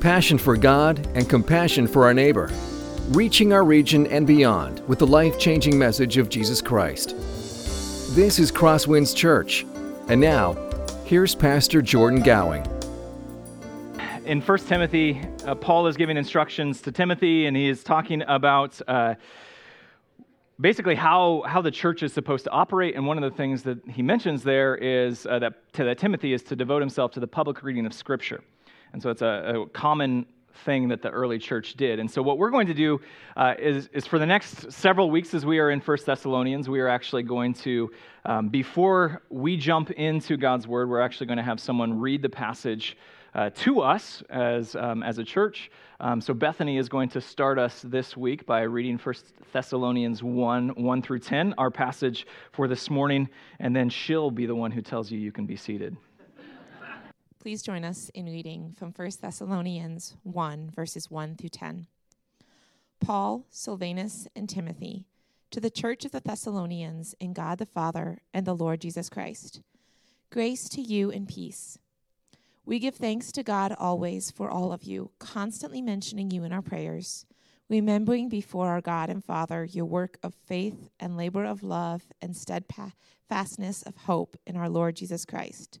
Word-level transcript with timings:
passion 0.00 0.38
for 0.38 0.56
God, 0.56 1.06
and 1.14 1.28
compassion 1.28 1.86
for 1.86 2.04
our 2.04 2.14
neighbor, 2.14 2.50
reaching 3.10 3.52
our 3.52 3.64
region 3.64 4.06
and 4.06 4.26
beyond 4.26 4.80
with 4.88 4.98
the 4.98 5.06
life 5.06 5.38
changing 5.38 5.78
message 5.78 6.16
of 6.16 6.30
Jesus 6.30 6.62
Christ. 6.62 7.10
This 8.14 8.38
is 8.38 8.50
Crosswinds 8.50 9.14
Church. 9.14 9.66
And 10.08 10.20
now, 10.20 10.54
here's 11.04 11.34
Pastor 11.34 11.82
Jordan 11.82 12.22
Gowing. 12.22 12.66
In 14.24 14.40
1 14.40 14.58
Timothy, 14.60 15.20
uh, 15.44 15.54
Paul 15.54 15.86
is 15.86 15.96
giving 15.96 16.16
instructions 16.16 16.80
to 16.82 16.92
Timothy, 16.92 17.46
and 17.46 17.56
he 17.56 17.68
is 17.68 17.84
talking 17.84 18.22
about. 18.26 18.80
Uh, 18.88 19.14
basically 20.60 20.94
how, 20.94 21.42
how 21.46 21.62
the 21.62 21.70
church 21.70 22.02
is 22.02 22.12
supposed 22.12 22.44
to 22.44 22.50
operate. 22.50 22.94
And 22.94 23.06
one 23.06 23.16
of 23.16 23.22
the 23.22 23.34
things 23.34 23.62
that 23.62 23.78
he 23.88 24.02
mentions 24.02 24.42
there 24.42 24.76
is 24.76 25.24
uh, 25.24 25.38
that, 25.38 25.72
to, 25.72 25.84
that 25.84 25.96
Timothy 25.96 26.34
is 26.34 26.42
to 26.42 26.54
devote 26.54 26.80
himself 26.80 27.12
to 27.12 27.20
the 27.20 27.26
public 27.26 27.62
reading 27.62 27.86
of 27.86 27.94
Scripture. 27.94 28.42
And 28.92 29.02
so 29.02 29.10
it's 29.10 29.22
a, 29.22 29.62
a 29.62 29.66
common 29.68 30.26
thing 30.64 30.88
that 30.88 31.02
the 31.02 31.10
early 31.10 31.38
church 31.38 31.74
did. 31.74 31.98
And 31.98 32.10
so 32.10 32.22
what 32.22 32.38
we're 32.38 32.50
going 32.50 32.66
to 32.66 32.74
do 32.74 33.00
uh, 33.36 33.54
is, 33.58 33.88
is 33.92 34.06
for 34.06 34.18
the 34.18 34.26
next 34.26 34.70
several 34.72 35.10
weeks 35.10 35.34
as 35.34 35.46
we 35.46 35.58
are 35.58 35.70
in 35.70 35.80
First 35.80 36.06
Thessalonians, 36.06 36.68
we 36.68 36.80
are 36.80 36.88
actually 36.88 37.22
going 37.22 37.54
to, 37.54 37.90
um, 38.24 38.48
before 38.48 39.22
we 39.30 39.56
jump 39.56 39.90
into 39.92 40.36
God's 40.36 40.66
Word, 40.66 40.88
we're 40.88 41.00
actually 41.00 41.26
going 41.26 41.38
to 41.38 41.42
have 41.42 41.60
someone 41.60 41.98
read 41.98 42.22
the 42.22 42.28
passage 42.28 42.96
uh, 43.34 43.50
to 43.54 43.80
us 43.80 44.22
as, 44.28 44.74
um, 44.74 45.02
as 45.02 45.18
a 45.18 45.24
church. 45.24 45.70
Um, 46.00 46.20
so 46.20 46.34
Bethany 46.34 46.78
is 46.78 46.88
going 46.88 47.08
to 47.10 47.20
start 47.20 47.58
us 47.58 47.82
this 47.82 48.16
week 48.16 48.46
by 48.46 48.62
reading 48.62 48.98
1 48.98 49.14
Thessalonians 49.52 50.22
1 50.22 50.70
1 50.70 51.02
through 51.02 51.18
10, 51.18 51.54
our 51.58 51.70
passage 51.70 52.26
for 52.52 52.66
this 52.66 52.90
morning, 52.90 53.28
and 53.58 53.74
then 53.74 53.88
she'll 53.88 54.30
be 54.30 54.46
the 54.46 54.54
one 54.54 54.70
who 54.70 54.82
tells 54.82 55.10
you 55.10 55.18
you 55.18 55.32
can 55.32 55.46
be 55.46 55.56
seated. 55.56 55.96
Please 57.40 57.62
join 57.62 57.84
us 57.86 58.10
in 58.10 58.26
reading 58.26 58.74
from 58.76 58.92
1 58.92 59.12
Thessalonians 59.22 60.14
1, 60.24 60.72
verses 60.76 61.10
1 61.10 61.36
through 61.36 61.48
10. 61.48 61.86
Paul, 63.00 63.46
Silvanus, 63.48 64.28
and 64.36 64.46
Timothy, 64.46 65.06
to 65.50 65.58
the 65.58 65.70
church 65.70 66.04
of 66.04 66.12
the 66.12 66.20
Thessalonians 66.20 67.14
in 67.18 67.32
God 67.32 67.56
the 67.56 67.64
Father 67.64 68.18
and 68.34 68.44
the 68.44 68.54
Lord 68.54 68.82
Jesus 68.82 69.08
Christ. 69.08 69.62
Grace 70.30 70.68
to 70.68 70.82
you 70.82 71.10
and 71.10 71.26
peace. 71.26 71.78
We 72.66 72.78
give 72.78 72.96
thanks 72.96 73.32
to 73.32 73.42
God 73.42 73.74
always 73.78 74.30
for 74.30 74.50
all 74.50 74.70
of 74.70 74.84
you, 74.84 75.10
constantly 75.18 75.80
mentioning 75.80 76.30
you 76.30 76.44
in 76.44 76.52
our 76.52 76.60
prayers, 76.60 77.24
remembering 77.70 78.28
before 78.28 78.68
our 78.68 78.82
God 78.82 79.08
and 79.08 79.24
Father 79.24 79.64
your 79.64 79.86
work 79.86 80.18
of 80.22 80.34
faith 80.34 80.90
and 81.00 81.16
labor 81.16 81.46
of 81.46 81.62
love 81.62 82.02
and 82.20 82.36
steadfastness 82.36 83.80
of 83.80 83.96
hope 83.96 84.36
in 84.46 84.58
our 84.58 84.68
Lord 84.68 84.96
Jesus 84.96 85.24
Christ. 85.24 85.80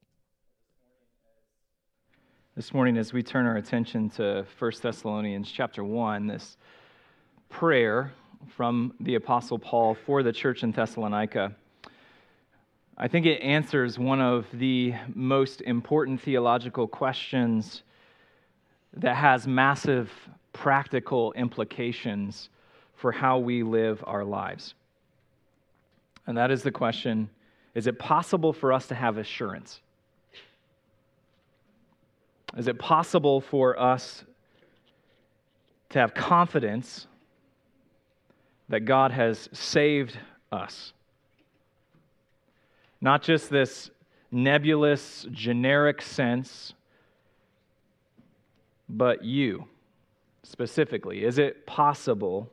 This 2.53 2.73
morning, 2.73 2.97
as 2.97 3.13
we 3.13 3.23
turn 3.23 3.45
our 3.45 3.55
attention 3.55 4.09
to 4.09 4.45
1 4.59 4.71
Thessalonians 4.81 5.49
chapter 5.49 5.85
1, 5.85 6.27
this 6.27 6.57
prayer 7.47 8.11
from 8.57 8.93
the 8.99 9.15
Apostle 9.15 9.57
Paul 9.57 9.95
for 9.95 10.21
the 10.21 10.33
church 10.33 10.61
in 10.61 10.73
Thessalonica, 10.73 11.55
I 12.97 13.07
think 13.07 13.25
it 13.25 13.39
answers 13.41 13.97
one 13.97 14.19
of 14.19 14.47
the 14.51 14.93
most 15.15 15.61
important 15.61 16.19
theological 16.19 16.89
questions 16.89 17.83
that 18.97 19.15
has 19.15 19.47
massive 19.47 20.11
practical 20.51 21.31
implications 21.31 22.49
for 22.95 23.13
how 23.13 23.37
we 23.37 23.63
live 23.63 24.03
our 24.05 24.25
lives. 24.25 24.73
And 26.27 26.35
that 26.35 26.51
is 26.51 26.63
the 26.63 26.71
question 26.71 27.29
is 27.75 27.87
it 27.87 27.97
possible 27.97 28.51
for 28.51 28.73
us 28.73 28.87
to 28.87 28.95
have 28.95 29.17
assurance? 29.17 29.79
Is 32.57 32.67
it 32.67 32.79
possible 32.79 33.41
for 33.41 33.79
us 33.79 34.23
to 35.89 35.99
have 35.99 36.13
confidence 36.13 37.07
that 38.69 38.81
God 38.81 39.11
has 39.11 39.49
saved 39.53 40.17
us? 40.51 40.93
Not 42.99 43.23
just 43.23 43.49
this 43.49 43.89
nebulous, 44.31 45.25
generic 45.31 46.01
sense, 46.01 46.73
but 48.87 49.23
you 49.23 49.65
specifically. 50.43 51.23
Is 51.23 51.37
it 51.37 51.65
possible 51.65 52.51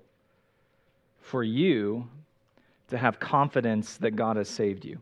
for 1.20 1.42
you 1.42 2.08
to 2.88 2.98
have 2.98 3.18
confidence 3.18 3.96
that 3.98 4.12
God 4.12 4.36
has 4.36 4.48
saved 4.48 4.84
you? 4.84 5.00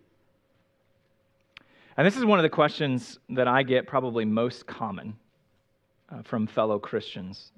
And 1.97 2.07
this 2.07 2.17
is 2.17 2.25
one 2.25 2.39
of 2.39 2.43
the 2.43 2.51
questions 2.51 3.19
that 3.31 3.49
I 3.49 3.63
get 3.63 3.87
probably 3.87 4.27
most 4.27 4.67
common 4.67 5.17
uh, 6.11 6.23
from 6.23 6.47
fellow 6.47 6.79
Christians. 6.79 7.53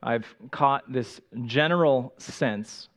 I've 0.00 0.32
caught 0.52 0.90
this 0.92 1.20
general 1.44 2.14
sense 2.18 2.88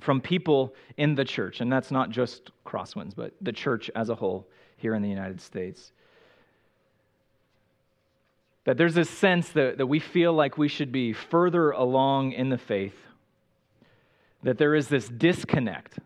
from 0.00 0.20
people 0.20 0.74
in 0.96 1.16
the 1.16 1.24
church, 1.24 1.60
and 1.60 1.72
that's 1.72 1.90
not 1.90 2.10
just 2.10 2.50
Crosswinds, 2.64 3.16
but 3.16 3.34
the 3.40 3.52
church 3.52 3.90
as 3.96 4.10
a 4.10 4.14
whole 4.14 4.46
here 4.76 4.94
in 4.94 5.02
the 5.02 5.08
United 5.08 5.40
States. 5.40 5.92
That 8.64 8.76
there's 8.76 8.94
this 8.94 9.10
sense 9.10 9.48
that, 9.50 9.78
that 9.78 9.86
we 9.86 9.98
feel 9.98 10.32
like 10.32 10.56
we 10.56 10.68
should 10.68 10.92
be 10.92 11.12
further 11.12 11.72
along 11.72 12.30
in 12.30 12.48
the 12.48 12.58
faith, 12.58 12.96
that 14.44 14.56
there 14.56 14.76
is 14.76 14.86
this 14.86 15.08
disconnect 15.08 15.98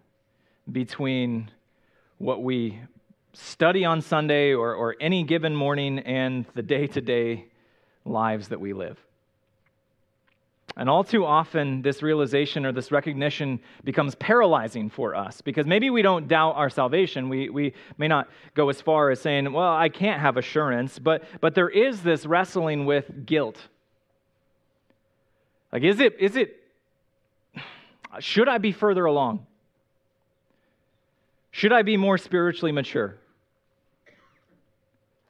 between 0.72 1.50
what 2.19 2.43
we 2.43 2.81
study 3.32 3.84
on 3.84 4.00
Sunday 4.00 4.53
or, 4.53 4.75
or 4.75 4.97
any 5.00 5.22
given 5.22 5.54
morning 5.54 5.99
and 6.00 6.47
the 6.54 6.62
day 6.62 6.87
to 6.87 7.00
day 7.00 7.47
lives 8.04 8.49
that 8.49 8.60
we 8.60 8.72
live. 8.72 8.99
And 10.78 10.91
all 10.91 11.04
too 11.04 11.25
often, 11.25 11.81
this 11.81 12.03
realization 12.03 12.66
or 12.66 12.72
this 12.72 12.93
recognition 12.93 13.60
becomes 13.84 14.15
paralyzing 14.15 14.91
for 14.91 15.15
us 15.15 15.41
because 15.41 15.66
maybe 15.66 15.88
we 15.88 16.03
don't 16.03 16.28
doubt 16.28 16.56
our 16.56 16.69
salvation. 16.69 17.31
We, 17.31 17.49
we 17.49 17.72
may 17.97 18.09
not 18.09 18.28
go 18.54 18.69
as 18.69 18.81
far 18.83 19.10
as 19.10 19.21
saying, 19.21 19.50
well, 19.53 19.75
I 19.75 19.88
can't 19.88 20.21
have 20.21 20.37
assurance, 20.37 20.98
but, 20.98 21.25
but 21.41 21.54
there 21.54 21.71
is 21.71 22.03
this 22.03 22.27
wrestling 22.27 22.84
with 22.84 23.24
guilt. 23.24 23.59
Like, 25.72 25.83
is 25.83 25.98
it, 25.98 26.16
is 26.21 26.36
it, 26.36 26.57
should 28.19 28.48
I 28.48 28.59
be 28.59 28.72
further 28.72 29.07
along? 29.07 29.47
Should 31.57 31.73
I 31.73 31.81
be 31.81 31.97
more 31.97 32.19
spiritually 32.19 32.71
mature? 32.71 33.17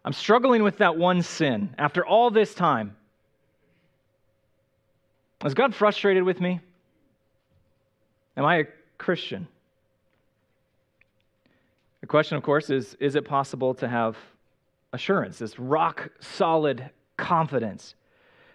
I'm 0.05 0.13
struggling 0.13 0.65
with 0.65 0.79
that 0.79 0.97
one 0.97 1.23
sin 1.23 1.73
after 1.79 2.05
all 2.05 2.33
this 2.33 2.53
time. 2.53 2.97
Is 5.45 5.55
God 5.55 5.73
frustrated 5.73 6.25
with 6.25 6.41
me? 6.41 6.59
Am 8.37 8.45
I 8.45 8.57
a 8.57 8.65
Christian? 8.99 9.47
The 12.01 12.09
question, 12.09 12.37
of 12.37 12.43
course, 12.43 12.71
is 12.71 12.97
is 12.99 13.15
it 13.15 13.25
possible 13.25 13.73
to 13.75 13.87
have 13.87 14.17
assurance, 14.93 15.39
this 15.39 15.57
rock 15.61 16.11
solid 16.19 16.91
confidence 17.17 17.95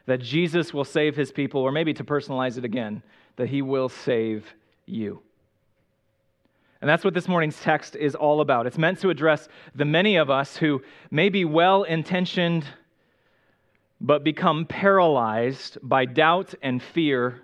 that 0.08 0.20
Jesus 0.20 0.74
will 0.74 0.84
save 0.84 1.16
his 1.16 1.32
people, 1.32 1.62
or 1.62 1.72
maybe 1.72 1.94
to 1.94 2.04
personalize 2.04 2.58
it 2.58 2.66
again, 2.66 3.02
that 3.38 3.48
he 3.48 3.62
will 3.62 3.88
save 3.88 4.46
you? 4.86 5.22
And 6.82 6.90
that's 6.90 7.06
what 7.06 7.14
this 7.14 7.28
morning's 7.28 7.60
text 7.62 7.96
is 7.96 8.16
all 8.16 8.42
about. 8.42 8.66
It's 8.66 8.78
meant 8.78 9.00
to 9.00 9.12
address 9.12 9.48
the 9.76 9.86
many 9.86 10.16
of 10.16 10.30
us 10.32 10.58
who 10.58 10.82
may 11.12 11.30
be 11.30 11.46
well 11.46 11.84
intentioned, 11.84 12.66
but 14.02 14.24
become 14.24 14.66
paralyzed 14.66 15.78
by 15.84 16.06
doubt 16.06 16.56
and 16.62 16.82
fear 16.82 17.42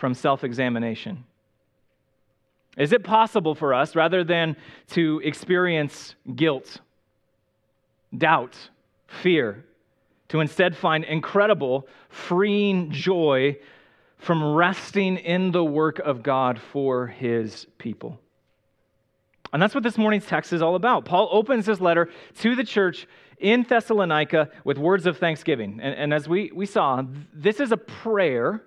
from 0.00 0.14
self 0.14 0.42
examination? 0.42 1.24
Is 2.76 2.92
it 2.92 3.04
possible 3.04 3.54
for 3.54 3.74
us, 3.74 3.94
rather 3.94 4.24
than 4.24 4.56
to 4.88 5.20
experience 5.22 6.14
guilt, 6.34 6.80
doubt, 8.16 8.56
fear, 9.06 9.64
to 10.28 10.40
instead 10.40 10.76
find 10.76 11.04
incredible, 11.04 11.86
freeing 12.08 12.90
joy 12.90 13.58
from 14.18 14.54
resting 14.54 15.16
in 15.18 15.50
the 15.50 15.64
work 15.64 15.98
of 15.98 16.22
God 16.22 16.58
for 16.58 17.06
his 17.06 17.66
people? 17.76 18.18
And 19.52 19.60
that's 19.60 19.74
what 19.74 19.82
this 19.82 19.98
morning's 19.98 20.26
text 20.26 20.52
is 20.52 20.62
all 20.62 20.76
about. 20.76 21.04
Paul 21.04 21.28
opens 21.32 21.66
his 21.66 21.80
letter 21.80 22.08
to 22.38 22.54
the 22.54 22.64
church 22.64 23.06
in 23.38 23.62
Thessalonica 23.62 24.50
with 24.64 24.78
words 24.78 25.06
of 25.06 25.18
thanksgiving. 25.18 25.80
And, 25.82 25.94
and, 25.94 26.14
as 26.14 26.28
we, 26.28 26.52
we 26.54 26.66
saw, 26.66 27.02
this 27.32 27.58
is 27.58 27.72
a 27.72 27.76
prayer, 27.76 28.62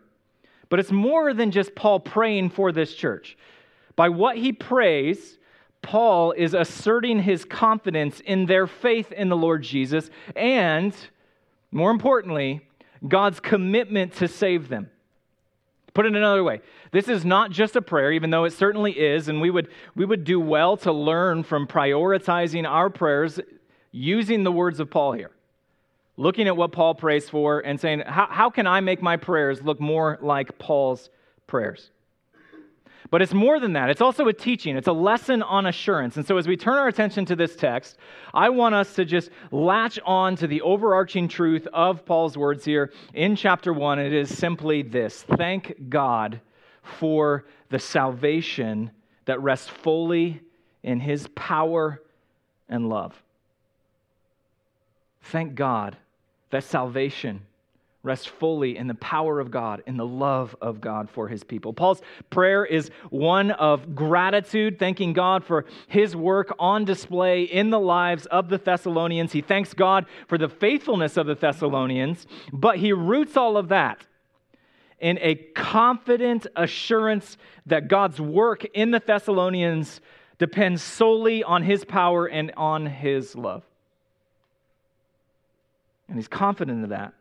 but 0.70 0.80
it's 0.80 0.92
more 0.92 1.34
than 1.34 1.52
just 1.52 1.76
Paul 1.76 2.00
praying 2.00 2.50
for 2.50 2.72
this 2.72 2.94
church. 2.96 3.38
By 3.96 4.10
what 4.10 4.38
he 4.38 4.52
prays, 4.52 5.38
Paul 5.84 6.32
is 6.32 6.54
asserting 6.54 7.20
his 7.20 7.46
confidence 7.46 8.20
in 8.22 8.48
their 8.48 8.66
faith 8.66 9.12
in 9.12 9.30
the 9.30 9.38
Lord 9.38 9.62
Jesus 9.62 10.10
and, 10.36 10.96
more 11.72 11.92
importantly, 11.92 12.68
God's 13.08 13.40
commitment 13.40 14.14
to 14.16 14.28
save 14.28 14.70
them. 14.70 14.90
Put 15.94 16.08
it 16.08 16.16
another 16.16 16.44
way, 16.44 16.62
this 16.92 17.08
is 17.08 17.24
not 17.24 17.52
just 17.52 17.76
a 17.76 17.82
prayer, 17.82 18.12
even 18.12 18.32
though 18.32 18.46
it 18.46 18.54
certainly 18.54 18.94
is, 18.94 19.28
and 19.28 19.40
we 19.40 19.52
would, 19.52 19.68
we 19.96 20.06
would 20.06 20.24
do 20.24 20.40
well 20.40 20.76
to 20.78 20.92
learn 20.92 21.44
from 21.44 21.68
prioritizing 21.68 22.68
our 22.68 22.90
prayers 22.90 23.40
using 23.92 24.44
the 24.44 24.52
words 24.52 24.80
of 24.80 24.90
Paul 24.90 25.12
here. 25.14 25.32
Looking 26.18 26.48
at 26.48 26.58
what 26.58 26.72
Paul 26.72 26.96
prays 26.96 27.30
for 27.30 27.60
and 27.60 27.80
saying, 27.80 28.02
how, 28.06 28.28
how 28.30 28.50
can 28.50 28.66
I 28.66 28.82
make 28.82 29.02
my 29.02 29.18
prayers 29.18 29.62
look 29.62 29.80
more 29.80 30.18
like 30.22 30.58
Paul's 30.58 31.10
prayers? 31.46 31.92
But 33.14 33.22
it's 33.22 33.32
more 33.32 33.60
than 33.60 33.74
that. 33.74 33.92
It's 33.92 34.02
also 34.02 34.28
a 34.28 34.34
teaching, 34.34 34.76
it's 34.76 34.88
a 34.88 34.92
lesson 34.92 35.44
on 35.44 35.68
assurance. 35.68 36.18
And 36.18 36.26
so, 36.26 36.38
as 36.38 36.48
we 36.48 36.58
turn 36.58 36.80
our 36.80 36.88
attention 36.88 37.26
to 37.26 37.36
this 37.36 37.56
text, 37.56 38.00
I 38.34 38.50
want 38.50 38.74
us 38.74 38.96
to 38.96 39.06
just 39.06 39.30
latch 39.52 40.00
on 40.04 40.36
to 40.38 40.48
the 40.48 40.62
overarching 40.62 41.28
truth 41.28 41.68
of 41.74 42.08
Paul's 42.08 42.36
words 42.36 42.66
here 42.66 42.92
in 43.14 43.36
chapter 43.36 43.72
one. 43.72 44.00
It 44.00 44.14
is 44.14 44.36
simply 44.36 44.82
this 44.82 45.22
Thank 45.38 45.90
God 45.90 46.42
for 46.82 47.46
the 47.70 47.78
salvation 47.78 48.90
that 49.26 49.40
rests 49.40 49.70
fully 49.70 50.42
in 50.82 51.00
his 51.00 51.28
power 51.36 52.02
and 52.68 52.90
love. 52.90 53.22
Thank 55.22 55.54
God 55.54 55.98
that 56.50 56.64
salvation 56.64 57.42
rests 58.04 58.26
fully 58.26 58.78
in 58.78 58.88
the 58.88 58.96
power 58.96 59.40
of 59.40 59.50
God, 59.50 59.82
in 59.88 59.96
the 59.96 60.06
love 60.06 60.56
of 60.62 60.82
God 60.82 61.10
for 61.10 61.30
his 61.30 61.44
people. 61.44 61.72
Paul's 61.72 62.02
prayer 62.30 62.66
is 62.66 62.92
one 63.10 63.52
of 63.52 63.96
gratitude, 63.96 64.78
thanking 64.78 65.14
God 65.14 65.46
for 65.46 65.66
his 65.88 66.14
work 66.14 66.54
on 66.60 66.84
display 66.84 67.44
in 67.44 67.70
the 67.70 67.80
lives 67.80 68.26
of 68.26 68.50
the 68.50 68.58
Thessalonians. 68.58 69.32
He 69.32 69.42
thanks 69.42 69.74
God 69.74 70.06
for 70.28 70.38
the 70.38 70.50
faithfulness 70.50 71.16
of 71.16 71.28
the 71.28 71.36
Thessalonians, 71.36 72.28
but 72.52 72.78
he 72.78 72.92
roots 72.92 73.38
all 73.38 73.56
of 73.56 73.70
that 73.70 74.06
in 75.00 75.18
a 75.22 75.36
confident 75.36 76.46
assurance 76.58 77.38
that 77.66 77.88
God's 77.88 78.20
work 78.20 78.66
in 78.74 78.92
the 78.92 79.02
Thessalonians 79.06 80.02
depends 80.40 80.84
solely 80.84 81.42
on 81.42 81.64
his 81.64 81.86
power 81.86 82.26
and 82.26 82.52
on 82.58 82.86
his 82.86 83.34
love. 83.34 83.64
And 86.10 86.18
he's 86.18 86.28
confident 86.28 86.84
of 86.84 86.90
that. 86.90 87.14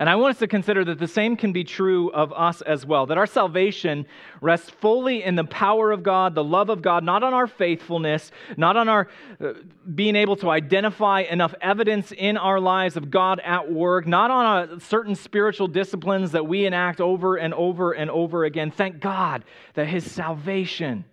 And 0.00 0.08
I 0.08 0.16
want 0.16 0.30
us 0.30 0.38
to 0.38 0.48
consider 0.48 0.82
that 0.86 0.98
the 0.98 1.06
same 1.06 1.36
can 1.36 1.52
be 1.52 1.62
true 1.62 2.10
of 2.12 2.32
us 2.32 2.62
as 2.62 2.86
well, 2.86 3.04
that 3.04 3.18
our 3.18 3.26
salvation 3.26 4.06
rests 4.40 4.70
fully 4.70 5.22
in 5.22 5.34
the 5.34 5.44
power 5.44 5.92
of 5.92 6.02
God, 6.02 6.34
the 6.34 6.42
love 6.42 6.70
of 6.70 6.80
God, 6.80 7.04
not 7.04 7.22
on 7.22 7.34
our 7.34 7.46
faithfulness, 7.46 8.32
not 8.56 8.78
on 8.78 8.88
our 8.88 9.08
uh, 9.44 9.52
being 9.94 10.16
able 10.16 10.36
to 10.36 10.48
identify 10.48 11.20
enough 11.20 11.54
evidence 11.60 12.12
in 12.12 12.38
our 12.38 12.58
lives 12.58 12.96
of 12.96 13.10
God 13.10 13.40
at 13.44 13.70
work, 13.70 14.06
not 14.06 14.30
on 14.30 14.70
a, 14.70 14.80
certain 14.80 15.14
spiritual 15.14 15.68
disciplines 15.68 16.32
that 16.32 16.46
we 16.46 16.64
enact 16.64 17.02
over 17.02 17.36
and 17.36 17.52
over 17.52 17.92
and 17.92 18.10
over 18.10 18.44
again. 18.44 18.70
Thank 18.70 19.00
God 19.00 19.44
that 19.74 19.86
His 19.86 20.10
salvation 20.10 21.04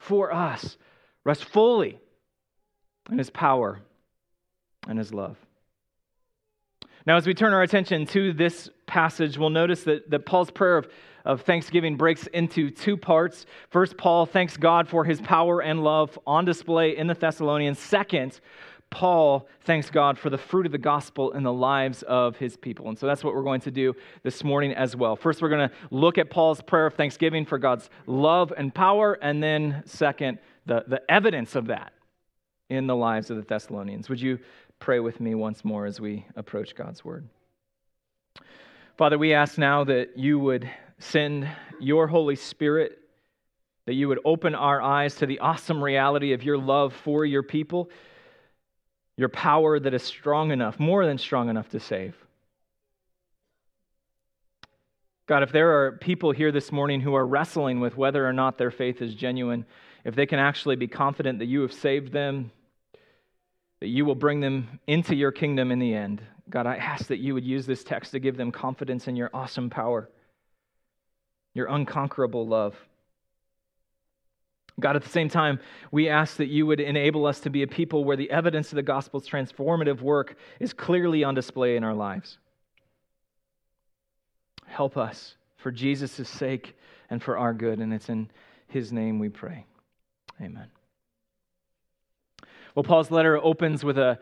for 0.00 0.34
us 0.34 0.76
rests 1.22 1.44
fully 1.44 2.00
in 3.08 3.18
His 3.18 3.30
power 3.30 3.78
and 4.88 4.98
His 4.98 5.14
love. 5.14 5.36
Now, 7.04 7.16
as 7.16 7.26
we 7.26 7.34
turn 7.34 7.52
our 7.52 7.62
attention 7.62 8.06
to 8.06 8.32
this 8.32 8.70
passage, 8.86 9.36
we'll 9.36 9.50
notice 9.50 9.82
that, 9.84 10.08
that 10.10 10.24
Paul's 10.24 10.52
prayer 10.52 10.76
of, 10.76 10.88
of 11.24 11.40
thanksgiving 11.42 11.96
breaks 11.96 12.28
into 12.28 12.70
two 12.70 12.96
parts. 12.96 13.44
First, 13.70 13.96
Paul 13.96 14.24
thanks 14.24 14.56
God 14.56 14.88
for 14.88 15.04
his 15.04 15.20
power 15.20 15.60
and 15.60 15.82
love 15.82 16.16
on 16.26 16.44
display 16.44 16.96
in 16.96 17.08
the 17.08 17.14
Thessalonians. 17.14 17.80
Second, 17.80 18.38
Paul 18.90 19.48
thanks 19.62 19.90
God 19.90 20.16
for 20.16 20.30
the 20.30 20.38
fruit 20.38 20.64
of 20.64 20.70
the 20.70 20.78
gospel 20.78 21.32
in 21.32 21.42
the 21.42 21.52
lives 21.52 22.02
of 22.02 22.36
his 22.36 22.56
people. 22.56 22.88
And 22.88 22.96
so 22.96 23.06
that's 23.06 23.24
what 23.24 23.34
we're 23.34 23.42
going 23.42 23.62
to 23.62 23.70
do 23.72 23.96
this 24.22 24.44
morning 24.44 24.72
as 24.72 24.94
well. 24.94 25.16
First, 25.16 25.42
we're 25.42 25.48
going 25.48 25.68
to 25.68 25.74
look 25.90 26.18
at 26.18 26.30
Paul's 26.30 26.62
prayer 26.62 26.86
of 26.86 26.94
thanksgiving 26.94 27.44
for 27.44 27.58
God's 27.58 27.90
love 28.06 28.52
and 28.56 28.72
power. 28.72 29.14
And 29.22 29.42
then, 29.42 29.82
second, 29.86 30.38
the, 30.66 30.84
the 30.86 31.02
evidence 31.10 31.56
of 31.56 31.66
that 31.66 31.94
in 32.72 32.86
the 32.86 32.96
lives 32.96 33.30
of 33.30 33.36
the 33.36 33.42
Thessalonians. 33.42 34.08
Would 34.08 34.20
you 34.20 34.38
pray 34.82 34.98
with 34.98 35.20
me 35.20 35.32
once 35.32 35.64
more 35.64 35.86
as 35.86 36.00
we 36.00 36.26
approach 36.34 36.74
God's 36.74 37.04
word. 37.04 37.28
Father, 38.98 39.16
we 39.16 39.32
ask 39.32 39.56
now 39.56 39.84
that 39.84 40.18
you 40.18 40.40
would 40.40 40.68
send 40.98 41.48
your 41.78 42.08
Holy 42.08 42.34
Spirit, 42.34 42.98
that 43.86 43.94
you 43.94 44.08
would 44.08 44.18
open 44.24 44.56
our 44.56 44.82
eyes 44.82 45.14
to 45.16 45.26
the 45.26 45.38
awesome 45.38 45.84
reality 45.84 46.32
of 46.32 46.42
your 46.42 46.58
love 46.58 46.92
for 46.92 47.24
your 47.24 47.44
people, 47.44 47.90
your 49.16 49.28
power 49.28 49.78
that 49.78 49.94
is 49.94 50.02
strong 50.02 50.50
enough, 50.50 50.80
more 50.80 51.06
than 51.06 51.16
strong 51.16 51.48
enough 51.48 51.68
to 51.68 51.78
save. 51.78 52.16
God, 55.26 55.44
if 55.44 55.52
there 55.52 55.84
are 55.84 55.92
people 55.92 56.32
here 56.32 56.50
this 56.50 56.72
morning 56.72 57.00
who 57.00 57.14
are 57.14 57.24
wrestling 57.24 57.78
with 57.78 57.96
whether 57.96 58.26
or 58.26 58.32
not 58.32 58.58
their 58.58 58.72
faith 58.72 59.00
is 59.00 59.14
genuine, 59.14 59.64
if 60.04 60.16
they 60.16 60.26
can 60.26 60.40
actually 60.40 60.74
be 60.74 60.88
confident 60.88 61.38
that 61.38 61.46
you 61.46 61.60
have 61.60 61.72
saved 61.72 62.12
them, 62.12 62.50
that 63.82 63.88
you 63.88 64.04
will 64.04 64.14
bring 64.14 64.38
them 64.38 64.78
into 64.86 65.12
your 65.12 65.32
kingdom 65.32 65.72
in 65.72 65.80
the 65.80 65.92
end. 65.92 66.22
God, 66.48 66.68
I 66.68 66.76
ask 66.76 67.08
that 67.08 67.18
you 67.18 67.34
would 67.34 67.44
use 67.44 67.66
this 67.66 67.82
text 67.82 68.12
to 68.12 68.20
give 68.20 68.36
them 68.36 68.52
confidence 68.52 69.08
in 69.08 69.16
your 69.16 69.28
awesome 69.34 69.70
power, 69.70 70.08
your 71.52 71.66
unconquerable 71.66 72.46
love. 72.46 72.76
God, 74.78 74.94
at 74.94 75.02
the 75.02 75.08
same 75.08 75.28
time, 75.28 75.58
we 75.90 76.08
ask 76.08 76.36
that 76.36 76.46
you 76.46 76.64
would 76.64 76.78
enable 76.78 77.26
us 77.26 77.40
to 77.40 77.50
be 77.50 77.64
a 77.64 77.66
people 77.66 78.04
where 78.04 78.16
the 78.16 78.30
evidence 78.30 78.70
of 78.70 78.76
the 78.76 78.84
gospel's 78.84 79.28
transformative 79.28 80.00
work 80.00 80.36
is 80.60 80.72
clearly 80.72 81.24
on 81.24 81.34
display 81.34 81.74
in 81.74 81.82
our 81.82 81.94
lives. 81.94 82.38
Help 84.66 84.96
us 84.96 85.34
for 85.56 85.72
Jesus' 85.72 86.28
sake 86.28 86.76
and 87.10 87.20
for 87.20 87.36
our 87.36 87.52
good, 87.52 87.80
and 87.80 87.92
it's 87.92 88.08
in 88.08 88.30
his 88.68 88.92
name 88.92 89.18
we 89.18 89.28
pray. 89.28 89.66
Amen. 90.40 90.70
Well, 92.74 92.82
Paul's 92.84 93.10
letter 93.10 93.36
opens 93.36 93.84
with 93.84 93.98
a 93.98 94.18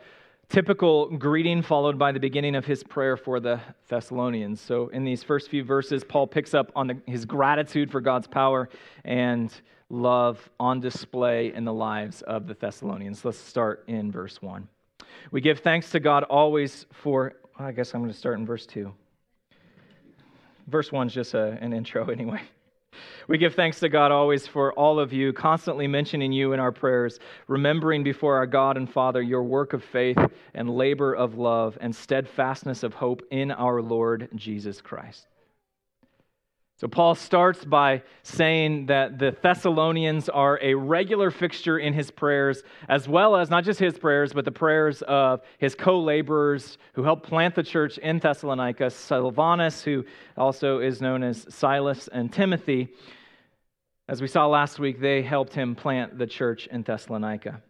typical 0.49 1.09
greeting 1.17 1.61
followed 1.61 1.97
by 1.97 2.11
the 2.11 2.19
beginning 2.19 2.55
of 2.55 2.65
his 2.65 2.83
prayer 2.83 3.15
for 3.15 3.39
the 3.39 3.61
Thessalonians. 3.87 4.59
So, 4.59 4.89
in 4.89 5.05
these 5.05 5.23
first 5.23 5.49
few 5.49 5.63
verses, 5.63 6.03
Paul 6.03 6.27
picks 6.27 6.53
up 6.53 6.69
on 6.75 6.87
the, 6.87 6.97
his 7.05 7.23
gratitude 7.23 7.89
for 7.89 8.01
God's 8.01 8.27
power 8.27 8.67
and 9.05 9.53
love 9.89 10.49
on 10.59 10.81
display 10.81 11.53
in 11.53 11.63
the 11.63 11.73
lives 11.73 12.23
of 12.23 12.45
the 12.45 12.53
Thessalonians. 12.53 13.23
Let's 13.23 13.37
start 13.37 13.85
in 13.87 14.11
verse 14.11 14.41
1. 14.41 14.67
We 15.31 15.39
give 15.39 15.59
thanks 15.59 15.89
to 15.91 16.01
God 16.01 16.23
always 16.23 16.85
for, 16.91 17.35
I 17.57 17.71
guess 17.71 17.93
I'm 17.93 18.01
going 18.01 18.11
to 18.11 18.17
start 18.17 18.37
in 18.37 18.45
verse 18.45 18.65
2. 18.65 18.91
Verse 20.67 20.91
1 20.91 21.07
is 21.07 21.13
just 21.13 21.33
a, 21.35 21.57
an 21.61 21.71
intro, 21.71 22.05
anyway. 22.09 22.41
We 23.31 23.37
give 23.37 23.55
thanks 23.55 23.79
to 23.79 23.87
God 23.87 24.11
always 24.11 24.45
for 24.45 24.73
all 24.73 24.99
of 24.99 25.13
you, 25.13 25.31
constantly 25.31 25.87
mentioning 25.87 26.33
you 26.33 26.51
in 26.51 26.59
our 26.59 26.73
prayers, 26.73 27.17
remembering 27.47 28.03
before 28.03 28.35
our 28.35 28.45
God 28.45 28.75
and 28.75 28.91
Father 28.91 29.21
your 29.21 29.43
work 29.43 29.71
of 29.71 29.85
faith 29.85 30.17
and 30.53 30.69
labor 30.69 31.13
of 31.13 31.37
love 31.37 31.77
and 31.79 31.95
steadfastness 31.95 32.83
of 32.83 32.93
hope 32.93 33.21
in 33.31 33.51
our 33.51 33.81
Lord 33.81 34.27
Jesus 34.35 34.81
Christ. 34.81 35.27
So, 36.81 36.87
Paul 36.87 37.13
starts 37.13 37.63
by 37.63 38.01
saying 38.23 38.87
that 38.87 39.19
the 39.19 39.37
Thessalonians 39.39 40.29
are 40.29 40.57
a 40.63 40.73
regular 40.73 41.29
fixture 41.29 41.77
in 41.77 41.93
his 41.93 42.09
prayers, 42.09 42.63
as 42.89 43.07
well 43.07 43.35
as 43.35 43.51
not 43.51 43.65
just 43.65 43.79
his 43.79 43.99
prayers, 43.99 44.33
but 44.33 44.45
the 44.45 44.51
prayers 44.51 45.03
of 45.03 45.41
his 45.59 45.75
co 45.75 45.99
laborers 45.99 46.79
who 46.93 47.03
helped 47.03 47.27
plant 47.27 47.53
the 47.53 47.61
church 47.61 47.99
in 47.99 48.17
Thessalonica, 48.17 48.89
Silvanus, 48.89 49.83
who 49.83 50.03
also 50.35 50.79
is 50.79 51.03
known 51.03 51.21
as 51.21 51.45
Silas, 51.53 52.07
and 52.07 52.33
Timothy. 52.33 52.87
As 54.07 54.19
we 54.19 54.27
saw 54.27 54.47
last 54.47 54.79
week, 54.79 54.99
they 54.99 55.21
helped 55.21 55.53
him 55.53 55.75
plant 55.75 56.17
the 56.17 56.25
church 56.25 56.65
in 56.65 56.81
Thessalonica. 56.81 57.61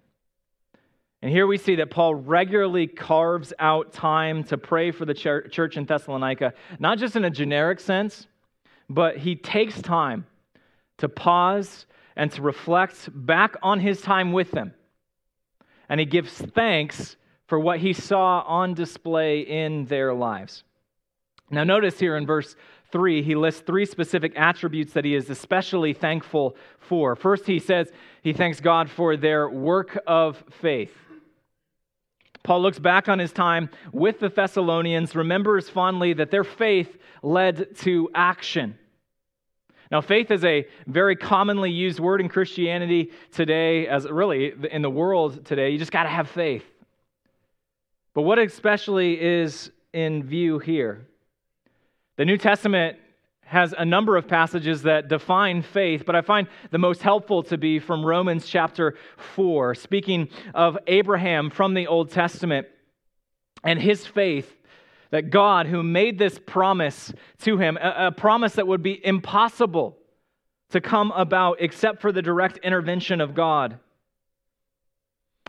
And 1.21 1.29
here 1.29 1.47
we 1.47 1.57
see 1.57 1.75
that 1.75 1.91
Paul 1.91 2.15
regularly 2.15 2.87
carves 2.87 3.51
out 3.59 3.91
time 3.91 4.45
to 4.45 4.57
pray 4.57 4.91
for 4.91 5.03
the 5.03 5.13
church 5.13 5.75
in 5.75 5.83
Thessalonica, 5.83 6.53
not 6.79 6.97
just 6.97 7.17
in 7.17 7.25
a 7.25 7.29
generic 7.29 7.81
sense, 7.81 8.27
but 8.93 9.17
he 9.17 9.35
takes 9.35 9.81
time 9.81 10.25
to 10.97 11.09
pause 11.09 11.85
and 12.15 12.31
to 12.31 12.41
reflect 12.41 13.09
back 13.13 13.55
on 13.63 13.79
his 13.79 14.01
time 14.01 14.33
with 14.33 14.51
them. 14.51 14.73
And 15.89 15.99
he 15.99 16.05
gives 16.05 16.31
thanks 16.31 17.15
for 17.47 17.59
what 17.59 17.79
he 17.79 17.93
saw 17.93 18.41
on 18.41 18.73
display 18.73 19.41
in 19.41 19.85
their 19.85 20.13
lives. 20.13 20.63
Now, 21.49 21.63
notice 21.63 21.99
here 21.99 22.15
in 22.15 22.25
verse 22.25 22.55
3, 22.91 23.23
he 23.23 23.35
lists 23.35 23.61
three 23.61 23.85
specific 23.85 24.33
attributes 24.35 24.93
that 24.93 25.05
he 25.05 25.15
is 25.15 25.29
especially 25.29 25.93
thankful 25.93 26.55
for. 26.79 27.15
First, 27.15 27.45
he 27.45 27.59
says 27.59 27.91
he 28.21 28.33
thanks 28.33 28.59
God 28.59 28.89
for 28.89 29.17
their 29.17 29.49
work 29.49 29.97
of 30.07 30.43
faith. 30.61 30.93
Paul 32.43 32.61
looks 32.61 32.79
back 32.79 33.07
on 33.07 33.19
his 33.19 33.31
time 33.31 33.69
with 33.91 34.19
the 34.19 34.29
Thessalonians, 34.29 35.15
remembers 35.15 35.69
fondly 35.69 36.13
that 36.13 36.31
their 36.31 36.43
faith 36.43 36.97
led 37.21 37.75
to 37.77 38.09
action. 38.15 38.77
Now, 39.91 39.99
faith 39.99 40.31
is 40.31 40.45
a 40.45 40.65
very 40.87 41.17
commonly 41.17 41.69
used 41.69 41.99
word 41.99 42.21
in 42.21 42.29
Christianity 42.29 43.11
today, 43.31 43.87
as 43.87 44.09
really 44.09 44.53
in 44.71 44.81
the 44.81 44.89
world 44.89 45.45
today. 45.45 45.71
You 45.71 45.77
just 45.77 45.91
got 45.91 46.03
to 46.03 46.09
have 46.09 46.29
faith. 46.29 46.63
But 48.13 48.21
what 48.21 48.39
especially 48.39 49.21
is 49.21 49.69
in 49.91 50.23
view 50.23 50.59
here? 50.59 51.05
The 52.15 52.23
New 52.23 52.37
Testament 52.37 52.99
has 53.41 53.73
a 53.77 53.83
number 53.83 54.15
of 54.15 54.29
passages 54.29 54.83
that 54.83 55.09
define 55.09 55.61
faith, 55.61 56.03
but 56.05 56.15
I 56.15 56.21
find 56.21 56.47
the 56.69 56.77
most 56.77 57.01
helpful 57.01 57.43
to 57.43 57.57
be 57.57 57.79
from 57.79 58.05
Romans 58.05 58.47
chapter 58.47 58.95
4, 59.35 59.75
speaking 59.75 60.29
of 60.53 60.77
Abraham 60.87 61.49
from 61.49 61.73
the 61.73 61.87
Old 61.87 62.11
Testament 62.11 62.67
and 63.61 63.77
his 63.77 64.05
faith 64.05 64.55
that 65.11 65.29
God, 65.29 65.67
who 65.67 65.83
made 65.83 66.17
this 66.17 66.39
promise 66.39 67.13
to 67.39 67.57
him, 67.57 67.77
a, 67.77 68.07
a, 68.07 68.11
promise 68.11 68.53
that 68.53 68.67
would 68.67 68.81
be 68.81 69.05
impossible 69.05 69.97
to 70.69 70.81
come 70.81 71.11
about 71.11 71.57
except 71.59 72.01
for 72.01 72.11
the 72.11 72.21
direct 72.21 72.57
intervention 72.57 73.21
of 73.21 73.35
God, 73.35 73.77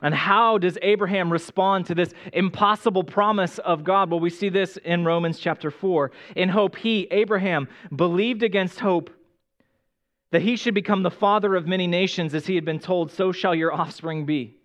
and 0.02 0.12
how 0.12 0.58
does 0.58 0.76
Abraham 0.82 1.32
respond 1.32 1.86
to 1.86 1.94
this 1.94 2.12
impossible 2.32 3.04
promise 3.04 3.58
of 3.58 3.84
God? 3.84 4.10
Well, 4.10 4.18
we 4.18 4.30
see 4.30 4.48
this 4.48 4.76
in 4.78 5.04
Romans 5.04 5.38
chapter 5.38 5.70
4. 5.70 6.10
In 6.34 6.48
hope, 6.48 6.74
he, 6.74 7.06
Abraham, 7.12 7.68
believed 7.94 8.42
against 8.42 8.80
hope 8.80 9.10
that 10.32 10.42
he 10.42 10.56
should 10.56 10.74
become 10.74 11.04
the 11.04 11.10
father 11.10 11.54
of 11.54 11.68
many 11.68 11.86
nations, 11.86 12.34
as 12.34 12.46
he 12.46 12.56
had 12.56 12.64
been 12.64 12.80
told, 12.80 13.12
so 13.12 13.30
shall 13.30 13.54
your 13.54 13.72
offspring 13.72 14.26
be. 14.26 14.56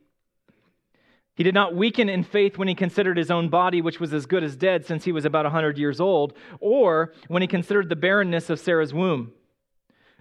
He 1.37 1.43
did 1.43 1.53
not 1.53 1.75
weaken 1.75 2.09
in 2.09 2.23
faith 2.23 2.57
when 2.57 2.67
he 2.67 2.73
considered 2.73 3.15
his 3.15 3.29
own 3.29 3.49
body, 3.49 3.79
which 3.79 3.99
was 3.99 4.11
as 4.11 4.25
good 4.25 4.43
as 4.43 4.55
dead 4.55 4.87
since 4.87 5.03
he 5.03 5.11
was 5.11 5.23
about 5.23 5.45
100 5.45 5.77
years 5.77 6.01
old, 6.01 6.33
or 6.59 7.13
when 7.27 7.43
he 7.43 7.47
considered 7.47 7.89
the 7.89 7.95
barrenness 7.95 8.49
of 8.49 8.59
Sarah's 8.59 8.91
womb. 8.91 9.31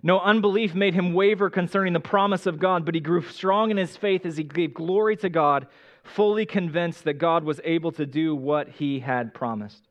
No 0.03 0.21
unbelief 0.21 0.75
made 0.75 0.93
him 0.93 1.15
waver 1.15 1.49
concerning 1.49 1.95
the 1.95 2.01
promise 2.01 2.45
of 2.45 2.59
God, 2.59 2.85
but 2.85 2.95
he 2.95 3.01
grew 3.01 3.23
strong 3.23 3.71
in 3.71 3.79
his 3.79 3.97
faith 3.97 4.27
as 4.27 4.37
he 4.37 4.45
gave 4.45 4.75
glory 4.75 5.17
to 5.17 5.31
God, 5.31 5.69
fully 6.05 6.45
convinced 6.45 7.05
that 7.05 7.15
God 7.15 7.45
was 7.45 7.63
able 7.65 7.93
to 7.93 8.05
do 8.05 8.37
what 8.37 8.69
he 8.69 9.01
had 9.01 9.33
promised. 9.33 9.89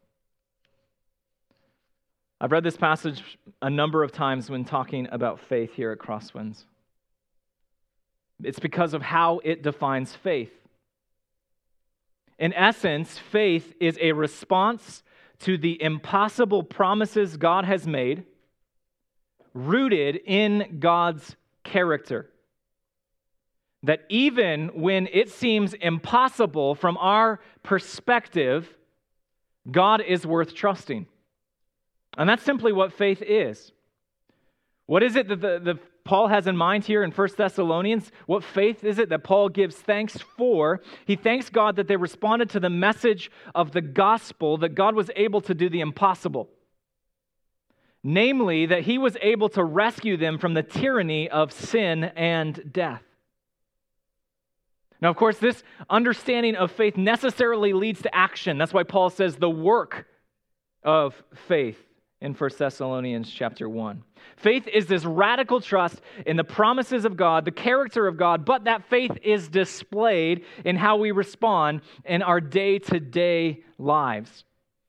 I've 2.40 2.52
read 2.52 2.64
this 2.64 2.78
passage 2.78 3.40
a 3.64 3.70
number 3.72 4.04
of 4.04 4.12
times 4.12 4.48
when 4.48 4.64
talking 4.64 5.08
about 5.12 5.40
faith 5.40 5.74
here 5.74 5.92
at 5.92 5.98
Crosswinds. 5.98 6.66
It's 8.44 8.60
because 8.60 8.94
of 8.94 9.02
how 9.02 9.40
it 9.44 9.64
defines 9.64 10.14
faith. 10.14 10.52
In 12.38 12.54
essence, 12.54 13.18
faith 13.18 13.74
is 13.80 13.98
a 14.02 14.12
response 14.12 15.04
to 15.40 15.58
the 15.58 15.82
impossible 15.82 16.64
promises 16.64 17.38
God 17.38 17.66
has 17.66 17.88
made 17.88 18.26
rooted 19.54 20.20
in 20.26 20.78
God's 20.80 21.36
character. 21.64 22.30
That 23.84 24.02
even 24.10 24.70
when 24.74 25.08
it 25.12 25.30
seems 25.30 25.74
impossible 25.74 26.76
from 26.76 26.98
our 26.98 27.40
perspective, 27.64 28.74
God 29.72 30.02
is 30.02 30.26
worth 30.26 30.54
trusting. 30.54 31.08
And 32.18 32.30
that's 32.30 32.44
simply 32.44 32.74
what 32.74 32.94
faith 32.94 33.22
is. 33.22 33.72
What 34.86 35.04
is 35.04 35.16
it 35.16 35.28
that 35.30 35.42
the, 35.42 35.60
the, 35.60 35.80
Paul 36.06 36.28
has 36.28 36.48
in 36.48 36.56
mind 36.56 36.86
here 36.86 37.04
in 37.04 37.12
1 37.12 37.30
Thessalonians? 37.36 38.12
What 38.28 38.44
faith 38.44 38.84
is 38.84 39.00
it 39.00 39.10
that 39.10 39.24
Paul 39.24 39.50
gives 39.50 39.76
thanks 39.76 40.18
for? 40.38 40.82
He 41.06 41.16
thanks 41.16 41.50
God 41.50 41.76
that 41.76 41.88
they 41.88 41.98
responded 41.98 42.50
to 42.52 42.60
the 42.60 42.70
message 42.70 43.30
of 43.54 43.72
the 43.72 43.82
gospel, 43.82 44.58
that 44.58 44.76
God 44.76 44.96
was 44.96 45.12
able 45.16 45.42
to 45.42 45.54
do 45.54 45.68
the 45.68 45.82
impossible 45.82 46.50
namely, 48.08 48.68
that 48.68 48.84
he 48.84 49.00
was 49.00 49.18
able 49.20 49.50
to 49.50 49.64
rescue 49.64 50.16
them 50.16 50.38
from 50.38 50.54
the 50.54 50.62
tyranny 50.62 51.28
of 51.28 51.52
sin 51.52 52.04
and 52.04 52.72
death. 52.72 53.02
Now, 55.02 55.10
of 55.10 55.16
course, 55.16 55.40
this 55.40 55.64
understanding 55.90 56.56
of 56.56 56.72
faith 56.72 56.98
necessarily 56.98 57.74
leads 57.74 58.04
to 58.04 58.16
action. 58.16 58.60
That's 58.60 58.74
why 58.74 58.84
Paul 58.84 59.10
says 59.10 59.38
the 59.38 59.50
work 59.50 60.06
of 60.84 61.22
faith 61.48 61.80
in 62.22 62.34
1 62.34 62.50
Thessalonians 62.58 63.30
chapter 63.30 63.68
1. 63.70 64.04
Faith 64.38 64.68
is 64.68 64.88
this 64.88 65.06
radical 65.06 65.62
trust 65.62 66.02
in 66.26 66.38
the 66.38 66.44
promises 66.44 67.06
of 67.06 67.18
God, 67.18 67.46
the 67.46 67.52
character 67.52 68.08
of 68.08 68.18
God, 68.18 68.46
but 68.46 68.64
that 68.64 68.90
faith 68.90 69.18
is 69.22 69.48
displayed 69.48 70.46
in 70.64 70.76
how 70.76 70.98
we 70.98 71.12
respond 71.12 71.82
in 72.06 72.22
our 72.22 72.42
day 72.42 72.80
to 72.80 73.00
day 73.00 73.64
lives. 73.78 74.46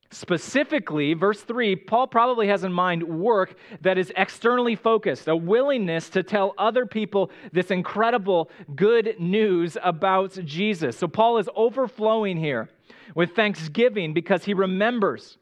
Specifically, 0.09 1.13
verse 1.13 1.41
3, 1.41 1.75
Paul 1.75 2.07
probably 2.07 2.47
has 2.47 2.63
in 2.63 2.71
mind 2.71 3.03
work 3.03 3.57
that 3.81 3.97
is 3.97 4.11
externally 4.15 4.75
focused, 4.75 5.27
a 5.27 5.35
willingness 5.35 6.09
to 6.11 6.23
tell 6.23 6.53
other 6.57 6.85
people 6.85 7.29
this 7.51 7.71
incredible 7.71 8.49
good 8.73 9.19
news 9.19 9.77
about 9.83 10.31
Jesus. 10.45 10.97
So, 10.97 11.09
Paul 11.09 11.39
is 11.39 11.49
overflowing 11.55 12.37
here 12.37 12.69
with 13.15 13.35
thanksgiving 13.35 14.13
because 14.13 14.45
he 14.45 14.53
remembers 14.53 15.37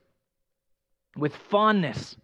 with 1.18 1.36
fondness 1.36 2.16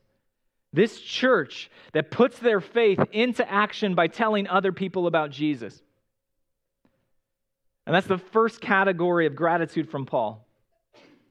this 0.74 1.00
church 1.00 1.70
that 1.94 2.12
puts 2.12 2.40
their 2.40 2.62
faith 2.62 3.00
into 3.12 3.50
action 3.50 3.96
by 3.96 4.08
telling 4.08 4.48
other 4.48 4.72
people 4.72 5.08
about 5.08 5.32
Jesus. 5.32 5.82
And 7.86 7.96
that's 7.96 8.08
the 8.08 8.18
first 8.18 8.62
category 8.62 9.26
of 9.26 9.36
gratitude 9.36 9.90
from 9.90 10.06
Paul 10.06 10.46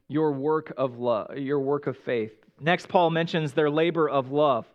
your 0.09 0.33
work 0.33 0.73
of 0.76 0.99
love, 0.99 1.38
your 1.38 1.61
work 1.61 1.87
of 1.87 1.97
faith. 1.97 2.33
Next, 2.59 2.88
Paul 2.88 3.11
mentions 3.11 3.52
their 3.52 3.71
labor 3.71 4.11
of 4.11 4.33
love. 4.33 4.67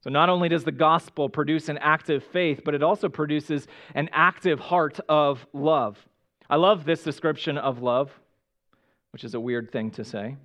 So, 0.00 0.10
not 0.10 0.28
only 0.28 0.48
does 0.48 0.64
the 0.64 0.72
gospel 0.72 1.28
produce 1.28 1.68
an 1.68 1.78
active 1.78 2.24
faith, 2.24 2.62
but 2.64 2.74
it 2.74 2.82
also 2.82 3.08
produces 3.08 3.68
an 3.94 4.10
active 4.12 4.58
heart 4.58 4.98
of 5.08 5.46
love. 5.52 5.96
I 6.50 6.56
love 6.56 6.84
this 6.84 7.04
description 7.04 7.58
of 7.58 7.80
love, 7.80 8.10
which 9.12 9.22
is 9.22 9.34
a 9.34 9.40
weird 9.40 9.70
thing 9.70 9.92
to 9.92 10.04
say. 10.04 10.36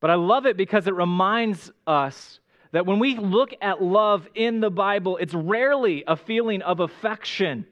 But 0.00 0.10
I 0.10 0.14
love 0.14 0.46
it 0.46 0.56
because 0.56 0.86
it 0.86 0.94
reminds 0.94 1.70
us 1.86 2.40
that 2.72 2.86
when 2.86 2.98
we 2.98 3.16
look 3.16 3.54
at 3.62 3.82
love 3.82 4.28
in 4.34 4.60
the 4.60 4.70
Bible, 4.70 5.16
it's 5.16 5.34
rarely 5.34 6.04
a 6.06 6.16
feeling 6.16 6.62
of 6.62 6.80
affection, 6.80 7.66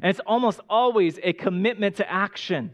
and 0.00 0.10
it's 0.10 0.20
almost 0.20 0.60
always 0.70 1.18
a 1.22 1.32
commitment 1.32 1.96
to 1.96 2.10
action. 2.10 2.72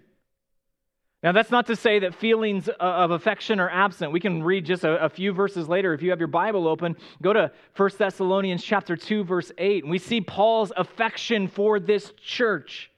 Now, 1.25 1.33
that's 1.33 1.51
not 1.51 1.67
to 1.69 1.77
say 1.77 2.01
that 2.01 2.15
feelings 2.15 2.69
of 2.79 3.11
affection 3.11 3.59
are 3.59 3.71
absent. 3.71 4.13
We 4.13 4.21
can 4.21 4.43
read 4.43 4.67
just 4.67 4.85
a, 4.85 5.07
a, 5.07 5.09
few 5.09 5.33
verses 5.33 5.71
later. 5.71 5.95
If 5.95 6.03
you 6.03 6.11
have 6.11 6.19
your 6.19 6.29
Bible 6.29 6.69
open, 6.69 6.97
go 7.23 7.33
to 7.33 7.51
1 7.79 7.91
Thessalonians 7.97 8.63
chapter 8.63 8.95
2, 8.95 9.25
verse 9.25 9.51
8, 9.57 9.85
and 9.85 9.91
we 9.91 9.99
see 9.99 10.21
Paul's 10.21 10.71
affection 10.77 11.49
for 11.49 11.81
this 11.81 12.13
church. 12.21 12.91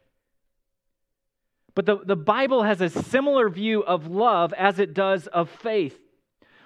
But 1.76 1.85
the, 1.85 1.99
the 1.99 2.16
Bible 2.16 2.62
has 2.62 2.80
a 2.80 2.88
similar 2.88 3.50
view 3.50 3.85
of 3.85 4.09
love 4.09 4.52
as 4.54 4.80
it 4.80 4.95
does 4.95 5.26
of 5.28 5.50
faith. 5.50 5.97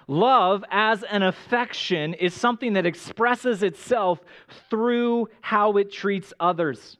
Love 0.07 0.63
as 0.71 1.03
an 1.03 1.21
affection 1.21 2.13
is 2.13 2.33
something 2.33 2.73
that 2.73 2.85
expresses 2.85 3.61
itself 3.61 4.21
through 4.69 5.27
how 5.41 5.73
it 5.77 5.91
treats 5.91 6.33
others. 6.39 6.97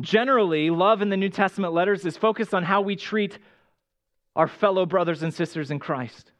Generally, 0.00 0.70
love 0.70 1.02
in 1.02 1.10
the 1.10 1.16
New 1.16 1.28
Testament 1.28 1.74
letters 1.74 2.06
is 2.06 2.16
focused 2.16 2.54
on 2.54 2.62
how 2.62 2.80
we 2.80 2.94
treat 2.94 3.38
our 4.36 4.48
fellow 4.48 4.86
brothers 4.86 5.24
and 5.24 5.34
sisters 5.34 5.72
in 5.72 5.80
Christ. 5.80 6.30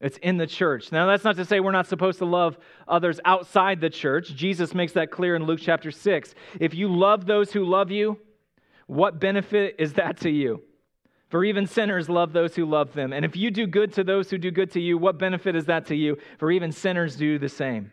It's 0.00 0.18
in 0.18 0.38
the 0.38 0.46
church. 0.46 0.90
Now, 0.90 1.06
that's 1.06 1.24
not 1.24 1.36
to 1.36 1.44
say 1.44 1.60
we're 1.60 1.70
not 1.70 1.86
supposed 1.86 2.18
to 2.18 2.26
love 2.26 2.58
others 2.88 3.20
outside 3.26 3.80
the 3.80 3.90
church. 3.90 4.34
Jesus 4.34 4.74
makes 4.74 4.92
that 4.92 5.10
clear 5.10 5.36
in 5.36 5.44
Luke 5.44 5.60
chapter 5.62 5.90
6. 5.90 6.34
If 6.60 6.74
you 6.74 6.94
love 6.94 7.26
those 7.26 7.52
who 7.52 7.64
love 7.64 7.90
you, 7.90 8.18
what 8.86 9.20
benefit 9.20 9.76
is 9.78 9.94
that 9.94 10.18
to 10.18 10.30
you? 10.30 10.62
For 11.30 11.44
even 11.44 11.66
sinners 11.66 12.08
love 12.08 12.32
those 12.32 12.54
who 12.54 12.64
love 12.64 12.92
them. 12.92 13.12
And 13.12 13.24
if 13.24 13.34
you 13.34 13.50
do 13.50 13.66
good 13.66 13.92
to 13.94 14.04
those 14.04 14.30
who 14.30 14.38
do 14.38 14.50
good 14.50 14.70
to 14.72 14.80
you, 14.80 14.96
what 14.96 15.18
benefit 15.18 15.56
is 15.56 15.64
that 15.66 15.86
to 15.86 15.96
you? 15.96 16.16
For 16.38 16.50
even 16.50 16.70
sinners 16.70 17.16
do 17.16 17.38
the 17.38 17.48
same. 17.48 17.90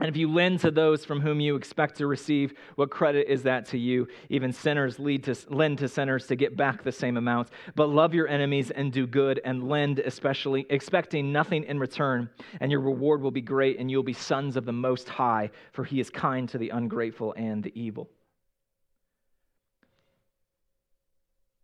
And 0.00 0.08
if 0.08 0.16
you 0.16 0.32
lend 0.32 0.60
to 0.60 0.70
those 0.70 1.04
from 1.04 1.20
whom 1.20 1.40
you 1.40 1.56
expect 1.56 1.96
to 1.96 2.06
receive, 2.06 2.54
what 2.76 2.90
credit 2.90 3.26
is 3.28 3.42
that 3.42 3.66
to 3.66 3.78
you? 3.78 4.06
Even 4.28 4.52
sinners 4.52 5.00
lead 5.00 5.24
to, 5.24 5.36
lend 5.48 5.78
to 5.78 5.88
sinners 5.88 6.28
to 6.28 6.36
get 6.36 6.56
back 6.56 6.84
the 6.84 6.92
same 6.92 7.16
amount. 7.16 7.50
But 7.74 7.88
love 7.88 8.14
your 8.14 8.28
enemies 8.28 8.70
and 8.70 8.92
do 8.92 9.08
good, 9.08 9.40
and 9.44 9.68
lend 9.68 9.98
especially, 9.98 10.66
expecting 10.70 11.32
nothing 11.32 11.64
in 11.64 11.80
return. 11.80 12.30
And 12.60 12.70
your 12.70 12.80
reward 12.80 13.22
will 13.22 13.32
be 13.32 13.40
great, 13.40 13.80
and 13.80 13.90
you'll 13.90 14.04
be 14.04 14.12
sons 14.12 14.56
of 14.56 14.64
the 14.64 14.72
Most 14.72 15.08
High, 15.08 15.50
for 15.72 15.84
he 15.84 15.98
is 15.98 16.10
kind 16.10 16.48
to 16.50 16.58
the 16.58 16.70
ungrateful 16.70 17.34
and 17.36 17.62
the 17.62 17.72
evil. 17.80 18.08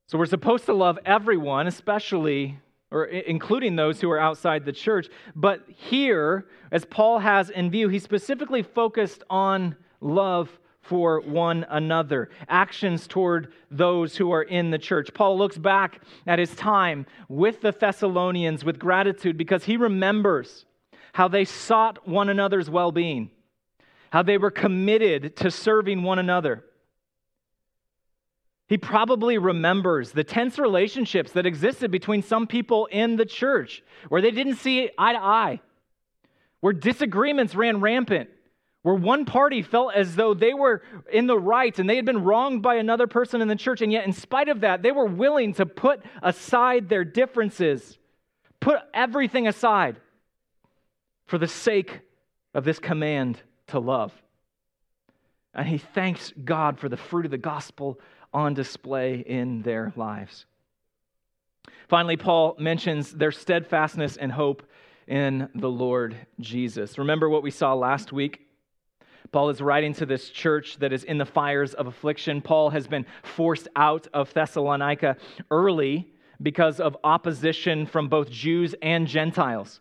So 0.06 0.18
we're 0.18 0.26
supposed 0.26 0.66
to 0.66 0.74
love 0.74 0.98
everyone, 1.04 1.66
especially 1.66 2.58
or 2.90 3.06
including 3.06 3.74
those 3.74 4.00
who 4.00 4.10
are 4.10 4.20
outside 4.20 4.64
the 4.64 4.72
church. 4.72 5.08
But 5.34 5.64
here, 5.68 6.46
as 6.70 6.84
Paul 6.84 7.18
has 7.18 7.50
in 7.50 7.70
view, 7.70 7.88
he's 7.88 8.04
specifically 8.04 8.62
focused 8.62 9.24
on 9.28 9.74
love 10.00 10.60
for 10.80 11.20
one 11.20 11.66
another, 11.70 12.30
actions 12.46 13.06
toward 13.06 13.52
those 13.70 14.16
who 14.16 14.30
are 14.30 14.42
in 14.42 14.70
the 14.70 14.78
church. 14.78 15.12
Paul 15.14 15.38
looks 15.38 15.56
back 15.56 16.02
at 16.26 16.38
his 16.38 16.54
time 16.54 17.06
with 17.28 17.62
the 17.62 17.72
Thessalonians 17.72 18.64
with 18.64 18.78
gratitude 18.78 19.36
because 19.36 19.64
he 19.64 19.76
remembers 19.76 20.66
how 21.14 21.26
they 21.26 21.44
sought 21.44 22.06
one 22.06 22.28
another's 22.28 22.68
well 22.68 22.92
being, 22.92 23.30
how 24.10 24.22
they 24.22 24.36
were 24.36 24.50
committed 24.50 25.34
to 25.36 25.50
serving 25.50 26.02
one 26.02 26.18
another. 26.18 26.64
He 28.66 28.78
probably 28.78 29.36
remembers 29.36 30.12
the 30.12 30.24
tense 30.24 30.58
relationships 30.58 31.32
that 31.32 31.46
existed 31.46 31.90
between 31.90 32.22
some 32.22 32.46
people 32.46 32.86
in 32.86 33.16
the 33.16 33.26
church 33.26 33.82
where 34.08 34.22
they 34.22 34.30
didn't 34.30 34.56
see 34.56 34.90
eye 34.96 35.12
to 35.12 35.18
eye, 35.18 35.60
where 36.60 36.72
disagreements 36.72 37.54
ran 37.54 37.80
rampant, 37.80 38.30
where 38.80 38.94
one 38.94 39.26
party 39.26 39.62
felt 39.62 39.94
as 39.94 40.16
though 40.16 40.32
they 40.32 40.54
were 40.54 40.82
in 41.12 41.26
the 41.26 41.38
right 41.38 41.78
and 41.78 41.88
they 41.88 41.96
had 41.96 42.06
been 42.06 42.24
wronged 42.24 42.62
by 42.62 42.76
another 42.76 43.06
person 43.06 43.42
in 43.42 43.48
the 43.48 43.56
church. 43.56 43.82
And 43.82 43.92
yet, 43.92 44.06
in 44.06 44.12
spite 44.12 44.48
of 44.48 44.60
that, 44.60 44.82
they 44.82 44.92
were 44.92 45.06
willing 45.06 45.54
to 45.54 45.66
put 45.66 46.02
aside 46.22 46.88
their 46.88 47.04
differences, 47.04 47.98
put 48.60 48.80
everything 48.94 49.46
aside 49.46 49.96
for 51.26 51.36
the 51.36 51.48
sake 51.48 52.00
of 52.54 52.64
this 52.64 52.78
command 52.78 53.38
to 53.68 53.78
love. 53.78 54.12
And 55.54 55.68
he 55.68 55.78
thanks 55.78 56.32
God 56.44 56.78
for 56.78 56.88
the 56.88 56.96
fruit 56.96 57.26
of 57.26 57.30
the 57.30 57.38
gospel 57.38 58.00
on 58.34 58.52
display 58.52 59.20
in 59.20 59.62
their 59.62 59.92
lives. 59.96 60.44
Finally, 61.88 62.16
Paul 62.16 62.56
mentions 62.58 63.12
their 63.12 63.32
steadfastness 63.32 64.16
and 64.16 64.32
hope 64.32 64.62
in 65.06 65.48
the 65.54 65.70
Lord 65.70 66.16
Jesus. 66.40 66.98
Remember 66.98 67.28
what 67.28 67.42
we 67.42 67.50
saw 67.50 67.74
last 67.74 68.12
week? 68.12 68.40
Paul 69.32 69.50
is 69.50 69.60
writing 69.60 69.94
to 69.94 70.06
this 70.06 70.30
church 70.30 70.78
that 70.78 70.92
is 70.92 71.04
in 71.04 71.18
the 71.18 71.24
fires 71.24 71.74
of 71.74 71.86
affliction. 71.86 72.40
Paul 72.40 72.70
has 72.70 72.86
been 72.86 73.06
forced 73.22 73.68
out 73.74 74.06
of 74.12 74.32
Thessalonica 74.32 75.16
early 75.50 76.08
because 76.40 76.80
of 76.80 76.96
opposition 77.04 77.86
from 77.86 78.08
both 78.08 78.30
Jews 78.30 78.74
and 78.82 79.06
Gentiles. 79.06 79.80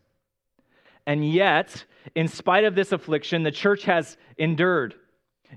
And 1.05 1.29
yet, 1.29 1.86
in 2.15 2.27
spite 2.27 2.63
of 2.63 2.75
this 2.75 2.91
affliction, 2.91 3.43
the 3.43 3.51
church 3.51 3.83
has 3.83 4.17
endured. 4.38 4.95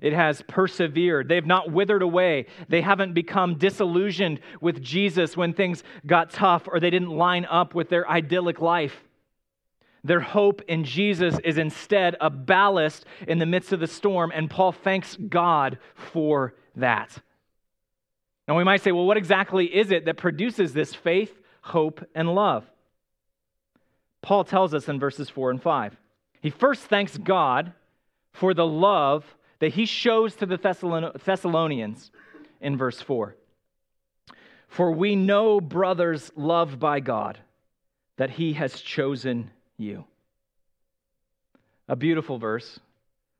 It 0.00 0.12
has 0.12 0.42
persevered. 0.42 1.28
They've 1.28 1.46
not 1.46 1.70
withered 1.70 2.02
away. 2.02 2.46
They 2.68 2.80
haven't 2.80 3.14
become 3.14 3.58
disillusioned 3.58 4.40
with 4.60 4.82
Jesus 4.82 5.36
when 5.36 5.52
things 5.52 5.82
got 6.06 6.30
tough 6.30 6.68
or 6.68 6.80
they 6.80 6.90
didn't 6.90 7.10
line 7.10 7.44
up 7.46 7.74
with 7.74 7.88
their 7.88 8.08
idyllic 8.08 8.60
life. 8.60 9.04
Their 10.04 10.20
hope 10.20 10.62
in 10.68 10.84
Jesus 10.84 11.36
is 11.44 11.58
instead 11.58 12.16
a 12.20 12.30
ballast 12.30 13.04
in 13.26 13.38
the 13.38 13.46
midst 13.46 13.72
of 13.72 13.80
the 13.80 13.88
storm, 13.88 14.30
and 14.32 14.48
Paul 14.48 14.70
thanks 14.70 15.16
God 15.16 15.78
for 15.94 16.54
that. 16.76 17.18
Now, 18.46 18.56
we 18.56 18.62
might 18.62 18.82
say, 18.82 18.92
well, 18.92 19.06
what 19.06 19.16
exactly 19.16 19.66
is 19.66 19.90
it 19.90 20.04
that 20.04 20.16
produces 20.16 20.72
this 20.72 20.94
faith, 20.94 21.36
hope, 21.60 22.06
and 22.14 22.32
love? 22.32 22.64
Paul 24.22 24.44
tells 24.44 24.74
us 24.74 24.88
in 24.88 25.00
verses 25.00 25.28
4 25.28 25.50
and 25.50 25.62
5. 25.62 25.96
He 26.40 26.50
first 26.50 26.82
thanks 26.82 27.16
God 27.16 27.72
for 28.32 28.54
the 28.54 28.66
love 28.66 29.35
that 29.58 29.72
he 29.72 29.86
shows 29.86 30.36
to 30.36 30.46
the 30.46 30.56
Thessalonians 31.24 32.10
in 32.60 32.76
verse 32.76 33.00
4. 33.00 33.36
For 34.68 34.92
we 34.92 35.16
know, 35.16 35.60
brothers 35.60 36.30
loved 36.36 36.78
by 36.78 37.00
God, 37.00 37.38
that 38.16 38.30
he 38.30 38.54
has 38.54 38.80
chosen 38.80 39.50
you. 39.78 40.04
A 41.88 41.96
beautiful 41.96 42.38
verse. 42.38 42.80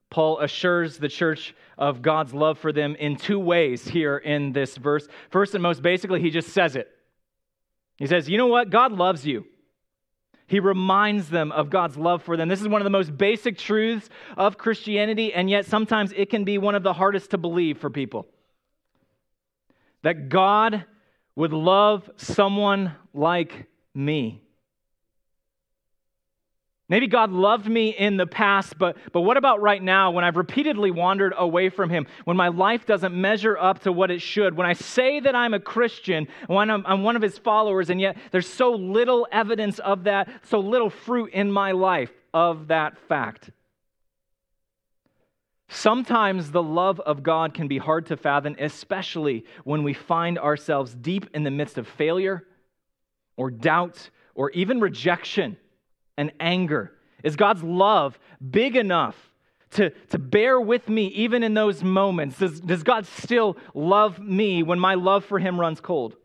Paul 0.08 0.38
assures 0.40 0.98
the 0.98 1.08
church 1.08 1.54
of 1.76 2.00
God's 2.00 2.32
love 2.32 2.58
for 2.58 2.72
them 2.72 2.94
in 2.94 3.16
two 3.16 3.40
ways 3.40 3.86
here 3.86 4.16
in 4.16 4.52
this 4.52 4.76
verse. 4.76 5.08
First 5.30 5.54
and 5.54 5.62
most 5.62 5.82
basically, 5.82 6.20
he 6.20 6.30
just 6.30 6.50
says 6.50 6.76
it. 6.76 6.88
He 7.96 8.06
says, 8.06 8.28
You 8.28 8.38
know 8.38 8.46
what? 8.46 8.70
God 8.70 8.92
loves 8.92 9.26
you. 9.26 9.46
He 10.46 10.60
reminds 10.60 11.28
them 11.28 11.50
of 11.50 11.70
God's 11.70 11.96
love 11.96 12.22
for 12.22 12.36
them. 12.36 12.48
This 12.48 12.60
is 12.60 12.68
one 12.68 12.80
of 12.80 12.84
the 12.84 12.90
most 12.90 13.16
basic 13.16 13.58
truths 13.58 14.08
of 14.36 14.58
Christianity, 14.58 15.34
and 15.34 15.50
yet 15.50 15.66
sometimes 15.66 16.12
it 16.16 16.30
can 16.30 16.44
be 16.44 16.56
one 16.56 16.74
of 16.74 16.82
the 16.82 16.92
hardest 16.92 17.32
to 17.32 17.38
believe 17.38 17.78
for 17.78 17.90
people. 17.90 18.26
That 20.02 20.28
God 20.28 20.84
would 21.34 21.52
love 21.52 22.08
someone 22.16 22.94
like 23.12 23.66
me. 23.92 24.45
Maybe 26.88 27.08
God 27.08 27.32
loved 27.32 27.66
me 27.66 27.88
in 27.88 28.16
the 28.16 28.28
past, 28.28 28.78
but, 28.78 28.96
but 29.12 29.22
what 29.22 29.36
about 29.36 29.60
right 29.60 29.82
now 29.82 30.12
when 30.12 30.22
I've 30.22 30.36
repeatedly 30.36 30.92
wandered 30.92 31.34
away 31.36 31.68
from 31.68 31.90
Him, 31.90 32.06
when 32.24 32.36
my 32.36 32.46
life 32.46 32.86
doesn't 32.86 33.12
measure 33.12 33.58
up 33.58 33.80
to 33.80 33.92
what 33.92 34.12
it 34.12 34.22
should, 34.22 34.56
when 34.56 34.68
I 34.68 34.72
say 34.72 35.18
that 35.18 35.34
I'm 35.34 35.52
a 35.52 35.58
Christian, 35.58 36.28
when 36.46 36.70
I'm, 36.70 36.86
I'm 36.86 37.02
one 37.02 37.16
of 37.16 37.22
His 37.22 37.38
followers, 37.38 37.90
and 37.90 38.00
yet 38.00 38.16
there's 38.30 38.48
so 38.48 38.70
little 38.70 39.26
evidence 39.32 39.80
of 39.80 40.04
that, 40.04 40.28
so 40.44 40.60
little 40.60 40.90
fruit 40.90 41.32
in 41.32 41.50
my 41.50 41.72
life 41.72 42.12
of 42.32 42.68
that 42.68 42.96
fact? 43.08 43.50
Sometimes 45.68 46.52
the 46.52 46.62
love 46.62 47.00
of 47.00 47.24
God 47.24 47.52
can 47.52 47.66
be 47.66 47.78
hard 47.78 48.06
to 48.06 48.16
fathom, 48.16 48.54
especially 48.60 49.44
when 49.64 49.82
we 49.82 49.92
find 49.92 50.38
ourselves 50.38 50.94
deep 50.94 51.28
in 51.34 51.42
the 51.42 51.50
midst 51.50 51.78
of 51.78 51.88
failure 51.88 52.46
or 53.36 53.50
doubt 53.50 54.10
or 54.36 54.50
even 54.52 54.78
rejection 54.78 55.56
and 56.16 56.32
anger? 56.40 56.92
Is 57.22 57.36
God's 57.36 57.62
love 57.62 58.18
big 58.50 58.76
enough 58.76 59.16
to, 59.72 59.90
to 60.10 60.18
bear 60.18 60.60
with 60.60 60.88
me 60.88 61.06
even 61.08 61.42
in 61.42 61.54
those 61.54 61.82
moments? 61.82 62.38
Does, 62.38 62.60
does 62.60 62.82
God 62.82 63.06
still 63.06 63.56
love 63.74 64.18
me 64.18 64.62
when 64.62 64.78
my 64.78 64.94
love 64.94 65.24
for 65.24 65.38
Him 65.38 65.58
runs 65.58 65.80
cold? 65.80 66.16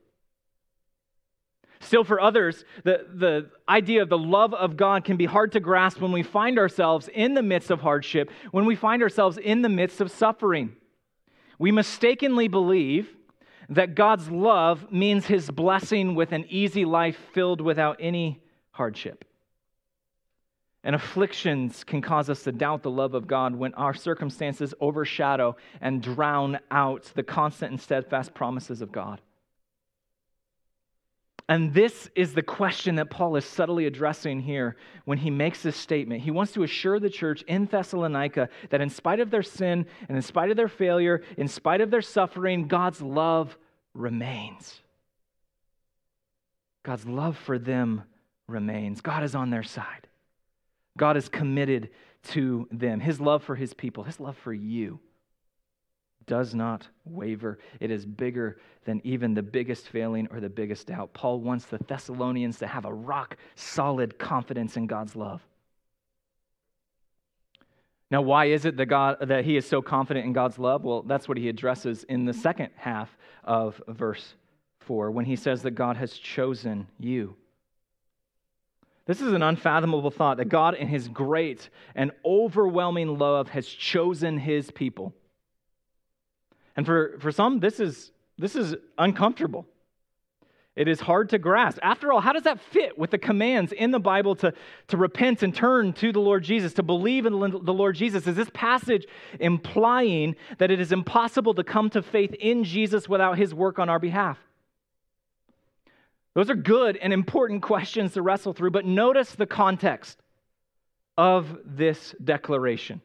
Still, 1.81 2.03
for 2.03 2.21
others, 2.21 2.63
the, 2.83 3.07
the 3.11 3.49
idea 3.67 4.03
of 4.03 4.09
the 4.09 4.17
love 4.17 4.53
of 4.53 4.77
God 4.77 5.03
can 5.03 5.17
be 5.17 5.25
hard 5.25 5.51
to 5.53 5.59
grasp 5.59 5.99
when 5.99 6.11
we 6.11 6.21
find 6.21 6.59
ourselves 6.59 7.09
in 7.11 7.33
the 7.33 7.41
midst 7.41 7.71
of 7.71 7.81
hardship, 7.81 8.29
when 8.51 8.65
we 8.65 8.75
find 8.75 9.01
ourselves 9.01 9.37
in 9.37 9.63
the 9.63 9.69
midst 9.69 9.99
of 9.99 10.11
suffering. 10.11 10.75
We 11.57 11.71
mistakenly 11.71 12.47
believe 12.47 13.09
that 13.69 13.95
God's 13.95 14.29
love 14.29 14.91
means 14.91 15.25
His 15.25 15.49
blessing 15.49 16.13
with 16.13 16.31
an 16.31 16.45
easy 16.49 16.85
life 16.85 17.17
filled 17.33 17.61
without 17.61 17.97
any 17.99 18.43
hardship. 18.71 19.25
And 20.83 20.95
afflictions 20.95 21.83
can 21.83 22.01
cause 22.01 22.29
us 22.29 22.43
to 22.43 22.51
doubt 22.51 22.81
the 22.81 22.89
love 22.89 23.13
of 23.13 23.27
God 23.27 23.55
when 23.55 23.73
our 23.75 23.93
circumstances 23.93 24.73
overshadow 24.79 25.55
and 25.79 26.01
drown 26.01 26.59
out 26.71 27.11
the 27.15 27.23
constant 27.23 27.71
and 27.71 27.81
steadfast 27.81 28.33
promises 28.33 28.81
of 28.81 28.91
God. 28.91 29.21
And 31.47 31.73
this 31.73 32.09
is 32.15 32.33
the 32.33 32.41
question 32.41 32.95
that 32.95 33.09
Paul 33.09 33.35
is 33.35 33.45
subtly 33.45 33.85
addressing 33.85 34.39
here 34.39 34.77
when 35.05 35.17
he 35.17 35.29
makes 35.29 35.61
this 35.61 35.75
statement. 35.75 36.21
He 36.21 36.31
wants 36.31 36.53
to 36.53 36.63
assure 36.63 36.99
the 36.99 37.09
church 37.09 37.41
in 37.41 37.65
Thessalonica 37.65 38.47
that 38.69 38.81
in 38.81 38.89
spite 38.89 39.19
of 39.19 39.31
their 39.31 39.43
sin 39.43 39.85
and 40.07 40.15
in 40.15 40.23
spite 40.23 40.49
of 40.49 40.57
their 40.57 40.69
failure, 40.69 41.23
in 41.37 41.47
spite 41.49 41.81
of 41.81 41.91
their 41.91 42.01
suffering, 42.01 42.67
God's 42.67 43.01
love 43.01 43.57
remains. 43.93 44.79
God's 46.83 47.05
love 47.05 47.37
for 47.37 47.59
them 47.59 48.03
remains. 48.47 49.01
God 49.01 49.23
is 49.23 49.35
on 49.35 49.49
their 49.49 49.63
side. 49.63 50.07
God 51.01 51.17
is 51.17 51.29
committed 51.29 51.89
to 52.25 52.67
them. 52.69 52.99
His 52.99 53.19
love 53.19 53.43
for 53.43 53.55
his 53.55 53.73
people, 53.73 54.03
his 54.03 54.19
love 54.19 54.37
for 54.37 54.53
you 54.53 54.99
does 56.27 56.53
not 56.53 56.87
waver. 57.05 57.57
It 57.79 57.89
is 57.89 58.05
bigger 58.05 58.59
than 58.85 59.01
even 59.03 59.33
the 59.33 59.41
biggest 59.41 59.87
failing 59.87 60.27
or 60.29 60.39
the 60.39 60.47
biggest 60.47 60.85
doubt. 60.85 61.11
Paul 61.11 61.41
wants 61.41 61.65
the 61.65 61.79
Thessalonians 61.87 62.59
to 62.59 62.67
have 62.67 62.85
a 62.85 62.93
rock 62.93 63.37
solid 63.55 64.19
confidence 64.19 64.77
in 64.77 64.85
God's 64.85 65.15
love. 65.15 65.41
Now, 68.11 68.21
why 68.21 68.45
is 68.45 68.65
it 68.65 68.77
that, 68.77 68.85
God, 68.85 69.27
that 69.27 69.43
he 69.43 69.57
is 69.57 69.65
so 69.65 69.81
confident 69.81 70.27
in 70.27 70.33
God's 70.33 70.59
love? 70.59 70.83
Well, 70.83 71.01
that's 71.01 71.27
what 71.27 71.39
he 71.39 71.49
addresses 71.49 72.03
in 72.03 72.25
the 72.25 72.33
second 72.33 72.69
half 72.75 73.09
of 73.43 73.81
verse 73.87 74.35
4 74.81 75.09
when 75.09 75.25
he 75.25 75.35
says 75.35 75.63
that 75.63 75.71
God 75.71 75.97
has 75.97 76.13
chosen 76.13 76.85
you. 76.99 77.37
This 79.05 79.21
is 79.21 79.33
an 79.33 79.41
unfathomable 79.41 80.11
thought 80.11 80.37
that 80.37 80.49
God, 80.49 80.75
in 80.75 80.87
his 80.87 81.07
great 81.07 81.69
and 81.95 82.11
overwhelming 82.23 83.17
love, 83.17 83.49
has 83.49 83.67
chosen 83.67 84.37
his 84.37 84.69
people. 84.71 85.13
And 86.75 86.85
for, 86.85 87.17
for 87.19 87.31
some, 87.31 87.59
this 87.59 87.79
is, 87.79 88.11
this 88.37 88.55
is 88.55 88.75
uncomfortable. 88.97 89.65
It 90.75 90.87
is 90.87 91.01
hard 91.01 91.29
to 91.29 91.37
grasp. 91.37 91.79
After 91.81 92.13
all, 92.13 92.21
how 92.21 92.31
does 92.31 92.43
that 92.43 92.61
fit 92.61 92.97
with 92.97 93.11
the 93.11 93.17
commands 93.17 93.73
in 93.73 93.91
the 93.91 93.99
Bible 93.99 94.35
to, 94.37 94.53
to 94.87 94.97
repent 94.97 95.43
and 95.43 95.53
turn 95.53 95.91
to 95.93 96.13
the 96.13 96.21
Lord 96.21 96.43
Jesus, 96.43 96.73
to 96.75 96.83
believe 96.83 97.25
in 97.25 97.33
the 97.33 97.73
Lord 97.73 97.95
Jesus? 97.95 98.25
Is 98.25 98.37
this 98.37 98.49
passage 98.53 99.05
implying 99.39 100.35
that 100.59 100.71
it 100.71 100.79
is 100.79 100.93
impossible 100.93 101.53
to 101.55 101.63
come 101.63 101.89
to 101.89 102.01
faith 102.01 102.33
in 102.39 102.63
Jesus 102.63 103.09
without 103.09 103.37
his 103.37 103.53
work 103.53 103.79
on 103.79 103.89
our 103.89 103.99
behalf? 103.99 104.37
Those 106.33 106.49
are 106.49 106.55
good 106.55 106.97
and 106.97 107.11
important 107.11 107.61
questions 107.61 108.13
to 108.13 108.21
wrestle 108.21 108.53
through, 108.53 108.71
but 108.71 108.85
notice 108.85 109.31
the 109.31 109.45
context 109.45 110.21
of 111.17 111.59
this 111.65 112.15
declaration. 112.23 113.01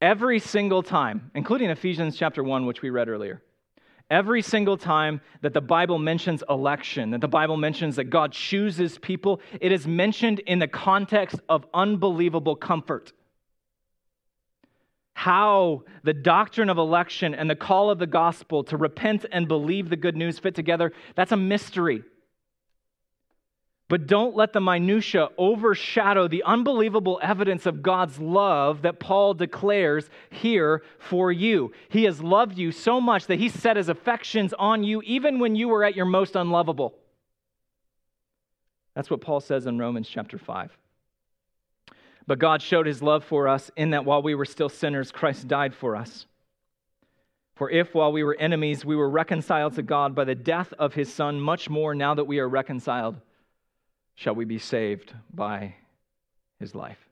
Every 0.00 0.38
single 0.38 0.82
time, 0.82 1.30
including 1.34 1.70
Ephesians 1.70 2.16
chapter 2.16 2.42
1, 2.42 2.66
which 2.66 2.82
we 2.82 2.90
read 2.90 3.08
earlier, 3.08 3.42
every 4.08 4.42
single 4.42 4.76
time 4.76 5.20
that 5.42 5.52
the 5.52 5.60
Bible 5.60 5.98
mentions 5.98 6.42
election, 6.48 7.10
that 7.10 7.20
the 7.20 7.28
Bible 7.28 7.56
mentions 7.56 7.96
that 7.96 8.04
God 8.04 8.32
chooses 8.32 8.96
people, 8.98 9.40
it 9.60 9.72
is 9.72 9.86
mentioned 9.86 10.38
in 10.40 10.58
the 10.58 10.68
context 10.68 11.40
of 11.48 11.66
unbelievable 11.74 12.56
comfort 12.56 13.12
how 15.20 15.82
the 16.02 16.14
doctrine 16.14 16.70
of 16.70 16.78
election 16.78 17.34
and 17.34 17.50
the 17.50 17.54
call 17.54 17.90
of 17.90 17.98
the 17.98 18.06
gospel 18.06 18.64
to 18.64 18.74
repent 18.74 19.26
and 19.30 19.46
believe 19.46 19.90
the 19.90 19.96
good 19.96 20.16
news 20.16 20.38
fit 20.38 20.54
together, 20.54 20.94
that's 21.14 21.30
a 21.30 21.36
mystery. 21.36 22.02
But 23.90 24.06
don't 24.06 24.34
let 24.34 24.54
the 24.54 24.62
minutia 24.62 25.28
overshadow 25.36 26.26
the 26.26 26.42
unbelievable 26.44 27.20
evidence 27.22 27.66
of 27.66 27.82
God's 27.82 28.18
love 28.18 28.80
that 28.80 28.98
Paul 28.98 29.34
declares 29.34 30.08
here 30.30 30.82
for 30.98 31.30
you. 31.30 31.72
He 31.90 32.04
has 32.04 32.22
loved 32.22 32.56
you 32.56 32.72
so 32.72 32.98
much 32.98 33.26
that 33.26 33.38
he 33.38 33.50
set 33.50 33.76
his 33.76 33.90
affections 33.90 34.54
on 34.58 34.84
you 34.84 35.02
even 35.02 35.38
when 35.38 35.54
you 35.54 35.68
were 35.68 35.84
at 35.84 35.94
your 35.94 36.06
most 36.06 36.34
unlovable. 36.34 36.94
That's 38.94 39.10
what 39.10 39.20
Paul 39.20 39.40
says 39.40 39.66
in 39.66 39.78
Romans 39.78 40.08
chapter 40.08 40.38
5. 40.38 40.78
But 42.30 42.38
God 42.38 42.62
showed 42.62 42.86
his 42.86 43.02
love 43.02 43.24
for 43.24 43.48
us 43.48 43.72
in 43.76 43.90
that 43.90 44.04
while 44.04 44.22
we 44.22 44.36
were 44.36 44.44
still 44.44 44.68
sinners, 44.68 45.10
Christ 45.10 45.48
died 45.48 45.74
for 45.74 45.96
us. 45.96 46.26
For 47.56 47.68
if 47.68 47.92
while 47.92 48.12
we 48.12 48.22
were 48.22 48.36
enemies, 48.38 48.84
we 48.84 48.94
were 48.94 49.10
reconciled 49.10 49.74
to 49.74 49.82
God 49.82 50.14
by 50.14 50.22
the 50.22 50.36
death 50.36 50.72
of 50.78 50.94
his 50.94 51.12
Son, 51.12 51.40
much 51.40 51.68
more 51.68 51.92
now 51.92 52.14
that 52.14 52.28
we 52.28 52.38
are 52.38 52.48
reconciled, 52.48 53.16
shall 54.14 54.36
we 54.36 54.44
be 54.44 54.60
saved 54.60 55.12
by 55.34 55.74
his 56.60 56.72
life. 56.72 57.08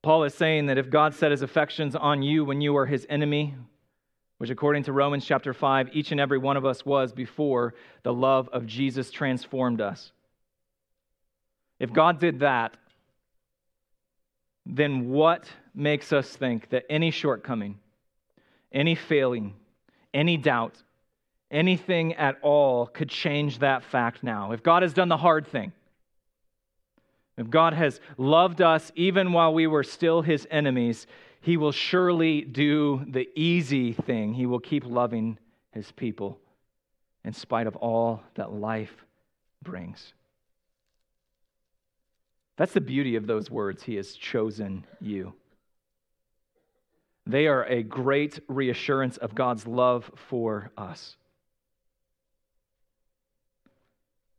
Paul 0.00 0.24
is 0.24 0.32
saying 0.32 0.64
that 0.68 0.78
if 0.78 0.88
God 0.88 1.12
set 1.12 1.32
his 1.32 1.42
affections 1.42 1.94
on 1.94 2.22
you 2.22 2.46
when 2.46 2.62
you 2.62 2.72
were 2.72 2.86
his 2.86 3.06
enemy, 3.10 3.56
which 4.38 4.48
according 4.48 4.84
to 4.84 4.92
Romans 4.94 5.26
chapter 5.26 5.52
5, 5.52 5.90
each 5.92 6.12
and 6.12 6.20
every 6.20 6.38
one 6.38 6.56
of 6.56 6.64
us 6.64 6.86
was 6.86 7.12
before 7.12 7.74
the 8.04 8.14
love 8.14 8.48
of 8.54 8.64
Jesus 8.64 9.10
transformed 9.10 9.82
us. 9.82 10.12
If 11.82 11.92
God 11.92 12.20
did 12.20 12.38
that, 12.38 12.76
then 14.64 15.10
what 15.10 15.50
makes 15.74 16.12
us 16.12 16.28
think 16.28 16.70
that 16.70 16.84
any 16.88 17.10
shortcoming, 17.10 17.80
any 18.70 18.94
failing, 18.94 19.54
any 20.14 20.36
doubt, 20.36 20.80
anything 21.50 22.14
at 22.14 22.38
all 22.40 22.86
could 22.86 23.08
change 23.08 23.58
that 23.58 23.82
fact 23.82 24.22
now? 24.22 24.52
If 24.52 24.62
God 24.62 24.84
has 24.84 24.94
done 24.94 25.08
the 25.08 25.16
hard 25.16 25.44
thing, 25.44 25.72
if 27.36 27.50
God 27.50 27.74
has 27.74 28.00
loved 28.16 28.62
us 28.62 28.92
even 28.94 29.32
while 29.32 29.52
we 29.52 29.66
were 29.66 29.82
still 29.82 30.22
his 30.22 30.46
enemies, 30.52 31.08
he 31.40 31.56
will 31.56 31.72
surely 31.72 32.42
do 32.42 33.04
the 33.08 33.28
easy 33.34 33.92
thing. 33.92 34.34
He 34.34 34.46
will 34.46 34.60
keep 34.60 34.86
loving 34.86 35.36
his 35.72 35.90
people 35.90 36.38
in 37.24 37.32
spite 37.32 37.66
of 37.66 37.74
all 37.74 38.22
that 38.36 38.52
life 38.52 39.04
brings. 39.64 40.12
That's 42.62 42.74
the 42.74 42.80
beauty 42.80 43.16
of 43.16 43.26
those 43.26 43.50
words. 43.50 43.82
He 43.82 43.96
has 43.96 44.12
chosen 44.12 44.84
you. 45.00 45.32
They 47.26 47.48
are 47.48 47.64
a 47.64 47.82
great 47.82 48.38
reassurance 48.46 49.16
of 49.16 49.34
God's 49.34 49.66
love 49.66 50.08
for 50.14 50.70
us. 50.76 51.16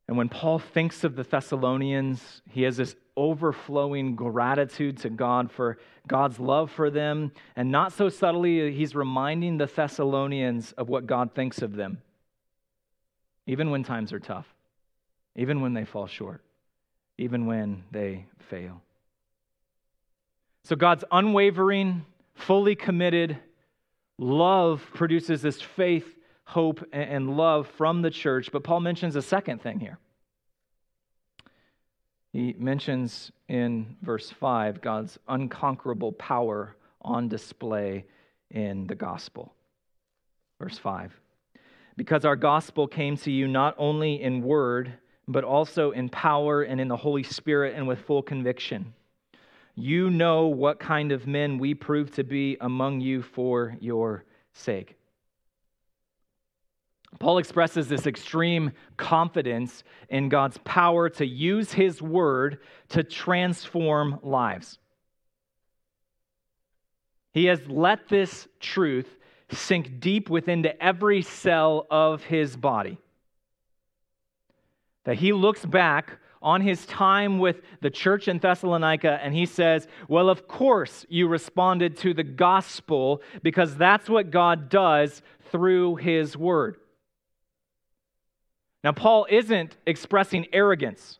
And 0.07 0.15
when 0.15 0.29
Paul 0.29 0.57
thinks 0.57 1.03
of 1.03 1.17
the 1.17 1.23
Thessalonians, 1.23 2.41
he 2.49 2.61
has 2.61 2.77
this 2.77 2.95
overflowing 3.17 4.15
gratitude 4.15 4.99
to 4.99 5.09
God 5.09 5.51
for 5.51 5.77
God's 6.07 6.39
love 6.39 6.71
for 6.71 6.89
them. 6.89 7.33
And 7.57 7.73
not 7.73 7.91
so 7.91 8.07
subtly, 8.07 8.71
he's 8.71 8.95
reminding 8.95 9.57
the 9.57 9.65
Thessalonians 9.65 10.71
of 10.71 10.87
what 10.87 11.07
God 11.07 11.35
thinks 11.35 11.61
of 11.61 11.75
them, 11.75 12.01
even 13.47 13.69
when 13.69 13.83
times 13.83 14.13
are 14.13 14.19
tough, 14.21 14.47
even 15.35 15.59
when 15.59 15.73
they 15.73 15.83
fall 15.83 16.07
short 16.07 16.41
even 17.17 17.45
when 17.45 17.83
they 17.91 18.25
fail. 18.49 18.81
So 20.63 20.75
God's 20.75 21.03
unwavering, 21.11 22.05
fully 22.35 22.75
committed 22.75 23.37
love 24.17 24.85
produces 24.93 25.41
this 25.41 25.61
faith, 25.61 26.17
hope, 26.45 26.83
and 26.93 27.35
love 27.35 27.67
from 27.67 28.01
the 28.01 28.11
church. 28.11 28.51
But 28.51 28.63
Paul 28.63 28.79
mentions 28.79 29.15
a 29.15 29.21
second 29.21 29.61
thing 29.61 29.79
here. 29.79 29.97
He 32.31 32.55
mentions 32.57 33.31
in 33.47 33.95
verse 34.01 34.29
5 34.29 34.81
God's 34.81 35.19
unconquerable 35.27 36.13
power 36.13 36.75
on 37.01 37.27
display 37.27 38.05
in 38.49 38.87
the 38.87 38.95
gospel. 38.95 39.53
Verse 40.59 40.77
5 40.77 41.19
Because 41.95 42.25
our 42.25 42.35
gospel 42.35 42.87
came 42.87 43.17
to 43.17 43.31
you 43.31 43.47
not 43.47 43.75
only 43.77 44.21
in 44.21 44.41
word, 44.41 44.93
but 45.27 45.43
also 45.43 45.91
in 45.91 46.09
power 46.09 46.63
and 46.63 46.81
in 46.81 46.87
the 46.87 46.97
Holy 46.97 47.23
Spirit 47.23 47.75
and 47.75 47.87
with 47.87 47.99
full 47.99 48.21
conviction. 48.21 48.93
You 49.75 50.09
know 50.09 50.47
what 50.47 50.79
kind 50.79 51.11
of 51.11 51.25
men 51.25 51.57
we 51.57 51.73
prove 51.73 52.11
to 52.15 52.23
be 52.23 52.57
among 52.61 53.01
you 53.01 53.21
for 53.21 53.75
your 53.79 54.25
sake. 54.53 54.95
Paul 57.19 57.37
expresses 57.37 57.87
this 57.87 58.07
extreme 58.07 58.71
confidence 58.97 59.83
in 60.09 60.29
God's 60.29 60.57
power 60.63 61.09
to 61.09 61.25
use 61.25 61.71
his 61.71 62.01
word 62.01 62.59
to 62.89 63.03
transform 63.03 64.19
lives. 64.23 64.79
He 67.33 67.45
has 67.45 67.59
let 67.67 68.07
this 68.09 68.47
truth 68.59 69.07
sink 69.49 69.99
deep 69.99 70.29
within 70.29 70.63
to 70.63 70.83
every 70.83 71.21
cell 71.21 71.87
of 71.89 72.23
his 72.23 72.55
body. 72.55 72.97
That 75.05 75.15
he 75.15 75.33
looks 75.33 75.65
back 75.65 76.19
on 76.41 76.61
his 76.61 76.85
time 76.85 77.39
with 77.39 77.61
the 77.81 77.89
church 77.89 78.27
in 78.27 78.37
Thessalonica 78.37 79.19
and 79.23 79.33
he 79.33 79.45
says, 79.45 79.87
Well, 80.07 80.29
of 80.29 80.47
course 80.47 81.05
you 81.09 81.27
responded 81.27 81.97
to 81.97 82.13
the 82.13 82.23
gospel 82.23 83.21
because 83.41 83.75
that's 83.77 84.09
what 84.09 84.29
God 84.29 84.69
does 84.69 85.21
through 85.51 85.95
his 85.95 86.35
word. 86.35 86.77
Now, 88.83 88.91
Paul 88.91 89.25
isn't 89.29 89.77
expressing 89.85 90.47
arrogance 90.51 91.19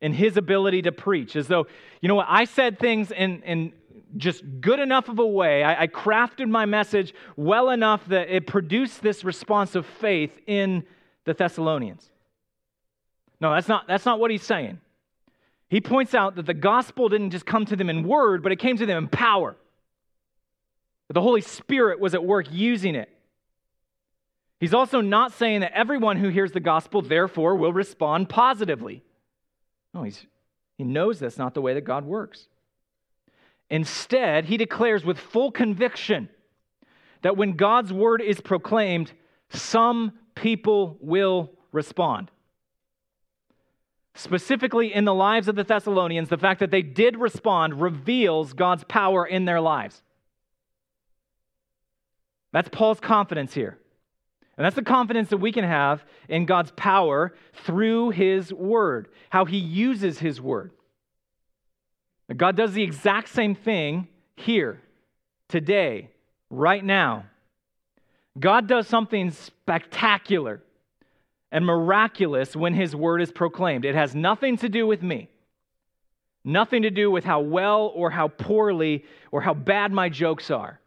in 0.00 0.12
his 0.12 0.36
ability 0.36 0.82
to 0.82 0.92
preach, 0.92 1.34
as 1.34 1.48
though, 1.48 1.66
you 2.00 2.08
know 2.08 2.14
what, 2.14 2.26
I 2.28 2.44
said 2.44 2.78
things 2.78 3.10
in, 3.10 3.42
in 3.42 3.72
just 4.16 4.44
good 4.60 4.78
enough 4.78 5.08
of 5.08 5.18
a 5.18 5.26
way. 5.26 5.64
I, 5.64 5.82
I 5.82 5.86
crafted 5.88 6.48
my 6.48 6.66
message 6.66 7.12
well 7.36 7.70
enough 7.70 8.06
that 8.06 8.34
it 8.34 8.46
produced 8.46 9.02
this 9.02 9.24
response 9.24 9.74
of 9.74 9.84
faith 9.84 10.30
in 10.46 10.84
the 11.24 11.34
Thessalonians. 11.34 12.10
No, 13.40 13.54
that's 13.54 13.68
not, 13.68 13.86
that's 13.86 14.04
not 14.04 14.20
what 14.20 14.30
he's 14.30 14.42
saying. 14.42 14.80
He 15.68 15.80
points 15.80 16.14
out 16.14 16.34
that 16.36 16.46
the 16.46 16.54
gospel 16.54 17.08
didn't 17.08 17.30
just 17.30 17.46
come 17.46 17.64
to 17.66 17.76
them 17.76 17.88
in 17.88 18.06
word, 18.06 18.42
but 18.42 18.52
it 18.52 18.56
came 18.56 18.76
to 18.76 18.86
them 18.86 19.04
in 19.04 19.08
power. 19.08 19.56
That 21.08 21.14
the 21.14 21.22
Holy 21.22 21.40
Spirit 21.40 22.00
was 22.00 22.14
at 22.14 22.24
work 22.24 22.46
using 22.50 22.94
it. 22.94 23.08
He's 24.58 24.74
also 24.74 25.00
not 25.00 25.32
saying 25.32 25.60
that 25.60 25.72
everyone 25.72 26.18
who 26.18 26.28
hears 26.28 26.52
the 26.52 26.60
gospel, 26.60 27.00
therefore, 27.00 27.54
will 27.54 27.72
respond 27.72 28.28
positively. 28.28 29.02
No, 29.94 30.02
he's, 30.02 30.26
he 30.76 30.84
knows 30.84 31.18
that's 31.18 31.38
not 31.38 31.54
the 31.54 31.62
way 31.62 31.74
that 31.74 31.82
God 31.82 32.04
works. 32.04 32.46
Instead, 33.70 34.44
he 34.44 34.56
declares 34.56 35.04
with 35.04 35.18
full 35.18 35.50
conviction 35.50 36.28
that 37.22 37.36
when 37.36 37.52
God's 37.52 37.92
word 37.92 38.20
is 38.20 38.40
proclaimed, 38.40 39.12
some 39.50 40.12
people 40.34 40.98
will 41.00 41.50
respond. 41.72 42.30
Specifically 44.14 44.92
in 44.92 45.04
the 45.04 45.14
lives 45.14 45.48
of 45.48 45.54
the 45.56 45.64
Thessalonians, 45.64 46.28
the 46.28 46.38
fact 46.38 46.60
that 46.60 46.70
they 46.70 46.82
did 46.82 47.16
respond 47.16 47.80
reveals 47.80 48.52
God's 48.52 48.84
power 48.84 49.24
in 49.24 49.44
their 49.44 49.60
lives. 49.60 50.02
That's 52.52 52.68
Paul's 52.68 53.00
confidence 53.00 53.54
here. 53.54 53.78
And 54.56 54.64
that's 54.64 54.76
the 54.76 54.82
confidence 54.82 55.30
that 55.30 55.38
we 55.38 55.52
can 55.52 55.64
have 55.64 56.04
in 56.28 56.44
God's 56.44 56.72
power 56.72 57.32
through 57.64 58.10
His 58.10 58.52
Word, 58.52 59.08
how 59.30 59.44
He 59.44 59.56
uses 59.56 60.18
His 60.18 60.40
Word. 60.40 60.72
God 62.36 62.56
does 62.56 62.72
the 62.72 62.82
exact 62.82 63.28
same 63.28 63.54
thing 63.54 64.08
here, 64.36 64.80
today, 65.48 66.10
right 66.50 66.84
now. 66.84 67.24
God 68.38 68.66
does 68.66 68.86
something 68.86 69.30
spectacular 69.30 70.62
and 71.52 71.66
miraculous 71.66 72.54
when 72.54 72.74
His 72.74 72.94
Word 72.94 73.20
is 73.20 73.32
proclaimed. 73.32 73.84
It 73.84 73.94
has 73.94 74.14
nothing 74.14 74.56
to 74.58 74.68
do 74.68 74.86
with 74.86 75.02
me, 75.02 75.28
nothing 76.44 76.82
to 76.82 76.90
do 76.90 77.10
with 77.10 77.24
how 77.24 77.40
well 77.40 77.92
or 77.94 78.10
how 78.10 78.28
poorly 78.28 79.04
or 79.32 79.40
how 79.40 79.54
bad 79.54 79.92
my 79.92 80.08
jokes 80.08 80.50
are 80.50 80.80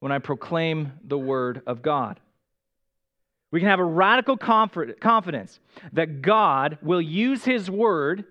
when 0.00 0.12
I 0.12 0.18
proclaim 0.18 0.92
the 1.04 1.18
Word 1.18 1.62
of 1.66 1.82
God. 1.82 2.20
We 3.50 3.60
can 3.60 3.68
have 3.68 3.80
a 3.80 3.84
radical 3.84 4.36
confidence 4.36 5.60
that 5.92 6.20
God 6.22 6.78
will 6.82 7.00
use 7.00 7.44
His 7.44 7.70
word 7.70 8.24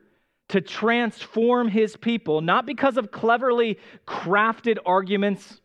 to 0.50 0.62
transform 0.62 1.67
His 1.67 1.95
people, 1.95 2.41
not 2.41 2.65
because 2.65 2.98
of 2.98 3.12
cleverly 3.12 3.80
crafted 4.06 4.78
arguments, 4.86 5.62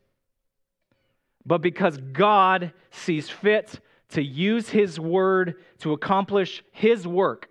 but 1.45 1.63
because 1.63 1.99
God 1.99 2.73
sees 2.91 3.29
fit 3.29 3.81
to 4.11 4.23
use 4.23 4.69
His 4.69 4.99
word 4.99 5.57
to 5.79 5.93
accomplish 5.93 6.63
His 6.73 7.07
work 7.07 7.49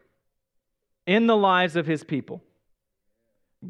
in 1.05 1.27
the 1.27 1.37
lives 1.37 1.75
of 1.75 1.85
His 1.85 2.03
people. 2.03 2.43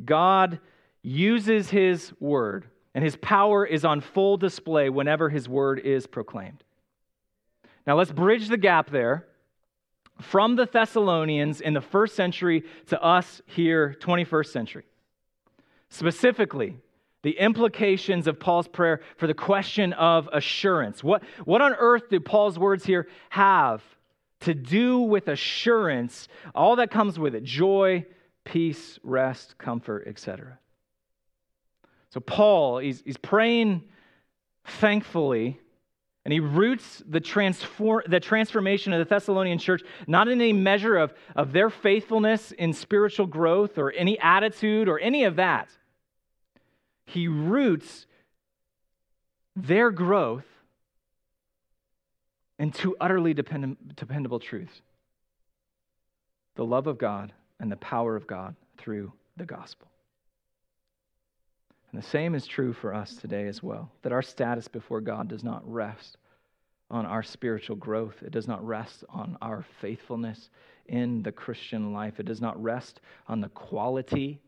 God 0.05 0.59
uses 1.01 1.69
His 1.69 2.13
word, 2.19 2.65
and 2.93 3.03
His 3.03 3.15
power 3.15 3.65
is 3.65 3.85
on 3.85 4.01
full 4.01 4.37
display 4.37 4.89
whenever 4.89 5.29
His 5.29 5.47
word 5.47 5.79
is 5.79 6.07
proclaimed. 6.07 6.63
Now 7.87 7.97
let's 7.97 8.11
bridge 8.11 8.49
the 8.49 8.57
gap 8.57 8.89
there 8.89 9.25
from 10.21 10.55
the 10.55 10.65
Thessalonians 10.65 11.61
in 11.61 11.73
the 11.73 11.81
first 11.81 12.15
century 12.15 12.63
to 12.87 13.01
us 13.01 13.41
here, 13.45 13.95
21st 13.99 14.47
century. 14.47 14.83
Specifically, 15.89 16.77
the 17.21 17.37
implications 17.37 18.27
of 18.27 18.39
Paul's 18.39 18.67
prayer 18.67 19.01
for 19.17 19.27
the 19.27 19.33
question 19.33 19.93
of 19.93 20.29
assurance. 20.31 21.03
What, 21.03 21.23
what 21.43 21.61
on 21.61 21.73
earth 21.73 22.09
do 22.09 22.19
Paul's 22.19 22.57
words 22.57 22.85
here 22.85 23.07
have 23.29 23.83
to 24.41 24.53
do 24.53 24.99
with 24.99 25.27
assurance? 25.27 26.27
All 26.55 26.77
that 26.77 26.91
comes 26.91 27.19
with 27.19 27.35
it 27.35 27.43
joy, 27.43 28.05
peace, 28.45 28.99
rest, 29.03 29.57
comfort, 29.57 30.07
etc. 30.07 30.59
So, 32.11 32.19
Paul, 32.19 32.79
he's, 32.79 33.01
he's 33.05 33.17
praying 33.17 33.83
thankfully 34.65 35.59
and 36.25 36.33
he 36.33 36.39
roots 36.39 37.01
the, 37.07 37.19
transform, 37.19 38.03
the 38.07 38.19
transformation 38.19 38.93
of 38.93 38.99
the 38.99 39.05
Thessalonian 39.05 39.57
church 39.57 39.81
not 40.07 40.27
in 40.27 40.39
any 40.39 40.53
measure 40.53 40.95
of, 40.97 41.13
of 41.35 41.51
their 41.51 41.69
faithfulness 41.69 42.51
in 42.51 42.71
spiritual 42.73 43.25
growth 43.25 43.77
or 43.77 43.91
any 43.93 44.19
attitude 44.19 44.87
or 44.87 44.99
any 44.99 45.23
of 45.23 45.37
that. 45.37 45.69
He 47.13 47.27
roots 47.27 48.05
their 49.55 49.89
growth 49.89 50.45
in 52.59 52.71
two 52.71 52.95
utterly 52.99 53.33
dependent, 53.33 53.95
dependable 53.95 54.39
truths. 54.39 54.81
The 56.55 56.65
love 56.65 56.85
of 56.87 56.97
God 56.97 57.33
and 57.59 57.71
the 57.71 57.77
power 57.77 58.15
of 58.15 58.27
God 58.27 58.55
through 58.77 59.11
the 59.37 59.45
gospel. 59.45 59.87
And 61.91 62.01
the 62.01 62.05
same 62.05 62.35
is 62.35 62.45
true 62.45 62.73
for 62.73 62.93
us 62.93 63.15
today 63.15 63.47
as 63.47 63.63
well 63.63 63.91
that 64.03 64.11
our 64.11 64.21
status 64.21 64.67
before 64.67 65.01
God 65.01 65.29
does 65.29 65.43
not 65.43 65.67
rest 65.69 66.17
on 66.91 67.07
our 67.07 67.23
spiritual 67.23 67.75
growth, 67.75 68.21
it 68.21 68.31
does 68.31 68.47
not 68.47 68.65
rest 68.65 69.03
on 69.09 69.37
our 69.41 69.65
faithfulness 69.81 70.49
in 70.87 71.23
the 71.23 71.31
Christian 71.31 71.91
life, 71.91 72.19
it 72.19 72.25
does 72.25 72.41
not 72.41 72.61
rest 72.61 72.99
on 73.27 73.41
the 73.41 73.49
quality 73.49 74.39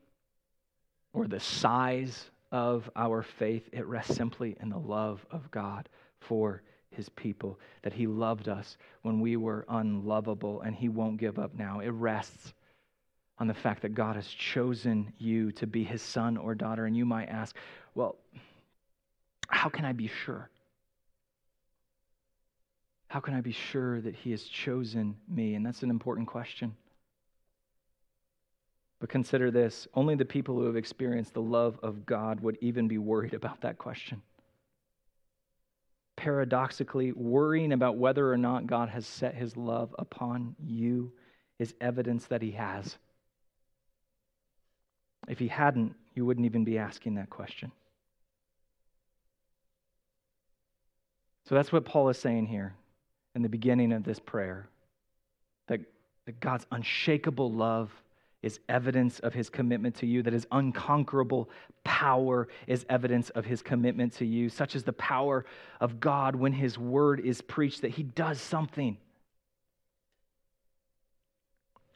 or 1.13 1.27
the 1.27 1.39
size 1.39 2.29
of 2.51 2.89
our 2.95 3.23
faith. 3.23 3.69
It 3.71 3.85
rests 3.85 4.15
simply 4.15 4.57
in 4.59 4.69
the 4.69 4.77
love 4.77 5.25
of 5.31 5.49
God 5.51 5.89
for 6.19 6.61
his 6.89 7.09
people, 7.09 7.59
that 7.83 7.93
he 7.93 8.05
loved 8.05 8.49
us 8.49 8.77
when 9.01 9.21
we 9.21 9.37
were 9.37 9.65
unlovable 9.69 10.61
and 10.61 10.75
he 10.75 10.89
won't 10.89 11.17
give 11.17 11.39
up 11.39 11.53
now. 11.55 11.79
It 11.79 11.89
rests 11.89 12.53
on 13.37 13.47
the 13.47 13.53
fact 13.53 13.81
that 13.81 13.95
God 13.95 14.17
has 14.17 14.27
chosen 14.27 15.13
you 15.17 15.51
to 15.53 15.65
be 15.65 15.83
his 15.83 16.01
son 16.01 16.37
or 16.37 16.53
daughter. 16.53 16.85
And 16.85 16.95
you 16.95 17.05
might 17.05 17.29
ask, 17.29 17.55
well, 17.95 18.17
how 19.47 19.69
can 19.69 19.85
I 19.85 19.93
be 19.93 20.07
sure? 20.07 20.49
How 23.07 23.19
can 23.19 23.33
I 23.33 23.41
be 23.41 23.51
sure 23.51 23.99
that 24.01 24.15
he 24.15 24.31
has 24.31 24.43
chosen 24.43 25.15
me? 25.27 25.55
And 25.55 25.65
that's 25.65 25.83
an 25.83 25.89
important 25.89 26.27
question. 26.27 26.75
But 29.01 29.09
consider 29.09 29.49
this 29.49 29.87
only 29.95 30.13
the 30.13 30.23
people 30.23 30.55
who 30.55 30.67
have 30.67 30.75
experienced 30.75 31.33
the 31.33 31.41
love 31.41 31.79
of 31.81 32.05
God 32.05 32.39
would 32.39 32.57
even 32.61 32.87
be 32.87 32.99
worried 32.99 33.33
about 33.33 33.59
that 33.61 33.79
question. 33.79 34.21
Paradoxically, 36.15 37.11
worrying 37.11 37.73
about 37.73 37.97
whether 37.97 38.31
or 38.31 38.37
not 38.37 38.67
God 38.67 38.89
has 38.89 39.07
set 39.07 39.33
his 39.33 39.57
love 39.57 39.93
upon 39.97 40.55
you 40.63 41.11
is 41.57 41.73
evidence 41.81 42.27
that 42.27 42.43
he 42.43 42.51
has. 42.51 42.95
If 45.27 45.39
he 45.39 45.47
hadn't, 45.47 45.95
you 46.13 46.23
wouldn't 46.23 46.45
even 46.45 46.63
be 46.63 46.77
asking 46.77 47.15
that 47.15 47.31
question. 47.31 47.71
So 51.49 51.55
that's 51.55 51.71
what 51.71 51.85
Paul 51.85 52.09
is 52.09 52.19
saying 52.19 52.45
here 52.45 52.75
in 53.33 53.41
the 53.41 53.49
beginning 53.49 53.93
of 53.93 54.03
this 54.03 54.19
prayer 54.19 54.69
that, 55.67 55.79
that 56.27 56.39
God's 56.39 56.67
unshakable 56.71 57.51
love 57.51 57.91
is 58.41 58.59
evidence 58.69 59.19
of 59.19 59.33
his 59.33 59.49
commitment 59.49 59.95
to 59.95 60.05
you, 60.05 60.23
that 60.23 60.33
his 60.33 60.47
unconquerable 60.51 61.49
power 61.83 62.47
is 62.67 62.85
evidence 62.89 63.29
of 63.31 63.45
his 63.45 63.61
commitment 63.61 64.13
to 64.13 64.25
you, 64.25 64.49
such 64.49 64.75
as 64.75 64.83
the 64.83 64.93
power 64.93 65.45
of 65.79 65.99
God 65.99 66.35
when 66.35 66.53
his 66.53 66.77
word 66.77 67.19
is 67.19 67.41
preached, 67.41 67.81
that 67.81 67.91
he 67.91 68.03
does 68.03 68.41
something 68.41 68.97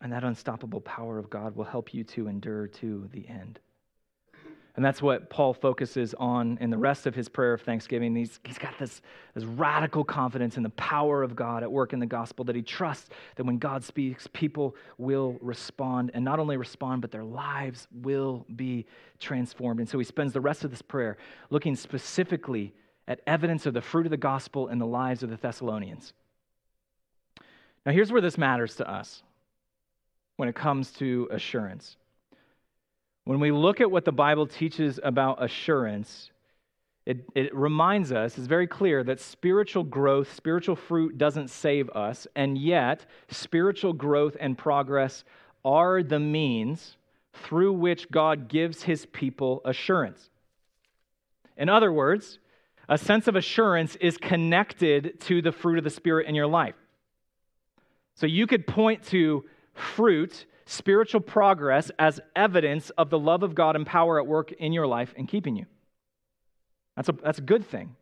and 0.02 0.14
that 0.14 0.24
unstoppable 0.24 0.82
power 0.82 1.18
of 1.18 1.32
God 1.32 1.56
will 1.56 1.66
help 1.66 1.92
you 1.92 2.04
to 2.04 2.28
endure 2.28 2.68
to 2.68 3.10
the 3.12 3.28
end. 3.28 3.60
And 4.76 4.84
that's 4.84 5.02
what 5.02 5.30
Paul 5.30 5.54
focuses 5.54 6.14
on 6.16 6.58
in 6.60 6.70
the 6.70 6.78
rest 6.78 7.08
of 7.08 7.16
his 7.16 7.30
prayer 7.30 7.54
of 7.54 7.62
thanksgiving. 7.62 8.14
He's, 8.14 8.42
he's 8.44 8.58
got 8.58 8.78
this, 8.78 9.02
this 9.34 9.46
radical 9.46 10.04
confidence 10.04 10.58
in 10.58 10.64
the 10.64 10.70
power 10.72 11.24
of 11.24 11.34
God 11.34 11.64
at 11.64 11.72
work 11.72 11.94
in 11.94 12.00
the 12.00 12.06
gospel 12.06 12.44
that 12.46 12.58
he 12.58 12.62
trusts 12.62 13.10
that 13.38 13.46
when 13.46 13.58
God 13.58 13.86
speaks, 13.86 14.28
people 14.34 14.76
will 14.98 15.38
respond. 15.40 16.12
And 16.14 16.26
not 16.26 16.40
only 16.40 16.58
respond, 16.58 17.02
but 17.02 17.12
their 17.12 17.24
lives 17.24 17.88
will 18.02 18.46
be 18.54 18.86
transformed. 19.20 19.80
And 19.80 19.88
so 19.88 19.98
he 19.98 20.04
spends 20.04 20.34
the 20.34 20.42
rest 20.42 20.66
of 20.66 20.72
this 20.72 20.82
prayer 20.82 21.18
looking 21.50 21.78
specifically 21.78 22.74
at 23.08 23.22
evidence 23.28 23.66
of 23.66 23.74
the 23.74 23.82
fruit 23.82 24.06
of 24.06 24.10
the 24.10 24.18
gospel 24.18 24.68
in 24.68 24.78
the 24.78 24.86
lives 24.86 25.24
of 25.24 25.30
the 25.30 25.38
Thessalonians. 25.38 26.12
Now, 27.86 27.94
here's 27.94 28.12
where 28.12 28.22
this 28.22 28.38
matters 28.38 28.76
to 28.78 28.90
us 28.90 29.24
when 30.36 30.50
it 30.50 30.56
comes 30.56 30.92
to 30.94 31.30
assurance. 31.32 31.96
When 33.26 33.40
we 33.40 33.52
look 33.52 33.82
at 33.82 33.92
what 33.92 34.06
the 34.06 34.12
Bible 34.12 34.48
teaches 34.48 35.00
about 35.04 35.44
assurance, 35.44 36.32
it, 37.06 37.26
it 37.36 37.54
reminds 37.56 38.12
us, 38.12 38.38
it's 38.38 38.48
very 38.48 38.68
clear 38.68 39.04
that 39.04 39.20
spiritual 39.20 39.84
growth, 39.84 40.34
spiritual 40.34 40.76
fruit 40.76 41.18
doesn't 41.18 41.50
save 41.50 41.90
us, 41.90 42.28
and 42.36 42.58
yet 42.58 43.06
spiritual 43.30 43.94
growth 43.94 44.38
and 44.40 44.58
progress 44.58 45.24
are 45.64 46.02
the 46.04 46.20
means 46.20 46.98
through 47.34 47.74
which 47.74 48.10
God 48.10 48.48
gives 48.48 48.84
his 48.84 49.06
people 49.08 49.62
assurance. 49.66 50.30
In 51.58 51.70
other 51.70 51.92
words, 51.92 52.40
a 52.88 52.98
sense 52.98 53.28
of 53.28 53.36
assurance 53.36 53.96
is 53.98 54.18
connected 54.18 55.20
to 55.22 55.42
the 55.42 55.52
fruit 55.52 55.78
of 55.78 55.84
the 55.84 55.90
Spirit 55.90 56.28
in 56.28 56.36
your 56.36 56.48
life. 56.48 56.76
So 58.14 58.28
you 58.28 58.46
could 58.48 58.68
point 58.68 59.04
to 59.08 59.46
fruit, 59.74 60.46
spiritual 60.66 61.22
progress, 61.22 61.92
as 62.00 62.20
evidence 62.36 62.90
of 62.92 63.10
the 63.10 63.20
love 63.20 63.44
of 63.44 63.56
God 63.56 63.76
and 63.76 63.86
power 63.86 64.20
at 64.20 64.28
work 64.28 64.52
in 64.52 64.74
your 64.74 64.88
life 64.88 65.14
and 65.18 65.28
keeping 65.28 65.56
you. 65.56 65.66
That's 66.96 67.10
a, 67.10 67.12
that's 67.12 67.40
a 67.40 67.44
good 67.44 67.66
thing. 67.66 67.96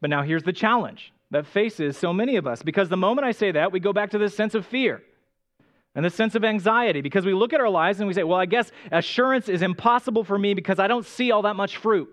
But 0.00 0.10
now 0.10 0.22
here's 0.22 0.42
the 0.42 0.52
challenge 0.52 1.12
that 1.30 1.46
faces 1.46 1.96
so 1.96 2.12
many 2.12 2.36
of 2.36 2.46
us 2.46 2.62
because 2.62 2.88
the 2.88 2.96
moment 2.96 3.26
I 3.26 3.32
say 3.32 3.52
that, 3.52 3.72
we 3.72 3.80
go 3.80 3.92
back 3.92 4.10
to 4.10 4.18
this 4.18 4.36
sense 4.36 4.54
of 4.54 4.66
fear 4.66 5.02
and 5.94 6.04
this 6.04 6.14
sense 6.14 6.34
of 6.34 6.44
anxiety 6.44 7.00
because 7.00 7.24
we 7.24 7.34
look 7.34 7.52
at 7.52 7.60
our 7.60 7.68
lives 7.68 8.00
and 8.00 8.06
we 8.06 8.14
say, 8.14 8.22
well, 8.22 8.38
I 8.38 8.46
guess 8.46 8.70
assurance 8.90 9.48
is 9.48 9.62
impossible 9.62 10.24
for 10.24 10.38
me 10.38 10.54
because 10.54 10.78
I 10.78 10.88
don't 10.88 11.06
see 11.06 11.30
all 11.30 11.42
that 11.42 11.56
much 11.56 11.78
fruit. 11.78 12.08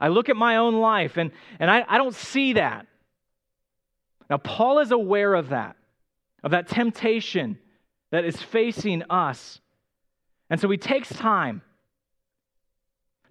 I 0.00 0.08
look 0.08 0.28
at 0.28 0.36
my 0.36 0.56
own 0.56 0.74
life 0.74 1.16
and, 1.16 1.30
and 1.58 1.70
I, 1.70 1.84
I 1.88 1.96
don't 1.96 2.14
see 2.14 2.54
that. 2.54 2.86
Now, 4.28 4.38
Paul 4.38 4.80
is 4.80 4.90
aware 4.90 5.34
of 5.34 5.50
that 5.50 5.76
of 6.42 6.50
that 6.52 6.68
temptation 6.68 7.58
that 8.10 8.24
is 8.24 8.40
facing 8.40 9.02
us. 9.10 9.60
And 10.48 10.60
so 10.60 10.68
he 10.70 10.76
takes 10.76 11.08
time 11.08 11.62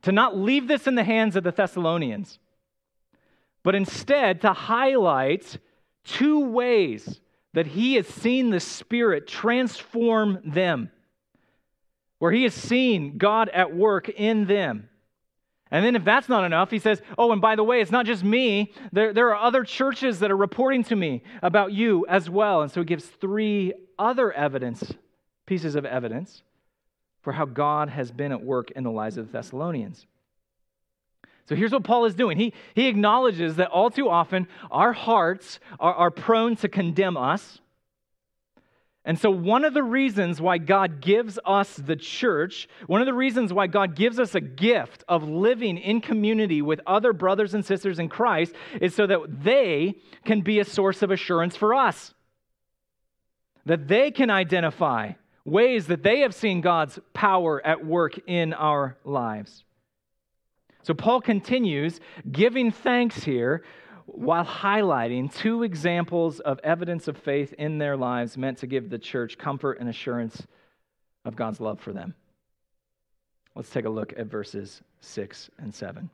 to 0.02 0.12
not 0.12 0.38
leave 0.38 0.68
this 0.68 0.88
in 0.88 0.96
the 0.96 1.04
hands 1.04 1.36
of 1.36 1.44
the 1.44 1.52
Thessalonians, 1.52 2.40
but 3.64 3.74
instead 3.74 4.42
to 4.42 4.54
highlight 4.54 5.58
two 6.04 6.40
ways 6.40 7.20
that 7.54 7.68
he 7.68 7.96
has 7.96 8.08
seen 8.08 8.50
the 8.50 8.60
Spirit 8.60 9.28
transform 9.28 10.40
them, 10.46 10.92
where 12.20 12.32
he 12.32 12.44
has 12.44 12.54
seen 12.54 13.18
God 13.18 13.50
at 13.50 13.76
work 13.76 14.10
in 14.10 14.46
them. 14.46 14.90
And 15.76 15.86
then, 15.86 15.98
if 15.98 16.06
that's 16.06 16.30
not 16.30 16.46
enough, 16.46 16.72
he 16.72 16.80
says, 16.80 17.02
Oh, 17.18 17.34
and 17.34 17.42
by 17.42 17.58
the 17.58 17.64
way, 17.64 17.82
it's 17.82 17.92
not 17.92 18.06
just 18.06 18.24
me. 18.24 18.72
There, 18.94 19.12
there 19.12 19.36
are 19.36 19.36
other 19.36 19.66
churches 19.66 20.20
that 20.20 20.32
are 20.32 20.38
reporting 20.38 20.86
to 20.86 20.96
me 20.96 21.22
about 21.42 21.74
you 21.74 22.06
as 22.08 22.30
well. 22.30 22.62
And 22.62 22.72
so 22.72 22.80
he 22.80 22.86
gives 22.86 23.04
three 23.04 23.74
other 24.00 24.32
evidence, 24.32 24.94
pieces 25.46 25.76
of 25.76 25.84
evidence, 25.84 26.44
for 27.24 27.34
how 27.34 27.44
God 27.44 27.90
has 27.90 28.10
been 28.10 28.32
at 28.32 28.42
work 28.42 28.72
in 28.72 28.86
the 28.86 28.90
lives 28.90 29.18
of 29.18 29.28
the 29.28 29.34
Thessalonians. 29.34 30.08
So 31.50 31.56
here's 31.56 31.74
what 31.74 31.84
Paul 31.84 32.06
is 32.06 32.16
doing. 32.16 32.38
He, 32.38 32.54
he 32.74 32.88
acknowledges 32.88 33.58
that 33.58 33.68
all 33.68 33.90
too 33.90 34.08
often 34.08 34.48
our 34.72 34.94
hearts 34.94 35.60
are, 35.78 35.94
are 35.94 36.10
prone 36.10 36.56
to 36.56 36.70
condemn 36.70 37.18
us. 37.18 37.60
And 39.08 39.20
so, 39.20 39.30
one 39.30 39.64
of 39.66 39.76
the 39.76 39.84
reasons 39.84 40.42
why 40.42 40.58
God 40.58 41.00
gives 41.00 41.38
us 41.46 41.76
the 41.76 41.96
church, 41.96 42.68
one 42.88 43.02
of 43.02 43.06
the 43.06 43.14
reasons 43.14 43.54
why 43.54 43.68
God 43.68 43.96
gives 43.96 44.20
us 44.20 44.34
a 44.34 44.42
gift 44.42 45.04
of 45.08 45.24
living 45.24 45.78
in 45.78 46.02
community 46.02 46.64
with 46.64 46.82
other 46.88 47.14
brothers 47.14 47.54
and 47.54 47.64
sisters 47.64 48.00
in 48.00 48.10
Christ 48.10 48.56
is 48.82 48.96
so 48.96 49.06
that 49.06 49.44
they 49.44 49.96
can 50.26 50.42
be 50.42 50.60
a 50.60 50.66
source 50.66 51.04
of 51.04 51.12
assurance 51.12 51.56
for 51.56 51.76
us. 51.76 52.16
That 53.68 53.88
they 53.88 54.10
can 54.10 54.32
identify 54.32 55.14
ways 55.46 55.86
that 55.88 56.02
they 56.02 56.22
have 56.22 56.34
seen 56.34 56.62
God's 56.62 56.98
power 57.14 57.64
at 57.66 57.86
work 57.86 58.20
in 58.26 58.54
our 58.54 58.98
lives. 59.06 59.64
So 60.82 60.96
Paul 60.96 61.22
continues 61.22 62.00
giving 62.32 62.72
thanks 62.72 63.24
here 63.24 63.64
while 64.06 64.46
highlighting 64.46 65.34
two 65.34 65.64
examples 65.64 66.40
of 66.40 66.60
evidence 66.64 67.08
of 67.08 67.18
faith 67.18 67.54
in 67.54 67.78
their 67.78 67.98
lives 67.98 68.38
meant 68.38 68.60
to 68.60 68.68
give 68.68 68.90
the 68.90 69.00
church 69.00 69.38
comfort 69.38 69.80
and 69.80 69.90
assurance 69.90 70.46
of 71.26 71.36
God's 71.36 71.60
love 71.60 71.80
for 71.80 71.92
them. 71.92 72.14
Let's 73.56 73.70
take 73.70 73.86
a 73.86 73.90
look 73.90 74.14
at 74.18 74.28
verses 74.28 74.82
6 75.02 75.50
and 75.58 75.74
7. 75.74 76.10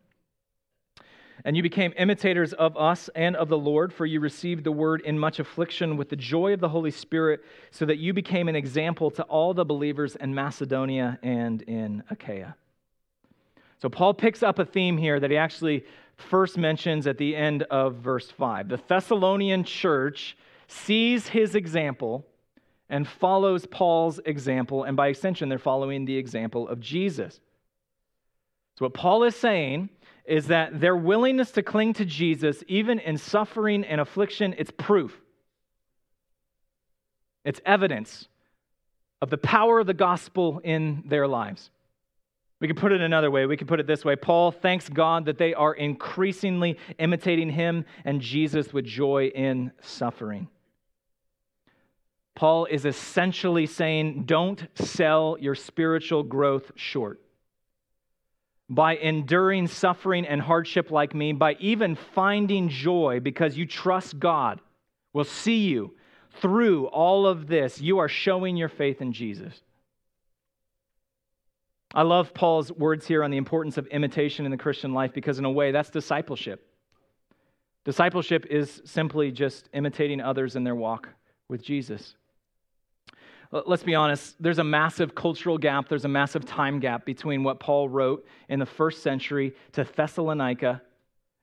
And 1.43 1.58
you 1.58 1.63
became 1.63 1.91
imitators 1.97 2.54
of 2.54 2.77
us 2.77 3.10
and 3.15 3.36
of 3.36 3.49
the 3.49 3.58
Lord, 3.58 3.91
for 3.91 4.06
you 4.06 4.19
received 4.19 4.63
the 4.63 4.71
word 4.71 5.01
in 5.01 5.17
much 5.17 5.39
affliction 5.39 5.97
with 5.97 6.10
the 6.10 6.15
joy 6.15 6.54
of 6.54 6.60
the 6.60 6.69
Holy 6.69 6.91
Spirit, 6.91 7.41
so 7.71 7.86
that 7.86 7.97
you 7.97 8.13
became 8.13 8.47
an 8.47 8.56
example 8.56 9.10
to 9.12 9.23
all 9.23 9.54
the 9.54 9.65
believers 9.65 10.15
in 10.15 10.36
Macedonia 10.36 11.17
and 11.23 11.63
in 11.63 12.04
Achaia. 12.12 12.56
So 13.82 13.89
Paul 13.89 14.13
picks 14.13 14.44
up 14.44 14.60
a 14.60 14.65
theme 14.65 14.98
here 14.98 15.20
that 15.20 15.32
he 15.32 15.38
actually 15.38 15.86
first 16.15 16.58
mentions 16.58 17.08
at 17.08 17.17
the 17.17 17.36
end 17.36 17.63
of 17.63 17.96
verse 17.96 18.30
5. 18.30 18.70
The 18.70 18.80
Thessalonian 18.88 19.63
church 19.63 20.38
sees 20.67 21.28
his 21.28 21.56
example 21.56 22.26
and 22.89 23.08
follows 23.08 23.65
Paul's 23.65 24.20
example, 24.26 24.84
and 24.84 24.96
by 24.96 25.08
extension, 25.08 25.50
they're 25.50 25.58
following 25.58 26.06
the 26.06 26.17
example 26.17 26.67
of 26.67 26.80
Jesus. 26.80 27.39
So, 28.78 28.86
what 28.86 28.94
Paul 28.94 29.24
is 29.24 29.36
saying 29.36 29.89
is 30.26 30.48
that 30.48 30.80
their 30.80 30.96
willingness 30.96 31.52
to 31.52 31.63
cling 31.63 31.94
to 31.94 32.06
Jesus, 32.06 32.63
even 32.67 33.00
in 33.00 33.17
suffering 33.17 33.84
and 33.86 34.00
affliction, 34.00 34.54
it's 34.58 34.72
proof. 34.72 35.20
It's 37.44 37.62
evidence 37.65 38.28
of 39.22 39.30
the 39.30 39.38
power 39.38 39.80
of 39.80 39.88
the 39.88 39.94
gospel 39.94 40.62
in 40.63 41.04
their 41.06 41.28
lives. 41.28 41.72
We 42.62 42.67
could 42.67 42.78
put 42.78 42.91
it 42.91 43.02
another 43.02 43.32
way. 43.32 43.47
We 43.47 43.58
could 43.58 43.67
put 43.67 43.80
it 43.80 43.88
this 43.88 44.06
way 44.06 44.15
Paul 44.15 44.52
thanks 44.52 44.88
God 44.88 45.26
that 45.26 45.38
they 45.38 45.54
are 45.54 45.74
increasingly 45.74 46.78
imitating 47.00 47.50
him 47.50 47.84
and 48.06 48.21
Jesus 48.21 48.71
with 48.71 48.86
joy 48.86 49.28
in 49.28 49.74
suffering. 49.82 50.47
Paul 52.36 52.65
is 52.65 52.86
essentially 52.86 53.65
saying, 53.65 54.24
don't 54.24 54.65
sell 54.76 55.38
your 55.39 55.56
spiritual 55.56 56.24
growth 56.24 56.71
short. 56.76 57.19
By 58.69 58.95
enduring 58.95 59.67
suffering 59.67 60.26
and 60.26 60.41
hardship 60.41 60.91
like 60.91 61.13
me, 61.13 61.34
by 61.34 61.56
even 61.60 61.95
finding 61.95 62.69
joy 62.69 63.19
because 63.19 63.58
you 63.58 63.65
trust 63.65 64.17
God 64.17 64.62
will 65.12 65.26
see 65.26 65.67
you 65.67 65.93
through 66.39 66.86
all 66.88 67.28
of 67.28 67.47
this, 67.47 67.82
you 67.82 67.97
are 67.97 68.08
showing 68.08 68.56
your 68.56 68.69
faith 68.69 69.02
in 69.02 69.12
Jesus. 69.12 69.62
I 71.93 72.04
love 72.04 72.34
Paul's 72.34 72.71
words 72.71 73.06
here 73.06 73.23
on 73.23 73.32
the 73.32 73.38
importance 73.38 73.77
of 73.77 73.86
imitation 73.88 74.45
in 74.45 74.51
the 74.51 74.58
Christian 74.58 74.93
life 74.93 75.13
because, 75.13 75.39
in 75.39 75.45
a 75.45 75.51
way, 75.51 75.71
that's 75.71 75.89
discipleship. 75.89 76.65
Discipleship 77.84 78.45
is 78.49 78.82
simply 78.86 79.32
just 79.32 79.67
imitating 79.73 80.21
others 80.21 80.56
in 80.56 80.63
their 80.63 80.75
walk 80.75 81.10
with 81.49 81.62
Jesus. 81.62 82.15
Let's 83.51 83.84
be 83.84 83.95
honest, 83.95 84.36
there's 84.39 84.60
a 84.60 84.63
massive 84.63 85.13
cultural 85.13 85.58
gap, 85.58 85.89
there's 85.89 86.06
a 86.06 86.10
massive 86.10 86.45
time 86.45 86.80
gap 86.80 87.06
between 87.06 87.43
what 87.43 87.60
Paul 87.60 87.89
wrote 87.89 88.25
in 88.47 88.60
the 88.60 88.65
first 88.65 89.04
century 89.04 89.54
to 89.73 89.84
Thessalonica 89.84 90.82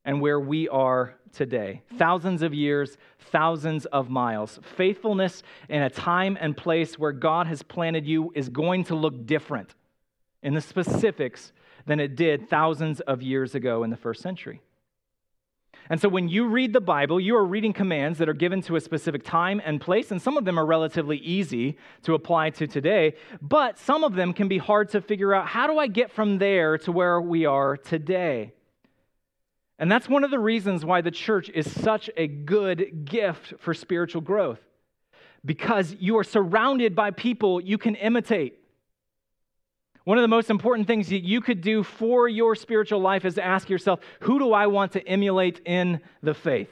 and 0.07 0.23
where 0.23 0.41
we 0.41 0.71
are 0.71 1.17
today. 1.35 1.83
Thousands 1.99 2.41
of 2.41 2.55
years, 2.55 2.97
thousands 3.31 3.85
of 3.87 4.09
miles. 4.09 4.59
Faithfulness 4.77 5.43
in 5.69 5.83
a 5.83 5.91
time 5.91 6.39
and 6.41 6.57
place 6.57 6.99
where 6.99 7.13
God 7.13 7.47
has 7.47 7.63
planted 7.63 8.07
you 8.07 8.33
is 8.35 8.49
going 8.49 8.85
to 8.85 8.95
look 8.95 9.27
different 9.27 9.75
in 10.43 10.55
the 10.55 10.61
specifics 10.61 11.53
than 11.87 12.01
it 12.01 12.17
did 12.17 12.49
thousands 12.49 13.01
of 13.01 13.23
years 13.23 13.55
ago 13.55 13.83
in 13.83 13.91
the 13.91 13.97
first 13.97 14.23
century. 14.23 14.61
And 15.91 16.01
so 16.01 16.09
when 16.09 16.29
you 16.29 16.47
read 16.47 16.73
the 16.73 16.81
Bible, 16.81 17.19
you 17.19 17.35
are 17.37 17.45
reading 17.45 17.73
commands 17.73 18.19
that 18.19 18.29
are 18.29 18.35
given 18.35 18.61
to 18.63 18.77
a 18.77 18.81
specific 18.81 19.25
time 19.25 19.61
and 19.65 19.81
place, 19.81 20.11
and 20.11 20.21
some 20.21 20.37
of 20.37 20.45
them 20.45 20.59
are 20.59 20.67
relatively 20.67 21.17
easy 21.19 21.79
to 22.03 22.15
apply 22.15 22.51
to 22.51 22.67
today, 22.67 23.15
but 23.41 23.79
some 23.79 24.05
of 24.05 24.15
them 24.15 24.35
can 24.35 24.49
be 24.49 24.59
hard 24.59 24.91
to 24.91 25.01
figure 25.01 25.35
out 25.35 25.47
how 25.47 25.67
do 25.67 25.79
I 25.79 25.87
get 25.87 26.11
from 26.11 26.39
there 26.39 26.77
to 26.79 26.93
where 26.93 27.21
we 27.21 27.47
are 27.47 27.77
today? 27.77 28.53
And 29.79 29.91
that's 29.91 30.09
one 30.09 30.25
of 30.25 30.31
the 30.31 30.39
reasons 30.39 30.85
why 30.85 31.01
the 31.01 31.11
church 31.11 31.49
is 31.55 31.71
such 31.71 32.11
a 32.17 32.27
good 32.27 33.05
gift 33.05 33.55
for 33.59 33.73
spiritual 33.73 34.21
growth. 34.21 34.61
Because 35.45 35.95
you 36.01 36.19
are 36.19 36.25
surrounded 36.25 36.97
by 36.97 37.13
people 37.13 37.61
you 37.61 37.79
can 37.79 37.95
imitate. 37.95 38.59
One 40.09 40.17
of 40.17 40.23
the 40.23 40.29
most 40.29 40.49
important 40.49 40.87
things 40.87 41.11
that 41.11 41.23
you 41.23 41.43
could 41.43 41.61
do 41.61 41.83
for 41.83 42.31
your 42.31 42.55
spiritual 42.55 42.99
life 42.99 43.27
is 43.27 43.35
to 43.35 43.45
ask 43.45 43.69
yourself, 43.69 44.01
who 44.21 44.39
do 44.39 44.55
I 44.55 44.67
want 44.67 44.93
to 44.93 45.07
emulate 45.07 45.61
in 45.67 46.01
the 46.23 46.33
faith? 46.33 46.71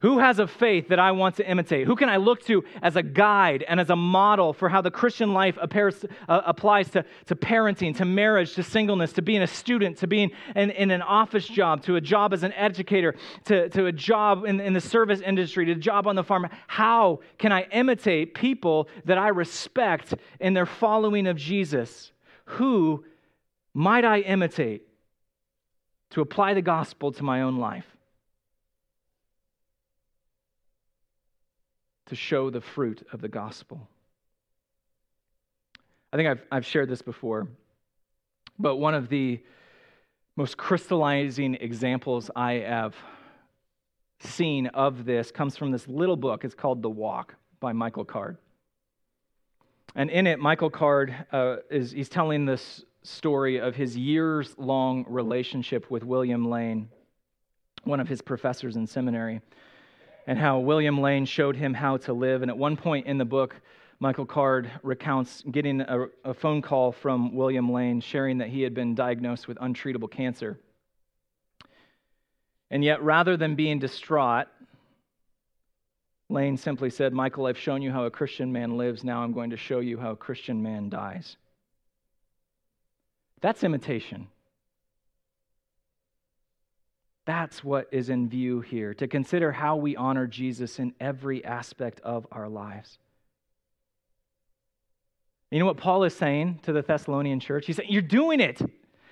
Who 0.00 0.20
has 0.20 0.38
a 0.38 0.46
faith 0.46 0.88
that 0.88 1.00
I 1.00 1.10
want 1.10 1.36
to 1.36 1.50
imitate? 1.50 1.88
Who 1.88 1.96
can 1.96 2.08
I 2.08 2.18
look 2.18 2.44
to 2.44 2.62
as 2.82 2.94
a 2.94 3.02
guide 3.02 3.64
and 3.66 3.80
as 3.80 3.90
a 3.90 3.96
model 3.96 4.52
for 4.52 4.68
how 4.68 4.80
the 4.80 4.92
Christian 4.92 5.32
life 5.32 5.58
appears, 5.60 6.04
uh, 6.28 6.40
applies 6.46 6.88
to, 6.90 7.04
to 7.26 7.34
parenting, 7.34 7.96
to 7.96 8.04
marriage, 8.04 8.54
to 8.54 8.62
singleness, 8.62 9.12
to 9.14 9.22
being 9.22 9.42
a 9.42 9.46
student, 9.48 9.98
to 9.98 10.06
being 10.06 10.30
in, 10.54 10.70
in 10.70 10.92
an 10.92 11.02
office 11.02 11.48
job, 11.48 11.82
to 11.82 11.96
a 11.96 12.00
job 12.00 12.32
as 12.32 12.44
an 12.44 12.52
educator, 12.52 13.16
to, 13.46 13.68
to 13.70 13.86
a 13.86 13.92
job 13.92 14.44
in, 14.44 14.60
in 14.60 14.72
the 14.72 14.80
service 14.80 15.20
industry, 15.20 15.64
to 15.64 15.72
a 15.72 15.74
job 15.74 16.06
on 16.06 16.14
the 16.14 16.22
farm? 16.22 16.48
How 16.68 17.18
can 17.36 17.50
I 17.50 17.62
imitate 17.72 18.34
people 18.34 18.88
that 19.04 19.18
I 19.18 19.28
respect 19.28 20.14
in 20.38 20.54
their 20.54 20.66
following 20.66 21.26
of 21.26 21.36
Jesus? 21.36 22.12
Who 22.44 23.04
might 23.74 24.04
I 24.04 24.20
imitate 24.20 24.82
to 26.10 26.20
apply 26.20 26.54
the 26.54 26.62
gospel 26.62 27.10
to 27.12 27.24
my 27.24 27.42
own 27.42 27.58
life? 27.58 27.97
To 32.08 32.16
show 32.16 32.50
the 32.50 32.60
fruit 32.60 33.06
of 33.12 33.20
the 33.20 33.28
gospel. 33.28 33.88
I 36.12 36.16
think 36.16 36.28
I've, 36.28 36.42
I've 36.50 36.66
shared 36.66 36.88
this 36.88 37.02
before, 37.02 37.48
but 38.58 38.76
one 38.76 38.94
of 38.94 39.08
the 39.08 39.40
most 40.36 40.56
crystallizing 40.56 41.54
examples 41.54 42.30
I 42.34 42.54
have 42.54 42.94
seen 44.20 44.68
of 44.68 45.04
this 45.04 45.30
comes 45.30 45.56
from 45.56 45.70
this 45.70 45.86
little 45.86 46.16
book. 46.16 46.44
It's 46.44 46.54
called 46.54 46.82
The 46.82 46.90
Walk 46.90 47.34
by 47.60 47.72
Michael 47.72 48.04
Card. 48.04 48.38
And 49.94 50.10
in 50.10 50.26
it, 50.26 50.38
Michael 50.38 50.70
Card 50.70 51.14
uh, 51.32 51.56
is 51.70 51.90
he's 51.90 52.08
telling 52.08 52.46
this 52.46 52.84
story 53.02 53.58
of 53.58 53.74
his 53.74 53.96
years 53.96 54.54
long 54.58 55.04
relationship 55.08 55.90
with 55.90 56.04
William 56.04 56.48
Lane, 56.48 56.88
one 57.84 58.00
of 58.00 58.08
his 58.08 58.22
professors 58.22 58.76
in 58.76 58.86
seminary 58.86 59.40
and 60.28 60.38
how 60.38 60.58
William 60.58 61.00
Lane 61.00 61.24
showed 61.24 61.56
him 61.56 61.72
how 61.72 61.96
to 61.96 62.12
live. 62.12 62.42
And 62.42 62.50
at 62.50 62.58
one 62.58 62.76
point 62.76 63.06
in 63.06 63.16
the 63.16 63.24
book, 63.24 63.56
Michael 63.98 64.26
Card 64.26 64.70
recounts 64.82 65.42
getting 65.50 65.80
a, 65.80 66.06
a, 66.22 66.34
phone 66.34 66.60
call 66.60 66.92
from 66.92 67.34
William 67.34 67.72
Lane 67.72 68.02
sharing 68.02 68.36
that 68.38 68.48
he 68.48 68.60
had 68.60 68.74
been 68.74 68.94
diagnosed 68.94 69.48
with 69.48 69.56
untreatable 69.56 70.10
cancer. 70.10 70.60
And 72.70 72.84
yet, 72.84 73.02
rather 73.02 73.38
than 73.38 73.54
being 73.54 73.78
distraught, 73.78 74.48
Lane 76.28 76.58
simply 76.58 76.90
said, 76.90 77.14
Michael, 77.14 77.46
I've 77.46 77.58
shown 77.58 77.80
you 77.80 77.90
how 77.90 78.04
a 78.04 78.10
Christian 78.10 78.52
man 78.52 78.76
lives. 78.76 79.02
Now 79.02 79.22
I'm 79.22 79.32
going 79.32 79.50
to 79.50 79.56
show 79.56 79.80
you 79.80 79.98
how 79.98 80.10
a 80.10 80.16
Christian 80.16 80.62
man 80.62 80.90
dies. 80.90 81.38
That's 83.40 83.64
imitation. 83.64 84.28
That's 87.28 87.62
what 87.62 87.88
is 87.92 88.08
in 88.08 88.30
view 88.30 88.62
here, 88.62 88.94
to 88.94 89.06
consider 89.06 89.52
how 89.52 89.76
we 89.76 89.94
honor 89.96 90.26
Jesus 90.26 90.78
in 90.78 90.94
every 90.98 91.44
aspect 91.44 92.00
of 92.00 92.26
our 92.32 92.48
lives. 92.48 92.98
You 95.50 95.58
know 95.58 95.66
what 95.66 95.76
Paul 95.76 96.04
is 96.04 96.16
saying 96.16 96.60
to 96.62 96.72
the 96.72 96.80
Thessalonian 96.80 97.38
church? 97.38 97.66
He's 97.66 97.76
saying, 97.76 97.90
You're 97.92 98.00
doing 98.00 98.40
it. 98.40 98.62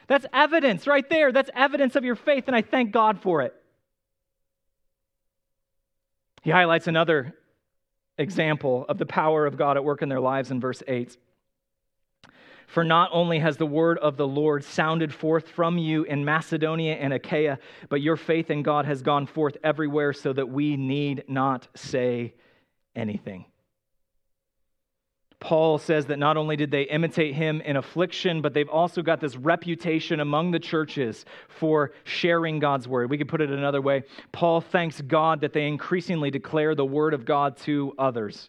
That's 0.07 0.25
evidence 0.33 0.87
right 0.87 1.07
there. 1.11 1.31
That's 1.31 1.51
evidence 1.55 1.95
of 1.95 2.07
your 2.07 2.15
faith, 2.15 2.45
and 2.47 2.57
I 2.57 2.63
thank 2.63 2.91
God 2.91 3.21
for 3.21 3.43
it. 3.43 3.53
He 6.41 6.51
highlights 6.51 6.87
another 6.87 7.35
example 8.17 8.87
of 8.89 8.97
the 8.97 9.05
power 9.05 9.45
of 9.45 9.59
God 9.59 9.77
at 9.77 9.85
work 9.85 10.01
in 10.01 10.09
their 10.09 10.21
lives 10.21 10.51
in 10.51 10.59
verse 10.59 10.83
8. 10.89 11.15
For 12.67 12.85
not 12.85 13.11
only 13.13 13.39
has 13.39 13.57
the 13.57 13.67
word 13.67 13.99
of 13.99 14.17
the 14.17 14.27
Lord 14.27 14.65
sounded 14.65 15.15
forth 15.15 15.49
from 15.49 15.79
you 15.79 16.03
in 16.05 16.25
Macedonia 16.25 16.95
and 16.95 17.13
Achaia, 17.13 17.59
but 17.89 18.03
your 18.03 18.17
faith 18.17 18.51
in 18.51 18.63
God 18.63 18.85
has 18.87 19.03
gone 19.03 19.27
forth 19.27 19.57
everywhere 19.63 20.13
so 20.13 20.33
that 20.33 20.49
we 20.49 20.77
need 20.77 21.25
not 21.29 21.69
say 21.75 22.35
anything. 22.95 23.47
Paul 25.39 25.79
says 25.79 26.07
that 26.07 26.19
not 26.19 26.37
only 26.37 26.57
did 26.57 26.71
they 26.71 26.83
imitate 26.83 27.35
him 27.35 27.61
in 27.61 27.77
affliction, 27.77 28.41
but 28.41 28.55
they've 28.55 28.69
also 28.69 29.03
got 29.03 29.21
this 29.21 29.37
reputation 29.37 30.21
among 30.21 30.51
the 30.51 30.59
churches 30.59 31.25
for 31.49 31.93
sharing 32.05 32.59
God's 32.59 32.89
word. 32.89 33.11
We 33.11 33.19
could 33.19 33.29
put 33.29 33.43
it 33.43 33.51
another 33.51 33.83
way. 33.83 34.05
Paul 34.33 34.61
thanks 34.61 35.01
God 35.03 35.43
that 35.43 35.53
they 35.53 35.69
increasingly 35.69 36.31
declare 36.31 36.75
the 36.75 36.87
word 36.87 37.13
of 37.15 37.25
God 37.25 37.59
to 37.59 37.95
others. 37.99 38.49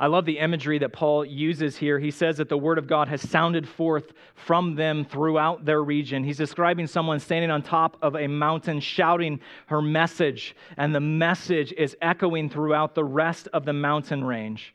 I 0.00 0.06
love 0.06 0.24
the 0.24 0.38
imagery 0.38 0.78
that 0.78 0.94
Paul 0.94 1.26
uses 1.26 1.76
here. 1.76 1.98
He 1.98 2.10
says 2.10 2.38
that 2.38 2.48
the 2.48 2.56
word 2.56 2.78
of 2.78 2.86
God 2.86 3.08
has 3.08 3.20
sounded 3.28 3.68
forth 3.68 4.14
from 4.34 4.74
them 4.74 5.04
throughout 5.04 5.66
their 5.66 5.84
region. 5.84 6.24
He's 6.24 6.38
describing 6.38 6.86
someone 6.86 7.20
standing 7.20 7.50
on 7.50 7.60
top 7.60 7.98
of 8.00 8.16
a 8.16 8.26
mountain 8.26 8.80
shouting 8.80 9.40
her 9.66 9.82
message, 9.82 10.56
and 10.78 10.94
the 10.94 11.00
message 11.00 11.74
is 11.76 11.98
echoing 12.00 12.48
throughout 12.48 12.94
the 12.94 13.04
rest 13.04 13.48
of 13.52 13.66
the 13.66 13.74
mountain 13.74 14.24
range. 14.24 14.74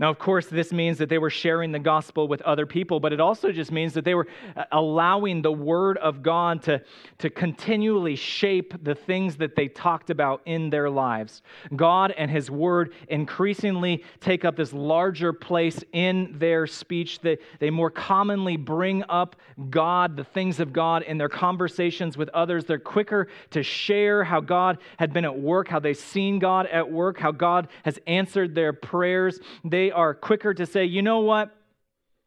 Now, 0.00 0.10
of 0.10 0.18
course, 0.18 0.46
this 0.46 0.72
means 0.72 0.98
that 0.98 1.08
they 1.08 1.18
were 1.18 1.30
sharing 1.30 1.72
the 1.72 1.80
gospel 1.80 2.28
with 2.28 2.40
other 2.42 2.66
people, 2.66 3.00
but 3.00 3.12
it 3.12 3.20
also 3.20 3.50
just 3.50 3.72
means 3.72 3.94
that 3.94 4.04
they 4.04 4.14
were 4.14 4.28
uh, 4.56 4.64
allowing 4.70 5.42
the 5.42 5.50
word 5.50 5.98
of 5.98 6.22
God 6.22 6.62
to, 6.64 6.80
to 7.18 7.30
continually 7.30 8.14
shape 8.14 8.74
the 8.84 8.94
things 8.94 9.36
that 9.38 9.56
they 9.56 9.66
talked 9.66 10.10
about 10.10 10.42
in 10.46 10.70
their 10.70 10.88
lives. 10.88 11.42
God 11.74 12.14
and 12.16 12.30
his 12.30 12.48
word 12.48 12.92
increasingly 13.08 14.04
take 14.20 14.44
up 14.44 14.54
this 14.54 14.72
larger 14.72 15.32
place 15.32 15.82
in 15.92 16.36
their 16.38 16.68
speech. 16.68 17.18
They, 17.18 17.38
they 17.58 17.70
more 17.70 17.90
commonly 17.90 18.56
bring 18.56 19.02
up 19.08 19.34
God, 19.68 20.16
the 20.16 20.24
things 20.24 20.60
of 20.60 20.72
God, 20.72 21.02
in 21.02 21.18
their 21.18 21.28
conversations 21.28 22.16
with 22.16 22.28
others. 22.28 22.64
They're 22.64 22.78
quicker 22.78 23.26
to 23.50 23.64
share 23.64 24.22
how 24.22 24.40
God 24.40 24.78
had 24.96 25.12
been 25.12 25.24
at 25.24 25.40
work, 25.40 25.66
how 25.66 25.80
they've 25.80 25.96
seen 25.96 26.38
God 26.38 26.66
at 26.66 26.88
work, 26.88 27.18
how 27.18 27.32
God 27.32 27.66
has 27.82 27.98
answered 28.06 28.54
their 28.54 28.72
prayers. 28.72 29.40
They 29.64 29.87
are 29.90 30.14
quicker 30.14 30.54
to 30.54 30.66
say, 30.66 30.84
you 30.84 31.02
know 31.02 31.20
what? 31.20 31.54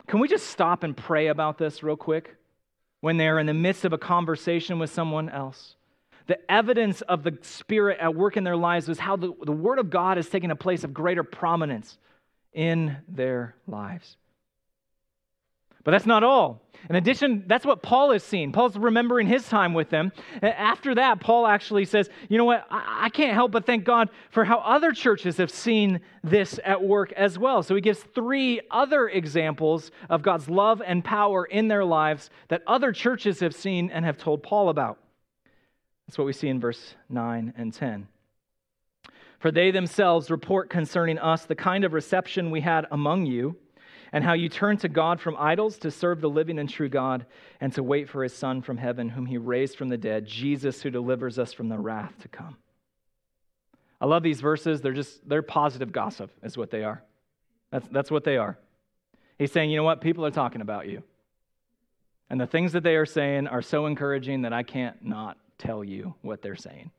Can 0.08 0.20
we 0.20 0.28
just 0.28 0.48
stop 0.48 0.84
and 0.84 0.96
pray 0.96 1.28
about 1.28 1.58
this 1.58 1.84
real 1.84 1.96
quick 1.96 2.36
when 3.02 3.18
they're 3.18 3.40
in 3.40 3.46
the 3.46 3.54
midst 3.54 3.86
of 3.86 3.94
a 3.94 3.98
conversation 3.98 4.80
with 4.80 4.90
someone 4.92 5.30
else? 5.30 5.76
The 6.28 6.40
evidence 6.52 7.02
of 7.02 7.24
the 7.24 7.38
Spirit 7.42 8.00
at 8.00 8.16
work 8.16 8.38
in 8.38 8.44
their 8.44 8.56
lives 8.56 8.88
is 8.90 9.00
how 9.00 9.16
the, 9.16 9.34
the 9.44 9.52
Word 9.52 9.80
of 9.80 9.90
God 9.90 10.18
is 10.18 10.30
taking 10.30 10.52
a 10.52 10.56
place 10.56 10.84
of 10.84 10.94
greater 10.94 11.24
prominence 11.24 11.98
in 12.54 12.98
their 13.08 13.56
lives. 13.68 14.18
But 15.84 15.92
that's 15.92 16.06
not 16.06 16.24
all. 16.24 16.62
In 16.90 16.96
addition, 16.96 17.44
that's 17.48 17.66
what 17.66 17.84
Paul 17.84 18.12
has 18.12 18.24
seen. 18.24 18.52
Paul's 18.52 18.76
remembering 18.76 19.28
his 19.28 19.48
time 19.48 19.74
with 19.74 19.90
them. 19.90 20.12
After 20.42 20.96
that, 20.96 21.20
Paul 21.20 21.46
actually 21.46 21.86
says, 21.86 22.10
You 22.28 22.38
know 22.38 22.46
what? 22.46 22.66
I 22.70 23.10
can't 23.10 23.34
help 23.34 23.52
but 23.52 23.66
thank 23.66 23.84
God 23.84 24.10
for 24.32 24.44
how 24.44 24.58
other 24.60 24.92
churches 24.92 25.38
have 25.38 25.52
seen 25.52 26.02
this 26.24 26.60
at 26.66 26.84
work 26.84 27.12
as 27.14 27.38
well. 27.38 27.62
So 27.62 27.76
he 27.76 27.82
gives 27.82 28.00
three 28.00 28.62
other 28.72 29.08
examples 29.08 29.92
of 30.10 30.24
God's 30.24 30.50
love 30.50 30.82
and 30.86 31.04
power 31.04 31.46
in 31.46 31.68
their 31.68 31.86
lives 31.86 32.30
that 32.48 32.64
other 32.66 32.92
churches 32.92 33.40
have 33.42 33.54
seen 33.54 33.92
and 33.92 34.04
have 34.04 34.18
told 34.18 34.42
Paul 34.42 34.70
about. 34.70 34.98
That's 36.08 36.18
what 36.18 36.26
we 36.26 36.34
see 36.34 36.50
in 36.50 36.60
verse 36.60 36.96
9 37.10 37.54
and 37.58 37.74
10. 37.74 38.08
For 39.40 39.52
they 39.52 39.72
themselves 39.72 40.30
report 40.30 40.70
concerning 40.70 41.18
us 41.18 41.46
the 41.46 41.56
kind 41.56 41.84
of 41.84 41.94
reception 41.94 42.52
we 42.52 42.62
had 42.62 42.86
among 42.92 43.26
you 43.26 43.56
and 44.14 44.24
how 44.24 44.34
you 44.34 44.50
turn 44.50 44.78
to 44.78 44.90
God 44.90 45.22
from 45.22 45.36
idols 45.38 45.78
to 45.80 45.92
serve 45.92 46.22
the 46.22 46.30
living 46.30 46.60
and 46.60 46.70
true 46.70 46.90
God 46.90 47.26
and 47.60 47.74
to 47.74 47.84
wait 47.84 48.10
for 48.10 48.24
his 48.24 48.34
Son 48.34 48.62
from 48.62 48.78
heaven, 48.78 49.10
whom 49.10 49.26
he 49.26 49.38
raised 49.38 49.78
from 49.78 49.90
the 49.90 49.98
dead, 49.98 50.26
Jesus, 50.26 50.82
who 50.82 50.90
delivers 50.90 51.40
us 51.40 51.54
from 51.54 51.70
the 51.70 51.78
wrath 51.78 52.14
to 52.22 52.28
come. 52.28 52.58
I 54.02 54.06
love 54.06 54.24
these 54.24 54.42
verses. 54.42 54.82
They're 54.82 54.94
just, 54.94 55.28
they're 55.28 55.42
positive 55.42 55.92
gossip, 55.92 56.32
is 56.44 56.58
what 56.58 56.72
they 56.72 56.84
are. 56.84 57.04
That's, 57.72 57.88
that's 57.90 58.12
what 58.12 58.24
they 58.24 58.38
are. 58.38 58.58
He's 59.38 59.52
saying, 59.52 59.70
you 59.70 59.78
know 59.78 59.84
what? 59.84 60.02
People 60.02 60.26
are 60.26 60.32
talking 60.32 60.62
about 60.62 60.88
you. 60.88 61.04
And 62.30 62.40
the 62.40 62.48
things 62.48 62.74
that 62.74 62.84
they 62.84 62.96
are 62.96 63.06
saying 63.06 63.48
are 63.48 63.62
so 63.62 63.86
encouraging 63.86 64.42
that 64.42 64.54
I 64.54 64.64
can't 64.64 65.04
not 65.04 65.38
tell 65.58 65.84
you 65.84 66.16
what 66.22 66.42
they're 66.42 66.56
saying. 66.56 66.92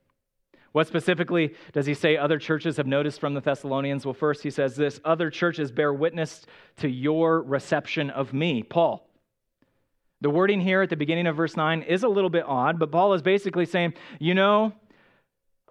What 0.73 0.87
specifically 0.87 1.55
does 1.73 1.85
he 1.85 1.93
say 1.95 2.17
other 2.17 2.39
churches 2.39 2.79
have 2.79 2.87
noticed 2.87 3.21
from 3.21 3.35
the 3.35 3.41
Thessalonians? 3.41 4.07
Well, 4.07 4.15
first, 4.15 4.43
he 4.43 4.51
says 4.51 4.75
this 4.75 5.01
other 5.05 5.31
churches 5.31 5.71
bear 5.71 5.93
witness 5.93 6.47
to 6.79 6.89
your 6.89 7.43
reception 7.43 8.09
of 8.11 8.33
me, 8.33 8.63
Paul. 8.63 9.07
The 10.23 10.31
wording 10.31 10.61
here 10.61 10.83
at 10.83 10.89
the 10.89 10.97
beginning 10.97 11.27
of 11.27 11.37
verse 11.37 11.57
9 11.57 11.83
is 11.83 12.05
a 12.05 12.09
little 12.09 12.31
bit 12.31 12.45
odd, 12.47 12.79
but 12.79 12.91
Paul 12.91 13.13
is 13.13 13.23
basically 13.23 13.67
saying, 13.67 13.95
you 14.19 14.35
know, 14.35 14.73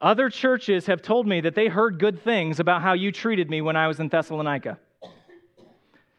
other 0.02 0.30
churches 0.30 0.86
have 0.86 1.02
told 1.02 1.28
me 1.28 1.41
that 1.41 1.56
they 1.56 1.68
heard 1.68 1.99
good 1.99 2.22
things 2.22 2.60
about 2.60 2.82
how 2.82 2.93
you 2.93 3.12
treated 3.12 3.49
me 3.49 3.62
when 3.62 3.76
I 3.76 3.88
was 3.88 3.99
in 3.99 4.10
Thessalonica. 4.10 4.78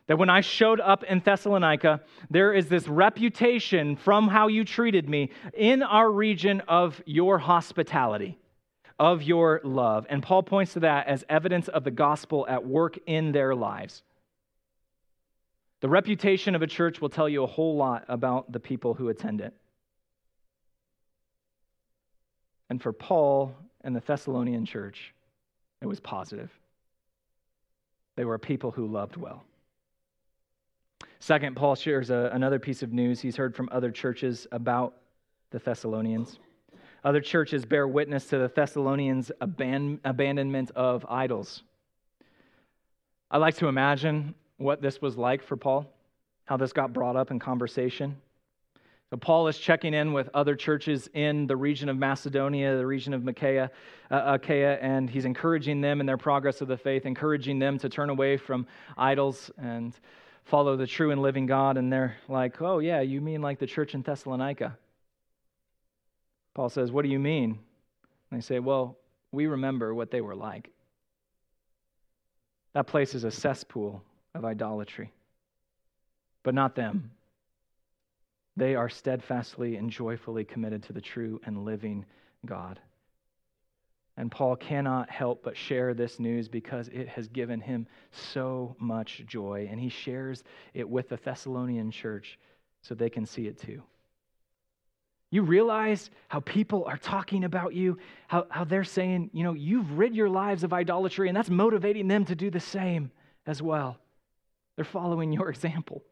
That 0.09 0.19
when 0.19 0.31
I 0.31 0.41
showed 0.41 0.81
up 0.81 1.05
in 1.05 1.21
Thessalonica, 1.21 2.01
there 2.31 2.53
is 2.53 2.69
this 2.69 2.89
reputation 2.89 3.95
from 3.97 4.29
how 4.29 4.49
you 4.49 4.65
treated 4.65 5.09
me 5.09 5.31
in 5.57 5.83
our 5.83 6.11
region 6.11 6.63
of 6.67 7.01
your 7.07 7.39
hospitality 7.39 8.39
of 9.03 9.21
your 9.21 9.61
love. 9.65 10.07
And 10.09 10.23
Paul 10.23 10.45
points 10.45 10.75
to 10.75 10.81
that 10.81 11.09
as 11.09 11.25
evidence 11.29 11.67
of 11.67 11.83
the 11.83 11.91
gospel 11.91 12.47
at 12.49 12.65
work 12.65 12.97
in 13.05 13.33
their 13.33 13.53
lives. 13.53 14.05
The 15.81 15.89
reputation 15.89 16.55
of 16.55 16.63
a 16.63 16.69
church 16.69 17.01
will 17.01 17.09
tell 17.09 17.29
you 17.29 17.43
a 17.43 17.49
whole 17.49 17.75
lot 17.75 18.05
about 18.07 18.53
the 18.53 18.61
people 18.61 18.95
who 18.95 19.09
attend 19.09 19.41
it. 19.41 19.53
And 22.71 22.81
for 22.81 22.93
Paul 22.93 23.57
and 23.81 23.97
the 23.97 24.01
Thessalonian 24.07 24.65
church, 24.65 25.13
it 25.81 25.87
was 25.87 25.99
positive. 25.99 26.53
They 28.15 28.25
were 28.25 28.39
people 28.39 28.71
who 28.71 28.87
loved 28.87 29.17
well. 29.17 29.43
Second, 31.19 31.57
Paul 31.57 31.75
shares 31.75 32.11
a, 32.11 32.31
another 32.33 32.61
piece 32.61 32.85
of 32.85 32.93
news 32.93 33.21
he's 33.21 33.35
heard 33.35 33.57
from 33.57 33.69
other 33.73 33.91
churches 33.91 34.47
about 34.53 34.95
the 35.51 35.59
Thessalonians. 35.59 36.39
Other 37.05 37.21
churches 37.21 37.65
bear 37.65 37.89
witness 37.89 38.27
to 38.27 38.39
the 38.39 38.49
Thessalonians' 38.49 39.33
abandonment 39.41 40.71
of 40.77 41.05
idols. 41.09 41.63
I 43.31 43.39
like 43.39 43.57
to 43.57 43.67
imagine 43.67 44.35
what 44.59 44.81
this 44.81 45.03
was 45.03 45.17
like 45.17 45.43
for 45.43 45.57
Paul, 45.57 45.93
how 46.45 46.57
this 46.57 46.73
got 46.73 46.93
brought 46.93 47.17
up 47.17 47.31
in 47.31 47.41
conversation. 47.41 48.17
So 49.11 49.17
Paul 49.17 49.49
is 49.49 49.59
checking 49.59 49.95
in 49.95 50.13
with 50.13 50.31
other 50.33 50.55
churches 50.55 51.09
in 51.13 51.47
the 51.47 51.57
region 51.57 51.89
of 51.89 51.99
Macedonia, 51.99 52.77
the 52.77 52.87
region 52.87 53.13
of 53.13 53.27
Achaia, 53.27 53.71
uh, 54.11 54.39
Achaia, 54.41 54.79
and 54.81 55.11
he's 55.11 55.25
encouraging 55.25 55.81
them 55.81 56.01
in 56.01 56.07
their 56.07 56.17
progress 56.17 56.61
of 56.61 56.69
the 56.69 56.77
faith, 56.77 57.05
encouraging 57.05 57.59
them 57.59 57.79
to 57.79 57.89
turn 57.89 58.11
away 58.11 58.37
from 58.37 58.67
idols 58.97 59.51
and 59.59 59.99
follow 60.45 60.77
the 60.77 60.87
true 60.87 61.11
and 61.11 61.21
living 61.21 61.47
God. 61.47 61.77
And 61.77 61.93
they're 61.93 62.17
like, 62.29 62.63
"Oh 62.63 62.79
yeah, 62.79 63.01
you 63.01 63.21
mean 63.21 63.43
like 63.43 63.59
the 63.59 63.67
church 63.67 63.95
in 63.95 64.03
Thessalonica?" 64.03 64.79
Paul 66.55 66.69
says, 66.69 66.93
What 66.93 67.03
do 67.03 67.11
you 67.11 67.19
mean? 67.19 67.59
And 68.31 68.41
they 68.41 68.43
say, 68.43 68.59
Well, 68.59 68.97
we 69.31 69.47
remember 69.47 69.95
what 69.95 70.11
they 70.11 70.21
were 70.21 70.35
like. 70.35 70.71
That 72.75 72.87
place 72.87 73.15
is 73.15 73.25
a 73.25 73.31
cesspool 73.31 74.03
of 74.35 74.45
idolatry, 74.45 75.13
but 76.43 76.55
not 76.55 76.75
them. 76.75 77.11
They 78.57 78.75
are 78.75 78.89
steadfastly 78.89 79.77
and 79.77 79.91
joyfully 79.91 80.45
committed 80.45 80.83
to 80.85 80.93
the 80.93 81.01
true 81.01 81.41
and 81.45 81.65
living 81.65 82.05
God. 82.45 82.81
And 84.17 84.31
Paul 84.31 84.57
cannot 84.57 85.09
help 85.09 85.43
but 85.43 85.57
share 85.57 85.95
this 85.95 86.19
news 86.19 86.49
because 86.49 86.89
it 86.89 87.09
has 87.09 87.29
given 87.29 87.61
him 87.61 87.87
so 88.11 88.77
much 88.79 89.23
joy. 89.27 89.69
And 89.71 89.81
he 89.81 89.89
shares 89.89 90.45
it 90.75 90.89
with 90.89 91.09
the 91.09 91.17
Thessalonian 91.17 91.91
church 91.91 92.39
so 92.83 92.95
they 92.95 93.09
can 93.09 93.25
see 93.25 93.47
it 93.47 93.59
too. 93.59 93.83
You 95.33 95.41
realize 95.41 96.11
how 96.29 96.41
people 96.41 96.85
are 96.85 96.99
talking 96.99 97.45
about 97.45 97.73
you, 97.73 97.97
how, 98.29 98.47
how 98.51 98.65
they're 98.65 98.85
saying, 98.85 99.31
you 99.33 99.43
know, 99.43 99.55
you've 99.55 99.99
rid 99.99 100.15
your 100.15 100.29
lives 100.29 100.63
of 100.63 100.75
idolatry, 100.75 101.29
and 101.29 101.37
that's 101.37 101.49
motivating 101.49 102.07
them 102.07 102.27
to 102.27 102.35
do 102.35 102.51
the 102.51 102.61
same 102.61 103.11
as 103.47 103.63
well. 103.63 103.97
They're 104.77 104.85
following 104.85 105.33
your 105.33 105.49
example. 105.49 106.03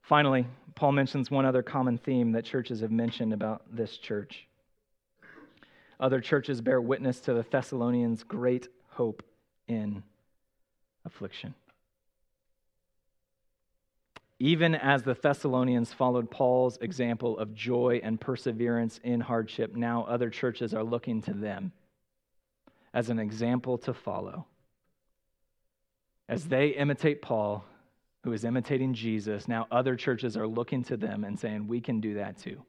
Finally, 0.00 0.46
Paul 0.74 0.92
mentions 0.92 1.30
one 1.30 1.44
other 1.44 1.62
common 1.62 1.98
theme 1.98 2.32
that 2.32 2.46
churches 2.46 2.80
have 2.80 2.90
mentioned 2.90 3.34
about 3.34 3.62
this 3.70 3.98
church. 3.98 4.46
Other 6.00 6.22
churches 6.22 6.62
bear 6.62 6.80
witness 6.80 7.20
to 7.20 7.34
the 7.34 7.44
Thessalonians' 7.50 8.22
great 8.22 8.68
hope 8.88 9.22
in 9.68 10.02
affliction. 11.04 11.54
Even 14.42 14.74
as 14.74 15.02
the 15.02 15.12
Thessalonians 15.12 15.92
followed 15.92 16.30
Paul's 16.30 16.78
example 16.78 17.38
of 17.38 17.54
joy 17.54 18.00
and 18.02 18.18
perseverance 18.18 18.98
in 19.04 19.20
hardship, 19.20 19.76
now 19.76 20.04
other 20.04 20.30
churches 20.30 20.72
are 20.72 20.82
looking 20.82 21.20
to 21.22 21.34
them 21.34 21.72
as 22.94 23.10
an 23.10 23.18
example 23.18 23.76
to 23.76 23.92
follow. 23.92 24.46
As 26.26 26.48
they 26.48 26.68
imitate 26.68 27.20
Paul, 27.20 27.66
who 28.24 28.32
is 28.32 28.44
imitating 28.44 28.94
Jesus, 28.94 29.46
now 29.46 29.66
other 29.70 29.94
churches 29.94 30.38
are 30.38 30.46
looking 30.46 30.84
to 30.84 30.96
them 30.96 31.24
and 31.24 31.38
saying, 31.38 31.68
We 31.68 31.82
can 31.82 32.00
do 32.00 32.14
that 32.14 32.38
too. 32.38 32.62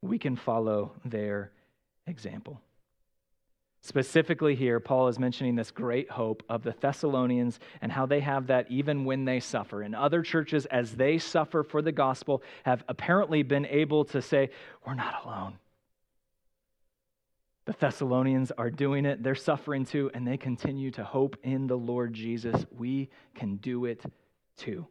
We 0.00 0.16
can 0.16 0.36
follow 0.36 0.92
their 1.04 1.50
example. 2.06 2.60
Specifically, 3.86 4.56
here, 4.56 4.80
Paul 4.80 5.06
is 5.06 5.16
mentioning 5.16 5.54
this 5.54 5.70
great 5.70 6.10
hope 6.10 6.42
of 6.48 6.64
the 6.64 6.74
Thessalonians 6.80 7.60
and 7.80 7.92
how 7.92 8.04
they 8.04 8.18
have 8.18 8.48
that 8.48 8.68
even 8.68 9.04
when 9.04 9.24
they 9.24 9.38
suffer. 9.38 9.80
And 9.80 9.94
other 9.94 10.22
churches, 10.22 10.66
as 10.66 10.96
they 10.96 11.18
suffer 11.18 11.62
for 11.62 11.80
the 11.80 11.92
gospel, 11.92 12.42
have 12.64 12.82
apparently 12.88 13.44
been 13.44 13.64
able 13.64 14.04
to 14.06 14.20
say, 14.20 14.50
We're 14.84 14.94
not 14.94 15.24
alone. 15.24 15.58
The 17.66 17.76
Thessalonians 17.78 18.50
are 18.58 18.70
doing 18.70 19.06
it, 19.06 19.22
they're 19.22 19.36
suffering 19.36 19.84
too, 19.84 20.10
and 20.14 20.26
they 20.26 20.36
continue 20.36 20.90
to 20.90 21.04
hope 21.04 21.36
in 21.44 21.68
the 21.68 21.78
Lord 21.78 22.12
Jesus. 22.12 22.66
We 22.76 23.08
can 23.36 23.54
do 23.54 23.84
it 23.84 24.02
too. 24.56 24.88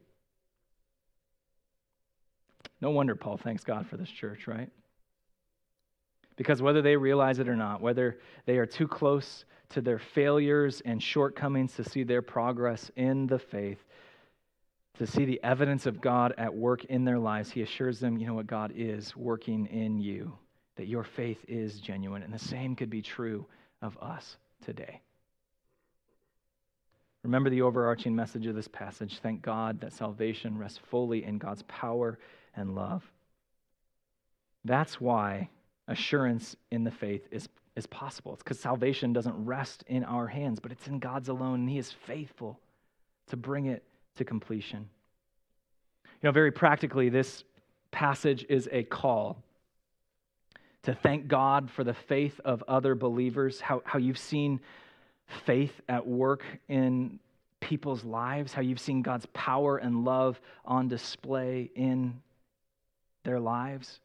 No 2.80 2.91
wonder 2.91 3.16
Paul 3.16 3.36
thanks 3.36 3.66
God 3.66 3.88
for 3.88 3.98
this 3.98 4.10
church, 4.10 4.48
right? 4.48 4.70
Because 6.36 6.61
whether 6.61 6.81
they 6.81 6.97
realize 6.97 7.39
it 7.39 7.47
or 7.47 7.55
not, 7.55 7.81
whether 7.81 8.19
they 8.45 8.57
are 8.57 8.65
too 8.65 8.88
close 8.88 9.45
to 9.69 9.81
their 9.81 9.99
failures 9.99 10.81
and 10.86 11.01
shortcomings 11.01 11.75
to 11.75 11.83
see 11.83 12.03
their 12.03 12.21
progress 12.21 12.91
in 12.95 13.27
the 13.27 13.39
faith, 13.39 13.83
to 14.97 15.07
see 15.07 15.25
the 15.25 15.41
evidence 15.43 15.86
of 15.86 16.01
God 16.01 16.33
at 16.38 16.53
work 16.53 16.86
in 16.86 17.05
their 17.05 17.19
lives, 17.19 17.51
he 17.51 17.61
assures 17.61 17.99
them, 17.99 18.17
you 18.17 18.27
know 18.27 18.33
what, 18.33 18.47
God 18.47 18.73
is 18.75 19.15
working 19.15 19.65
in 19.67 19.99
you 19.99 20.33
that 20.75 20.88
your 20.88 21.03
faith 21.03 21.43
is 21.47 21.79
genuine. 21.79 22.21
And 22.21 22.33
the 22.33 22.39
same 22.39 22.75
could 22.75 22.89
be 22.89 23.01
true 23.01 23.45
of 23.81 23.97
us 24.01 24.38
today. 24.63 25.01
Remember 27.23 27.49
the 27.49 27.63
overarching 27.63 28.15
message 28.15 28.45
of 28.45 28.55
this 28.55 28.67
passage. 28.67 29.19
Thank 29.19 29.41
God 29.41 29.81
that 29.81 29.93
salvation 29.93 30.57
rests 30.57 30.79
fully 30.89 31.23
in 31.23 31.38
God's 31.38 31.63
power 31.63 32.19
and 32.55 32.75
love. 32.75 33.03
That's 34.63 35.01
why 35.01 35.49
assurance 35.88 36.55
in 36.71 36.83
the 36.83 36.91
faith 36.91 37.27
is, 37.31 37.47
is 37.75 37.86
possible. 37.86 38.33
It's 38.33 38.43
because 38.43 38.59
salvation 38.59 39.13
doesn't 39.13 39.45
rest 39.45 39.83
in 39.88 40.03
our 40.03 40.27
hands, 40.27 40.59
but 40.59 40.71
it's 40.71 40.88
in 40.88 40.99
God's 40.99 41.29
alone, 41.29 41.61
and 41.61 41.69
He 41.69 41.77
is 41.77 41.91
faithful 41.91 42.59
to 43.27 43.38
bring 43.38 43.67
it 43.67 43.83
to 44.17 44.23
completion. 44.23 44.88
You 46.21 46.27
know, 46.27 46.31
very 46.31 46.51
practically, 46.51 47.09
this 47.09 47.43
passage 47.91 48.45
is 48.49 48.67
a 48.71 48.83
call 48.83 49.38
to 50.83 50.93
thank 50.93 51.27
God 51.27 51.69
for 51.71 51.83
the 51.83 51.93
faith 51.93 52.39
of 52.45 52.63
other 52.67 52.93
believers, 52.93 53.59
how, 53.59 53.81
how 53.86 53.97
you've 53.97 54.19
seen 54.19 54.59
faith 55.45 55.81
at 55.89 56.05
work 56.05 56.43
in 56.69 57.19
people's 57.59 58.03
lives, 58.03 58.53
how 58.53 58.61
you've 58.61 58.79
seen 58.79 59.01
God's 59.01 59.25
power 59.33 59.77
and 59.77 60.05
love 60.05 60.39
on 60.63 60.88
display 60.88 61.71
in 61.75 62.21
their 63.23 63.39
lives. 63.39 63.99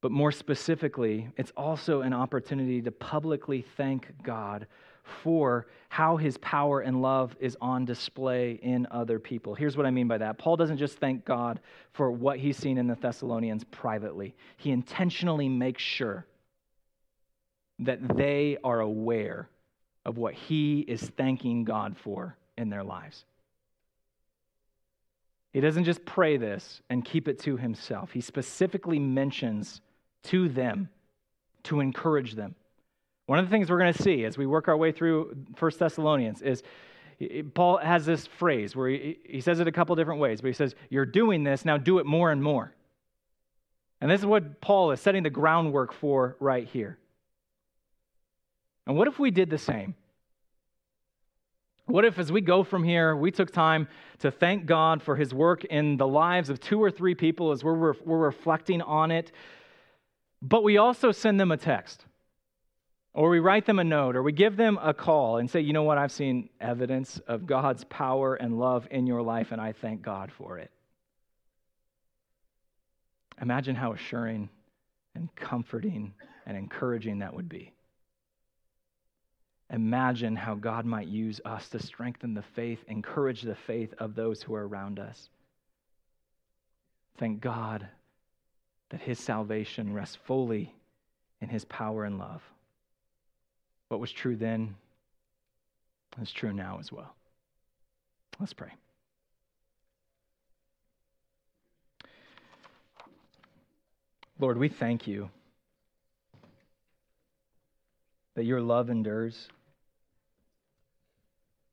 But 0.00 0.12
more 0.12 0.32
specifically, 0.32 1.28
it's 1.36 1.52
also 1.56 2.00
an 2.00 2.12
opportunity 2.12 2.80
to 2.82 2.90
publicly 2.90 3.64
thank 3.76 4.10
God 4.22 4.66
for 5.02 5.66
how 5.88 6.16
his 6.16 6.38
power 6.38 6.80
and 6.80 7.02
love 7.02 7.36
is 7.40 7.56
on 7.60 7.84
display 7.84 8.58
in 8.62 8.86
other 8.90 9.18
people. 9.18 9.54
Here's 9.54 9.76
what 9.76 9.86
I 9.86 9.90
mean 9.90 10.08
by 10.08 10.18
that 10.18 10.38
Paul 10.38 10.56
doesn't 10.56 10.78
just 10.78 10.98
thank 10.98 11.24
God 11.24 11.60
for 11.92 12.10
what 12.10 12.38
he's 12.38 12.56
seen 12.56 12.78
in 12.78 12.86
the 12.86 12.94
Thessalonians 12.94 13.64
privately, 13.64 14.34
he 14.56 14.70
intentionally 14.70 15.48
makes 15.48 15.82
sure 15.82 16.26
that 17.80 18.16
they 18.16 18.58
are 18.62 18.80
aware 18.80 19.48
of 20.04 20.16
what 20.16 20.34
he 20.34 20.80
is 20.80 21.02
thanking 21.02 21.64
God 21.64 21.96
for 21.96 22.36
in 22.56 22.68
their 22.68 22.84
lives. 22.84 23.24
He 25.52 25.60
doesn't 25.60 25.84
just 25.84 26.04
pray 26.04 26.36
this 26.36 26.80
and 26.90 27.04
keep 27.04 27.26
it 27.26 27.38
to 27.40 27.56
himself. 27.56 28.12
He 28.12 28.20
specifically 28.20 28.98
mentions 28.98 29.80
to 30.24 30.48
them 30.48 30.88
to 31.64 31.80
encourage 31.80 32.34
them. 32.34 32.54
One 33.26 33.38
of 33.38 33.44
the 33.44 33.50
things 33.50 33.70
we're 33.70 33.78
going 33.78 33.92
to 33.92 34.02
see 34.02 34.24
as 34.24 34.36
we 34.36 34.46
work 34.46 34.68
our 34.68 34.76
way 34.76 34.92
through 34.92 35.36
First 35.56 35.78
Thessalonians 35.78 36.42
is 36.42 36.62
Paul 37.54 37.76
has 37.78 38.06
this 38.06 38.26
phrase 38.26 38.74
where 38.74 38.88
he, 38.88 39.40
says 39.40 39.60
it 39.60 39.68
a 39.68 39.72
couple 39.72 39.94
different 39.94 40.20
ways, 40.20 40.40
but 40.40 40.48
he 40.48 40.54
says, 40.54 40.74
You're 40.88 41.06
doing 41.06 41.44
this, 41.44 41.64
now 41.64 41.76
do 41.76 41.98
it 41.98 42.06
more 42.06 42.30
and 42.30 42.42
more. 42.42 42.74
And 44.00 44.10
this 44.10 44.20
is 44.20 44.26
what 44.26 44.60
Paul 44.60 44.90
is 44.92 45.00
setting 45.00 45.22
the 45.22 45.30
groundwork 45.30 45.92
for 45.92 46.36
right 46.40 46.66
here. 46.66 46.98
And 48.86 48.96
what 48.96 49.06
if 49.06 49.18
we 49.18 49.30
did 49.30 49.50
the 49.50 49.58
same? 49.58 49.94
What 51.86 52.04
if, 52.04 52.18
as 52.18 52.30
we 52.30 52.40
go 52.40 52.62
from 52.62 52.84
here, 52.84 53.16
we 53.16 53.30
took 53.30 53.52
time 53.52 53.88
to 54.20 54.30
thank 54.30 54.64
God 54.64 55.02
for 55.02 55.16
his 55.16 55.34
work 55.34 55.64
in 55.64 55.96
the 55.96 56.06
lives 56.06 56.48
of 56.48 56.60
two 56.60 56.82
or 56.82 56.90
three 56.90 57.14
people 57.14 57.50
as 57.50 57.64
we're, 57.64 57.94
we're 58.04 58.18
reflecting 58.18 58.80
on 58.80 59.10
it, 59.10 59.32
but 60.42 60.62
we 60.62 60.78
also 60.78 61.12
send 61.12 61.38
them 61.38 61.50
a 61.50 61.56
text, 61.56 62.04
or 63.12 63.28
we 63.28 63.40
write 63.40 63.66
them 63.66 63.78
a 63.78 63.84
note, 63.84 64.16
or 64.16 64.22
we 64.22 64.32
give 64.32 64.56
them 64.56 64.78
a 64.82 64.94
call 64.94 65.38
and 65.38 65.50
say, 65.50 65.60
you 65.60 65.72
know 65.72 65.82
what, 65.82 65.98
I've 65.98 66.12
seen 66.12 66.48
evidence 66.60 67.20
of 67.26 67.46
God's 67.46 67.84
power 67.84 68.34
and 68.34 68.58
love 68.58 68.86
in 68.90 69.06
your 69.06 69.22
life, 69.22 69.52
and 69.52 69.60
I 69.60 69.72
thank 69.72 70.02
God 70.02 70.30
for 70.32 70.58
it. 70.58 70.70
Imagine 73.40 73.74
how 73.74 73.92
assuring 73.92 74.48
and 75.14 75.34
comforting 75.34 76.14
and 76.46 76.56
encouraging 76.56 77.18
that 77.18 77.34
would 77.34 77.48
be. 77.48 77.72
Imagine 79.72 80.36
how 80.36 80.54
God 80.56 80.84
might 80.84 81.06
use 81.06 81.40
us 81.44 81.68
to 81.70 81.78
strengthen 81.78 82.34
the 82.34 82.42
faith, 82.42 82.80
encourage 82.88 83.42
the 83.42 83.54
faith 83.54 83.94
of 83.98 84.14
those 84.14 84.42
who 84.42 84.54
are 84.54 84.66
around 84.66 84.98
us. 84.98 85.28
Thank 87.18 87.40
God 87.40 87.86
that 88.90 89.00
his 89.00 89.18
salvation 89.18 89.92
rests 89.94 90.16
fully 90.16 90.74
in 91.40 91.48
his 91.48 91.64
power 91.64 92.04
and 92.04 92.18
love. 92.18 92.42
What 93.88 94.00
was 94.00 94.12
true 94.12 94.36
then 94.36 94.76
is 96.20 96.30
true 96.30 96.52
now 96.52 96.78
as 96.78 96.92
well. 96.92 97.14
Let's 98.38 98.52
pray. 98.52 98.72
Lord, 104.38 104.58
we 104.58 104.68
thank 104.68 105.06
you 105.06 105.28
that 108.34 108.44
your 108.44 108.60
love 108.60 108.88
endures, 108.88 109.48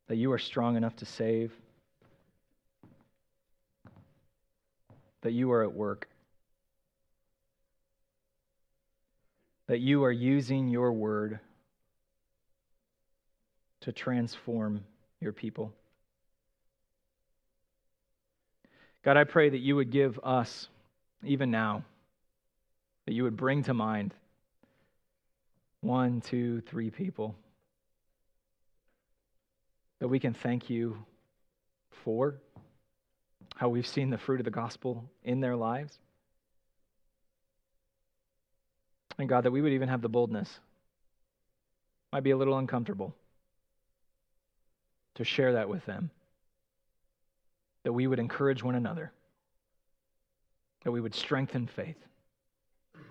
that 0.08 0.18
you 0.18 0.32
are 0.34 0.40
strong 0.40 0.76
enough 0.76 0.96
to 0.98 1.06
save, 1.06 1.54
that 5.22 5.32
you 5.32 5.52
are 5.52 5.64
at 5.64 5.74
work. 5.74 6.10
That 9.68 9.80
you 9.80 10.04
are 10.04 10.12
using 10.12 10.68
your 10.68 10.92
word 10.92 11.40
to 13.82 13.92
transform 13.92 14.84
your 15.20 15.34
people. 15.34 15.72
God, 19.04 19.18
I 19.18 19.24
pray 19.24 19.50
that 19.50 19.60
you 19.60 19.76
would 19.76 19.92
give 19.92 20.20
us, 20.24 20.68
even 21.24 21.52
now, 21.52 21.84
that 23.06 23.14
you 23.14 23.24
would 23.24 23.38
bring 23.38 23.64
to 23.64 23.74
mind 23.74 24.14
one, 25.82 26.22
two, 26.22 26.62
three 26.62 26.90
people 26.90 27.36
that 30.00 30.08
we 30.08 30.20
can 30.20 30.34
thank 30.34 30.70
you 30.70 30.98
for 32.04 32.36
how 33.56 33.70
we've 33.70 33.88
seen 33.88 34.10
the 34.10 34.18
fruit 34.18 34.40
of 34.40 34.46
the 34.46 34.52
gospel 34.52 35.04
in 35.24 35.40
their 35.40 35.56
lives. 35.56 35.98
And 39.18 39.28
God, 39.28 39.44
that 39.46 39.52
we 39.52 39.62
would 39.62 39.74
even 39.74 39.90
have 39.90 40.02
the 40.02 40.10
boldness, 40.10 40.60
might 42.14 42.24
be 42.24 42.32
a 42.32 42.38
little 42.38 42.58
uncomfortable, 42.58 43.16
to 45.16 45.24
share 45.24 45.54
that 45.54 45.70
with 45.70 45.86
them. 45.86 46.12
That 47.84 47.94
we 47.94 48.08
would 48.08 48.20
encourage 48.20 48.64
one 48.64 48.76
another, 48.76 49.12
that 50.84 50.92
we 50.92 51.02
would 51.02 51.16
strengthen 51.16 51.68
faith, 51.68 51.98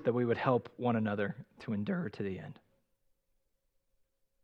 that 0.05 0.13
we 0.13 0.25
would 0.25 0.37
help 0.37 0.69
one 0.77 0.97
another 0.97 1.35
to 1.61 1.73
endure 1.73 2.09
to 2.11 2.23
the 2.23 2.39
end. 2.39 2.59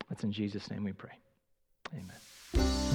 That's 0.09 0.25
in 0.25 0.33
Jesus' 0.33 0.71
name 0.71 0.85
we 0.85 0.93
pray. 0.93 1.13
Amen. 1.93 2.17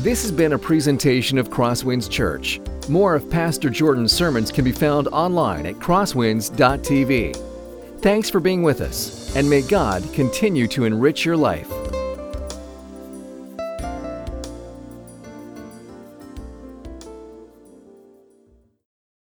This 0.03 0.22
has 0.22 0.32
been 0.32 0.53
a 0.53 0.59
presentation 0.59 1.38
of 1.38 1.49
Crosswinds 1.49 2.09
Church. 2.09 2.59
More 2.89 3.15
of 3.15 3.30
Pastor 3.30 3.70
Jordan's 3.70 4.11
sermons 4.11 4.51
can 4.51 4.63
be 4.63 4.72
found 4.72 5.07
online 5.07 5.65
at 5.65 5.76
crosswinds.tv. 5.76 7.57
Thanks 8.00 8.30
for 8.30 8.39
being 8.39 8.62
with 8.62 8.82
us, 8.82 9.36
and 9.36 9.50
may 9.50 9.64
God 9.64 10.04
continue 10.14 10.68
to 10.68 10.86
enrich 10.86 11.26
your 11.26 11.36
life. 11.36 11.68